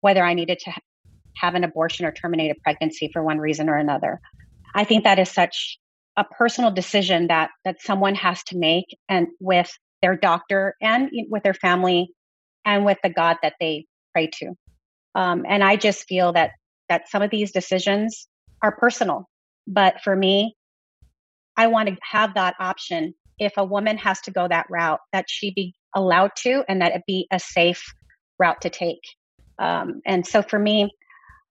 whether 0.00 0.24
I 0.24 0.34
needed 0.34 0.58
to 0.60 0.72
have 1.36 1.54
an 1.54 1.64
abortion 1.64 2.06
or 2.06 2.12
terminate 2.12 2.50
a 2.50 2.60
pregnancy 2.62 3.10
for 3.12 3.22
one 3.22 3.38
reason 3.38 3.68
or 3.68 3.76
another. 3.76 4.20
I 4.74 4.84
think 4.84 5.04
that 5.04 5.18
is 5.18 5.30
such 5.30 5.78
a 6.16 6.24
personal 6.24 6.70
decision 6.70 7.26
that 7.28 7.50
that 7.64 7.82
someone 7.82 8.14
has 8.14 8.42
to 8.44 8.56
make 8.56 8.86
and 9.08 9.28
with 9.40 9.70
their 10.02 10.16
doctor 10.16 10.74
and 10.80 11.10
with 11.28 11.42
their 11.42 11.54
family 11.54 12.10
and 12.64 12.84
with 12.84 12.98
the 13.02 13.10
God 13.10 13.38
that 13.42 13.54
they 13.60 13.86
pray 14.12 14.28
to. 14.38 14.52
Um, 15.14 15.44
and 15.48 15.64
I 15.64 15.76
just 15.76 16.06
feel 16.06 16.32
that 16.34 16.50
that 16.88 17.08
some 17.08 17.22
of 17.22 17.30
these 17.30 17.52
decisions 17.52 18.28
are 18.62 18.76
personal. 18.76 19.28
But 19.66 20.00
for 20.02 20.14
me, 20.14 20.55
I 21.56 21.68
want 21.68 21.88
to 21.88 21.96
have 22.02 22.34
that 22.34 22.54
option 22.60 23.14
if 23.38 23.52
a 23.56 23.64
woman 23.64 23.98
has 23.98 24.20
to 24.22 24.30
go 24.30 24.48
that 24.48 24.66
route, 24.70 25.00
that 25.12 25.26
she 25.28 25.52
be 25.52 25.74
allowed 25.94 26.32
to 26.36 26.64
and 26.68 26.82
that 26.82 26.94
it 26.94 27.02
be 27.06 27.26
a 27.30 27.38
safe 27.38 27.94
route 28.38 28.60
to 28.62 28.70
take. 28.70 29.02
Um, 29.58 30.00
and 30.06 30.26
so 30.26 30.42
for 30.42 30.58
me, 30.58 30.90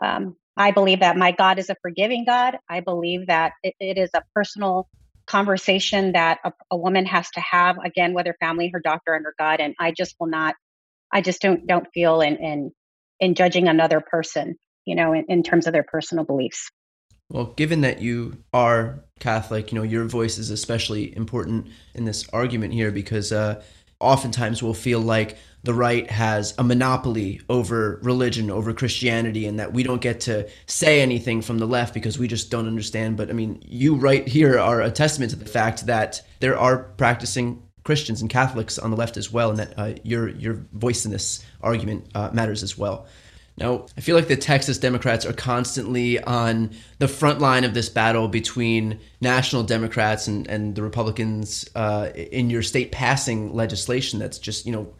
um, 0.04 0.36
I 0.58 0.72
believe 0.72 1.02
that 1.02 1.18
my 1.18 1.32
God 1.32 1.60
is 1.60 1.70
a 1.70 1.76
forgiving 1.82 2.26
God. 2.26 2.58
I 2.70 2.80
believe 2.80 3.28
that 3.28 3.54
it, 3.64 3.76
it 3.80 3.98
is 3.98 4.10
a 4.14 4.24
personal 4.34 4.88
conversation 5.28 6.14
that 6.14 6.40
a, 6.44 6.54
a, 6.72 6.78
woman 6.78 7.06
has 7.06 7.30
to 7.32 7.42
have 7.42 7.78
again 7.84 8.14
with 8.14 8.28
her 8.28 8.36
family, 8.40 8.70
her 8.74 8.80
doctor, 8.80 9.14
and 9.16 9.26
her 9.26 9.34
God. 9.38 9.60
And 9.60 9.74
I 9.80 9.92
just 9.92 10.16
will 10.20 10.28
not. 10.28 10.56
I 11.12 11.22
just 11.22 11.42
don't 11.42 11.66
don't 11.66 11.88
feel 11.94 12.22
in 12.22 12.38
in 12.38 12.72
in 13.20 13.36
judging 13.36 13.68
another 13.68 14.02
person, 14.02 14.56
you 14.86 14.96
know, 14.96 15.14
in, 15.14 15.26
in 15.30 15.44
terms 15.44 15.68
of 15.68 15.74
their 15.74 15.84
personal 15.84 16.26
beliefs. 16.26 16.70
Well, 17.30 17.46
given 17.46 17.82
that 17.82 18.02
you 18.02 18.38
are 18.54 19.04
Catholic, 19.20 19.72
you 19.72 19.78
know, 19.78 19.84
your 19.84 20.06
voice 20.06 20.38
is 20.38 20.52
especially 20.52 21.16
important 21.16 21.68
in 21.94 22.06
this 22.06 22.28
argument 22.30 22.74
here 22.74 22.92
because 22.92 23.32
uh, 23.32 23.64
oftentimes 24.00 24.62
we'll 24.62 24.74
feel 24.74 25.00
like 25.00 25.38
the 25.64 25.74
right 25.74 26.10
has 26.12 26.54
a 26.60 26.64
monopoly 26.64 27.42
over 27.50 28.00
religion, 28.04 28.52
over 28.52 28.72
Christianity, 28.74 29.48
and 29.48 29.60
that 29.60 29.74
we 29.74 29.82
don't 29.82 30.02
get 30.02 30.20
to 30.22 30.48
say 30.68 31.02
anything 31.02 31.42
from 31.42 31.58
the 31.58 31.66
left 31.66 31.94
because 31.94 32.20
we 32.20 32.28
just 32.28 32.52
don't 32.52 32.68
understand. 32.68 33.18
But 33.18 33.32
I 33.32 33.34
mean, 33.34 33.64
you 33.66 33.96
right 33.96 34.28
here 34.28 34.60
are 34.60 34.82
a 34.82 34.92
testament 34.92 35.32
to 35.32 35.38
the 35.38 35.46
fact 35.46 35.88
that 35.88 36.22
there 36.40 36.58
are 36.58 36.78
practicing 36.78 37.64
Christians 37.84 38.22
and 38.22 38.30
Catholics 38.30 38.78
on 38.78 38.92
the 38.92 38.98
left 38.98 39.18
as 39.18 39.32
well, 39.32 39.50
and 39.50 39.60
that 39.60 39.74
uh, 39.78 39.94
your 40.04 40.30
your 40.30 40.54
voice 40.74 41.06
in 41.06 41.12
this 41.12 41.44
argument 41.62 42.10
uh, 42.14 42.30
matters 42.32 42.62
as 42.62 42.78
well. 42.78 43.08
Now, 43.58 43.86
I 43.98 44.02
feel 44.02 44.18
like 44.18 44.28
the 44.28 44.36
Texas 44.36 44.78
Democrats 44.78 45.26
are 45.26 45.34
constantly 45.34 46.22
on 46.22 46.72
the 47.00 47.08
front 47.08 47.40
line 47.40 47.64
of 47.64 47.74
this 47.74 47.88
battle 47.88 48.28
between 48.28 49.00
national 49.22 49.64
Democrats 49.64 50.28
and, 50.28 50.46
and 50.48 50.76
the 50.76 50.84
Republicans 50.84 51.70
uh, 51.74 52.10
in 52.14 52.50
your 52.50 52.62
state 52.62 52.92
passing 52.92 53.54
legislation 53.54 54.20
that's 54.20 54.40
just, 54.40 54.66
you 54.66 54.74
know, 54.74 54.94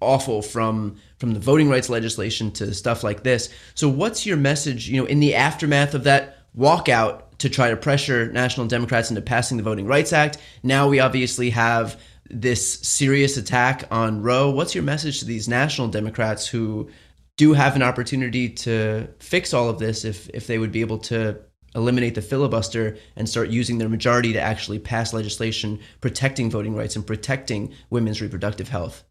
awful 0.00 0.42
from 0.42 0.96
from 1.18 1.32
the 1.32 1.40
voting 1.40 1.70
rights 1.70 1.88
legislation 1.88 2.50
to 2.52 2.74
stuff 2.74 3.02
like 3.02 3.22
this. 3.22 3.48
So 3.74 3.88
what's 3.88 4.26
your 4.26 4.36
message, 4.36 4.88
you 4.88 5.00
know, 5.00 5.06
in 5.06 5.20
the 5.20 5.34
aftermath 5.34 5.94
of 5.94 6.04
that 6.04 6.38
walkout 6.56 7.22
to 7.38 7.48
try 7.48 7.70
to 7.70 7.76
pressure 7.76 8.30
national 8.32 8.66
Democrats 8.66 9.10
into 9.10 9.22
passing 9.22 9.56
the 9.56 9.62
Voting 9.62 9.86
Rights 9.86 10.12
Act? 10.12 10.38
Now 10.62 10.88
we 10.88 11.00
obviously 11.00 11.50
have 11.50 12.00
this 12.28 12.80
serious 12.80 13.36
attack 13.36 13.84
on 13.90 14.22
Roe. 14.22 14.50
What's 14.50 14.74
your 14.74 14.84
message 14.84 15.20
to 15.20 15.24
these 15.24 15.48
national 15.48 15.88
Democrats 15.88 16.46
who 16.46 16.90
do 17.36 17.52
have 17.52 17.76
an 17.76 17.82
opportunity 17.82 18.48
to 18.48 19.08
fix 19.18 19.52
all 19.52 19.68
of 19.68 19.78
this 19.78 20.04
if 20.04 20.28
if 20.30 20.46
they 20.46 20.58
would 20.58 20.72
be 20.72 20.80
able 20.80 20.98
to 20.98 21.38
eliminate 21.74 22.14
the 22.14 22.22
filibuster 22.22 22.96
and 23.16 23.28
start 23.28 23.50
using 23.50 23.78
their 23.78 23.88
majority 23.88 24.32
to 24.32 24.40
actually 24.40 24.78
pass 24.78 25.12
legislation 25.12 25.78
protecting 26.00 26.50
voting 26.50 26.74
rights 26.74 26.96
and 26.96 27.06
protecting 27.06 27.74
women's 27.90 28.22
reproductive 28.22 28.68
health. 28.68 29.04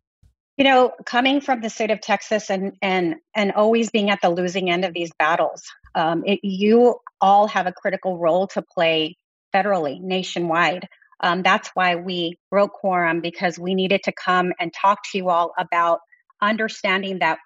You 0.58 0.64
know, 0.64 0.94
coming 1.06 1.42
from 1.42 1.62
the 1.62 1.70
state 1.70 1.92
of 1.92 2.02
Texas 2.02 2.50
and 2.50 2.74
and 2.82 3.16
and 3.36 3.52
always 3.52 3.92
being 3.92 4.10
at 4.10 4.22
the 4.22 4.30
losing 4.30 4.70
end 4.70 4.86
of 4.86 4.94
these 4.94 5.12
battles, 5.20 5.64
um, 5.94 6.24
it, 6.26 6.40
you 6.44 6.96
all 7.22 7.48
have 7.48 7.68
a 7.68 7.72
critical 7.72 8.18
role 8.18 8.48
to 8.48 8.62
play 8.62 9.18
federally, 9.54 10.02
nationwide. 10.02 10.88
Um, 11.22 11.44
that's 11.44 11.70
why 11.74 11.96
we 11.96 12.38
broke 12.50 12.74
quorum 12.74 13.22
because 13.22 13.58
we 13.58 13.74
needed 13.74 14.04
to 14.04 14.12
come 14.12 14.54
and 14.60 14.74
talk 14.74 15.00
to 15.12 15.18
you 15.18 15.30
all 15.30 15.54
about 15.58 16.00
understanding 16.42 17.20
that 17.20 17.40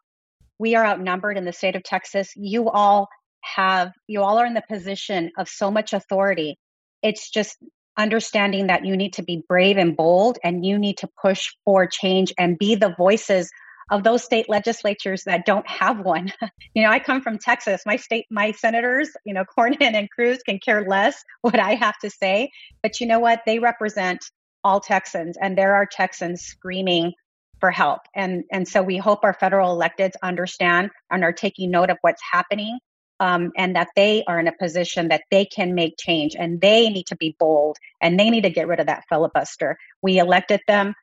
we 0.60 0.76
are 0.76 0.86
outnumbered 0.86 1.38
in 1.38 1.45
the 1.45 1.53
state 1.53 1.76
of 1.76 1.84
Texas. 1.84 2.34
You 2.36 2.70
all 2.70 3.07
have, 3.41 3.91
you 4.07 4.22
all 4.22 4.38
are 4.38 4.45
in 4.45 4.53
the 4.53 4.64
position 4.70 5.32
of 5.38 5.47
so 5.47 5.72
much 5.72 5.93
authority. 5.93 6.57
It's 7.01 7.30
just 7.30 7.57
understanding 7.97 8.68
that 8.68 8.86
you 8.86 8.95
need 8.95 9.14
to 9.14 9.24
be 9.24 9.43
brave 9.47 9.78
and 9.78 9.95
bold 9.95 10.38
and 10.43 10.66
you 10.66 10.78
need 10.78 10.97
to 10.99 11.10
push 11.22 11.49
for 11.66 11.88
change 11.88 12.34
and 12.38 12.57
be 12.57 12.76
the 12.76 12.93
voices 12.97 13.49
of 13.91 14.03
those 14.03 14.24
state 14.24 14.47
legislatures 14.49 15.24
that 15.26 15.45
don't 15.45 15.68
have 15.68 15.99
one. 15.99 16.32
you 16.74 16.84
know, 16.84 16.89
I 16.89 16.99
come 16.99 17.22
from 17.22 17.38
Texas. 17.38 17.82
My 17.86 17.95
state, 17.95 18.26
my 18.30 18.51
senators, 18.51 19.10
you 19.26 19.34
know, 19.34 19.43
Cornyn 19.57 19.93
and 19.93 20.10
Cruz 20.12 20.39
can 20.45 20.60
care 20.60 20.86
less 20.88 21.24
what 21.41 21.60
I 21.60 21.76
have 21.76 21.97
to 21.99 22.10
say. 22.10 22.51
But 22.84 22.99
you 22.99 23.07
know 23.07 23.20
what? 23.20 23.41
They 23.45 23.60
represent 23.60 24.24
all 24.64 24.82
Texans, 24.82 25.38
and 25.41 25.57
there 25.57 25.76
are 25.76 25.88
Texans 25.89 26.41
screaming 26.41 27.14
for 27.60 27.72
help. 27.72 28.01
And, 28.16 28.43
and 28.51 28.68
so 28.68 28.82
we 28.82 28.97
hope 28.97 29.24
our 29.24 29.34
federal 29.34 29.78
electeds 29.78 30.14
understand 30.24 30.89
and 31.12 31.24
are 31.24 31.34
taking 31.34 31.72
note 31.72 31.89
of 31.89 31.97
what's 32.01 32.22
happening 32.32 32.80
um, 33.20 33.51
and 33.57 33.76
that 33.76 33.89
they 33.95 34.24
are 34.28 34.39
in 34.39 34.47
a 34.47 34.53
position 34.53 35.10
that 35.10 35.24
they 35.30 35.45
can 35.45 35.76
make 35.76 35.95
change 35.97 36.36
and 36.38 36.62
they 36.62 36.89
need 36.89 37.07
to 37.07 37.18
be 37.18 37.36
bold 37.39 37.78
and 38.01 38.20
they 38.20 38.30
need 38.30 38.43
to 38.43 38.49
get 38.49 38.68
rid 38.68 38.80
of 38.80 38.88
that 38.88 39.03
filibuster. 39.10 39.78
We 40.01 40.20
elected 40.20 40.62
them, 40.68 40.93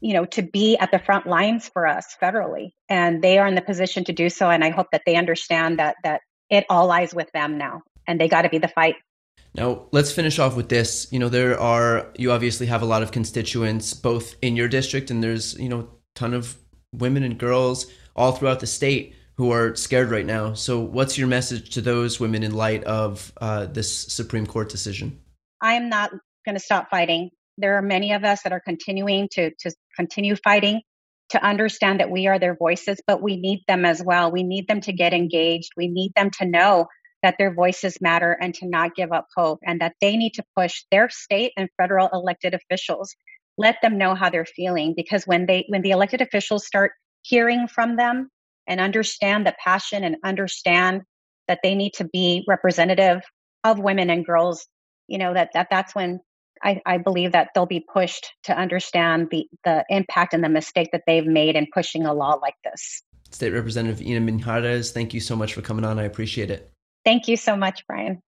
you 0.00 0.14
know, 0.14 0.24
to 0.26 0.42
be 0.42 0.76
at 0.78 0.90
the 0.90 0.98
front 0.98 1.26
lines 1.26 1.68
for 1.68 1.86
us 1.86 2.16
federally, 2.20 2.72
and 2.88 3.22
they 3.22 3.38
are 3.38 3.46
in 3.46 3.54
the 3.54 3.62
position 3.62 4.04
to 4.04 4.12
do 4.12 4.30
so. 4.30 4.50
And 4.50 4.64
I 4.64 4.70
hope 4.70 4.88
that 4.92 5.02
they 5.04 5.16
understand 5.16 5.78
that 5.78 5.96
that 6.04 6.22
it 6.50 6.64
all 6.68 6.86
lies 6.86 7.14
with 7.14 7.30
them 7.32 7.58
now, 7.58 7.82
and 8.06 8.20
they 8.20 8.28
got 8.28 8.42
to 8.42 8.48
be 8.48 8.58
the 8.58 8.68
fight 8.68 8.96
now, 9.54 9.86
let's 9.92 10.12
finish 10.12 10.38
off 10.38 10.56
with 10.56 10.68
this. 10.68 11.08
You 11.10 11.18
know, 11.18 11.28
there 11.28 11.60
are, 11.60 12.10
you 12.16 12.32
obviously 12.32 12.66
have 12.66 12.80
a 12.80 12.86
lot 12.86 13.02
of 13.02 13.12
constituents 13.12 13.92
both 13.92 14.34
in 14.40 14.56
your 14.56 14.68
district, 14.68 15.10
and 15.10 15.22
there's, 15.22 15.58
you 15.58 15.68
know, 15.68 15.80
a 15.80 15.86
ton 16.14 16.32
of 16.32 16.56
women 16.92 17.22
and 17.22 17.38
girls 17.38 17.86
all 18.16 18.32
throughout 18.32 18.60
the 18.60 18.66
state 18.66 19.14
who 19.36 19.50
are 19.50 19.74
scared 19.74 20.10
right 20.10 20.24
now. 20.24 20.54
So, 20.54 20.80
what's 20.80 21.18
your 21.18 21.28
message 21.28 21.70
to 21.70 21.82
those 21.82 22.18
women 22.18 22.42
in 22.42 22.54
light 22.54 22.82
of 22.84 23.30
uh, 23.40 23.66
this 23.66 23.94
Supreme 23.94 24.46
Court 24.46 24.70
decision? 24.70 25.20
I 25.60 25.74
am 25.74 25.90
not 25.90 26.10
going 26.46 26.56
to 26.56 26.60
stop 26.60 26.88
fighting. 26.90 27.30
There 27.58 27.76
are 27.76 27.82
many 27.82 28.12
of 28.12 28.24
us 28.24 28.42
that 28.44 28.52
are 28.52 28.60
continuing 28.60 29.28
to, 29.32 29.50
to 29.60 29.74
continue 29.96 30.36
fighting 30.36 30.80
to 31.30 31.44
understand 31.44 32.00
that 32.00 32.10
we 32.10 32.26
are 32.26 32.38
their 32.38 32.56
voices, 32.56 33.00
but 33.06 33.22
we 33.22 33.36
need 33.36 33.62
them 33.68 33.84
as 33.84 34.02
well. 34.02 34.30
We 34.30 34.42
need 34.42 34.66
them 34.66 34.80
to 34.82 34.92
get 34.92 35.12
engaged. 35.12 35.72
We 35.76 35.88
need 35.88 36.12
them 36.14 36.30
to 36.38 36.46
know 36.46 36.86
that 37.22 37.36
their 37.38 37.54
voices 37.54 38.00
matter 38.00 38.36
and 38.40 38.54
to 38.54 38.66
not 38.66 38.94
give 38.94 39.12
up 39.12 39.26
hope 39.36 39.60
and 39.64 39.80
that 39.80 39.94
they 40.00 40.16
need 40.16 40.34
to 40.34 40.44
push 40.56 40.82
their 40.90 41.08
state 41.08 41.52
and 41.56 41.68
federal 41.78 42.08
elected 42.12 42.54
officials 42.54 43.14
let 43.58 43.76
them 43.82 43.98
know 43.98 44.14
how 44.14 44.30
they're 44.30 44.46
feeling 44.46 44.94
because 44.96 45.26
when 45.26 45.46
they 45.46 45.64
when 45.68 45.82
the 45.82 45.90
elected 45.90 46.20
officials 46.20 46.66
start 46.66 46.92
hearing 47.22 47.68
from 47.68 47.96
them 47.96 48.28
and 48.66 48.80
understand 48.80 49.46
the 49.46 49.54
passion 49.62 50.04
and 50.04 50.16
understand 50.24 51.02
that 51.48 51.60
they 51.62 51.74
need 51.74 51.92
to 51.94 52.04
be 52.04 52.44
representative 52.48 53.22
of 53.64 53.78
women 53.78 54.10
and 54.10 54.24
girls, 54.24 54.66
you 55.08 55.18
know, 55.18 55.34
that, 55.34 55.50
that 55.54 55.68
that's 55.70 55.94
when 55.94 56.20
I, 56.62 56.80
I 56.86 56.98
believe 56.98 57.32
that 57.32 57.50
they'll 57.54 57.66
be 57.66 57.84
pushed 57.92 58.32
to 58.44 58.56
understand 58.56 59.28
the, 59.30 59.46
the 59.64 59.84
impact 59.88 60.32
and 60.32 60.44
the 60.44 60.48
mistake 60.48 60.90
that 60.92 61.02
they've 61.06 61.26
made 61.26 61.56
in 61.56 61.66
pushing 61.74 62.06
a 62.06 62.14
law 62.14 62.34
like 62.34 62.54
this. 62.64 63.02
State 63.30 63.50
Representative 63.52 64.00
Ina 64.00 64.20
Minjarez, 64.20 64.92
thank 64.92 65.12
you 65.12 65.20
so 65.20 65.34
much 65.34 65.54
for 65.54 65.62
coming 65.62 65.84
on. 65.84 65.98
I 65.98 66.04
appreciate 66.04 66.50
it. 66.50 66.71
Thank 67.04 67.28
you 67.28 67.36
so 67.36 67.56
much, 67.56 67.86
Brian. 67.86 68.20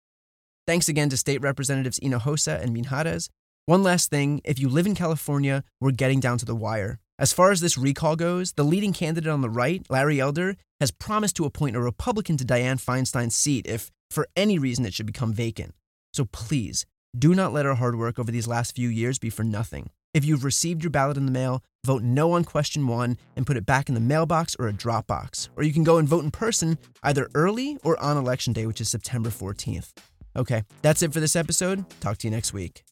Thanks 0.66 0.88
again 0.88 1.10
to 1.10 1.16
State 1.16 1.42
Representatives 1.42 2.00
Hinojosa 2.00 2.60
and 2.60 2.74
Minjarez. 2.74 3.28
One 3.66 3.82
last 3.82 4.10
thing 4.10 4.40
if 4.44 4.58
you 4.58 4.68
live 4.68 4.86
in 4.86 4.94
California, 4.94 5.64
we're 5.80 5.90
getting 5.90 6.20
down 6.20 6.38
to 6.38 6.44
the 6.44 6.54
wire. 6.54 6.98
As 7.18 7.32
far 7.32 7.52
as 7.52 7.60
this 7.60 7.78
recall 7.78 8.16
goes, 8.16 8.52
the 8.52 8.64
leading 8.64 8.92
candidate 8.92 9.30
on 9.30 9.40
the 9.40 9.50
right, 9.50 9.86
Larry 9.88 10.20
Elder, 10.20 10.56
has 10.80 10.90
promised 10.90 11.36
to 11.36 11.44
appoint 11.44 11.76
a 11.76 11.80
Republican 11.80 12.36
to 12.38 12.44
Dianne 12.44 12.82
Feinstein's 12.82 13.36
seat 13.36 13.66
if, 13.66 13.90
for 14.10 14.26
any 14.34 14.58
reason, 14.58 14.84
it 14.84 14.94
should 14.94 15.06
become 15.06 15.32
vacant. 15.32 15.74
So 16.12 16.24
please, 16.24 16.86
do 17.16 17.34
not 17.34 17.52
let 17.52 17.66
our 17.66 17.76
hard 17.76 17.96
work 17.96 18.18
over 18.18 18.32
these 18.32 18.48
last 18.48 18.74
few 18.74 18.88
years 18.88 19.18
be 19.18 19.30
for 19.30 19.44
nothing. 19.44 19.90
If 20.14 20.24
you've 20.24 20.44
received 20.44 20.84
your 20.84 20.92
ballot 20.92 21.16
in 21.16 21.26
the 21.26 21.32
mail, 21.32 21.64
vote 21.84 22.04
no 22.04 22.32
on 22.32 22.44
question 22.44 22.86
one 22.86 23.18
and 23.34 23.44
put 23.44 23.56
it 23.56 23.66
back 23.66 23.88
in 23.88 23.96
the 23.96 24.00
mailbox 24.00 24.54
or 24.60 24.68
a 24.68 24.72
drop 24.72 25.08
box. 25.08 25.48
Or 25.56 25.64
you 25.64 25.72
can 25.72 25.82
go 25.82 25.98
and 25.98 26.08
vote 26.08 26.22
in 26.22 26.30
person 26.30 26.78
either 27.02 27.28
early 27.34 27.78
or 27.82 28.00
on 28.00 28.16
election 28.16 28.52
day, 28.52 28.64
which 28.64 28.80
is 28.80 28.88
September 28.88 29.28
14th. 29.28 29.90
Okay, 30.36 30.62
that's 30.82 31.02
it 31.02 31.12
for 31.12 31.18
this 31.18 31.34
episode. 31.34 31.84
Talk 32.00 32.18
to 32.18 32.28
you 32.28 32.30
next 32.30 32.52
week. 32.52 32.84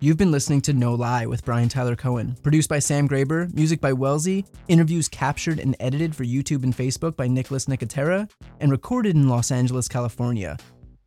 You've 0.00 0.16
been 0.16 0.30
listening 0.30 0.62
to 0.62 0.72
No 0.72 0.94
Lie 0.94 1.26
with 1.26 1.44
Brian 1.44 1.68
Tyler 1.68 1.96
Cohen, 1.96 2.34
produced 2.42 2.70
by 2.70 2.78
Sam 2.78 3.06
Graber, 3.06 3.52
music 3.54 3.82
by 3.82 3.92
Wellesley, 3.92 4.46
interviews 4.68 5.06
captured 5.06 5.58
and 5.58 5.76
edited 5.80 6.16
for 6.16 6.24
YouTube 6.24 6.64
and 6.64 6.74
Facebook 6.74 7.14
by 7.14 7.28
Nicholas 7.28 7.66
Nicotera, 7.66 8.30
and 8.58 8.72
recorded 8.72 9.16
in 9.16 9.28
Los 9.28 9.50
Angeles, 9.50 9.86
California. 9.86 10.56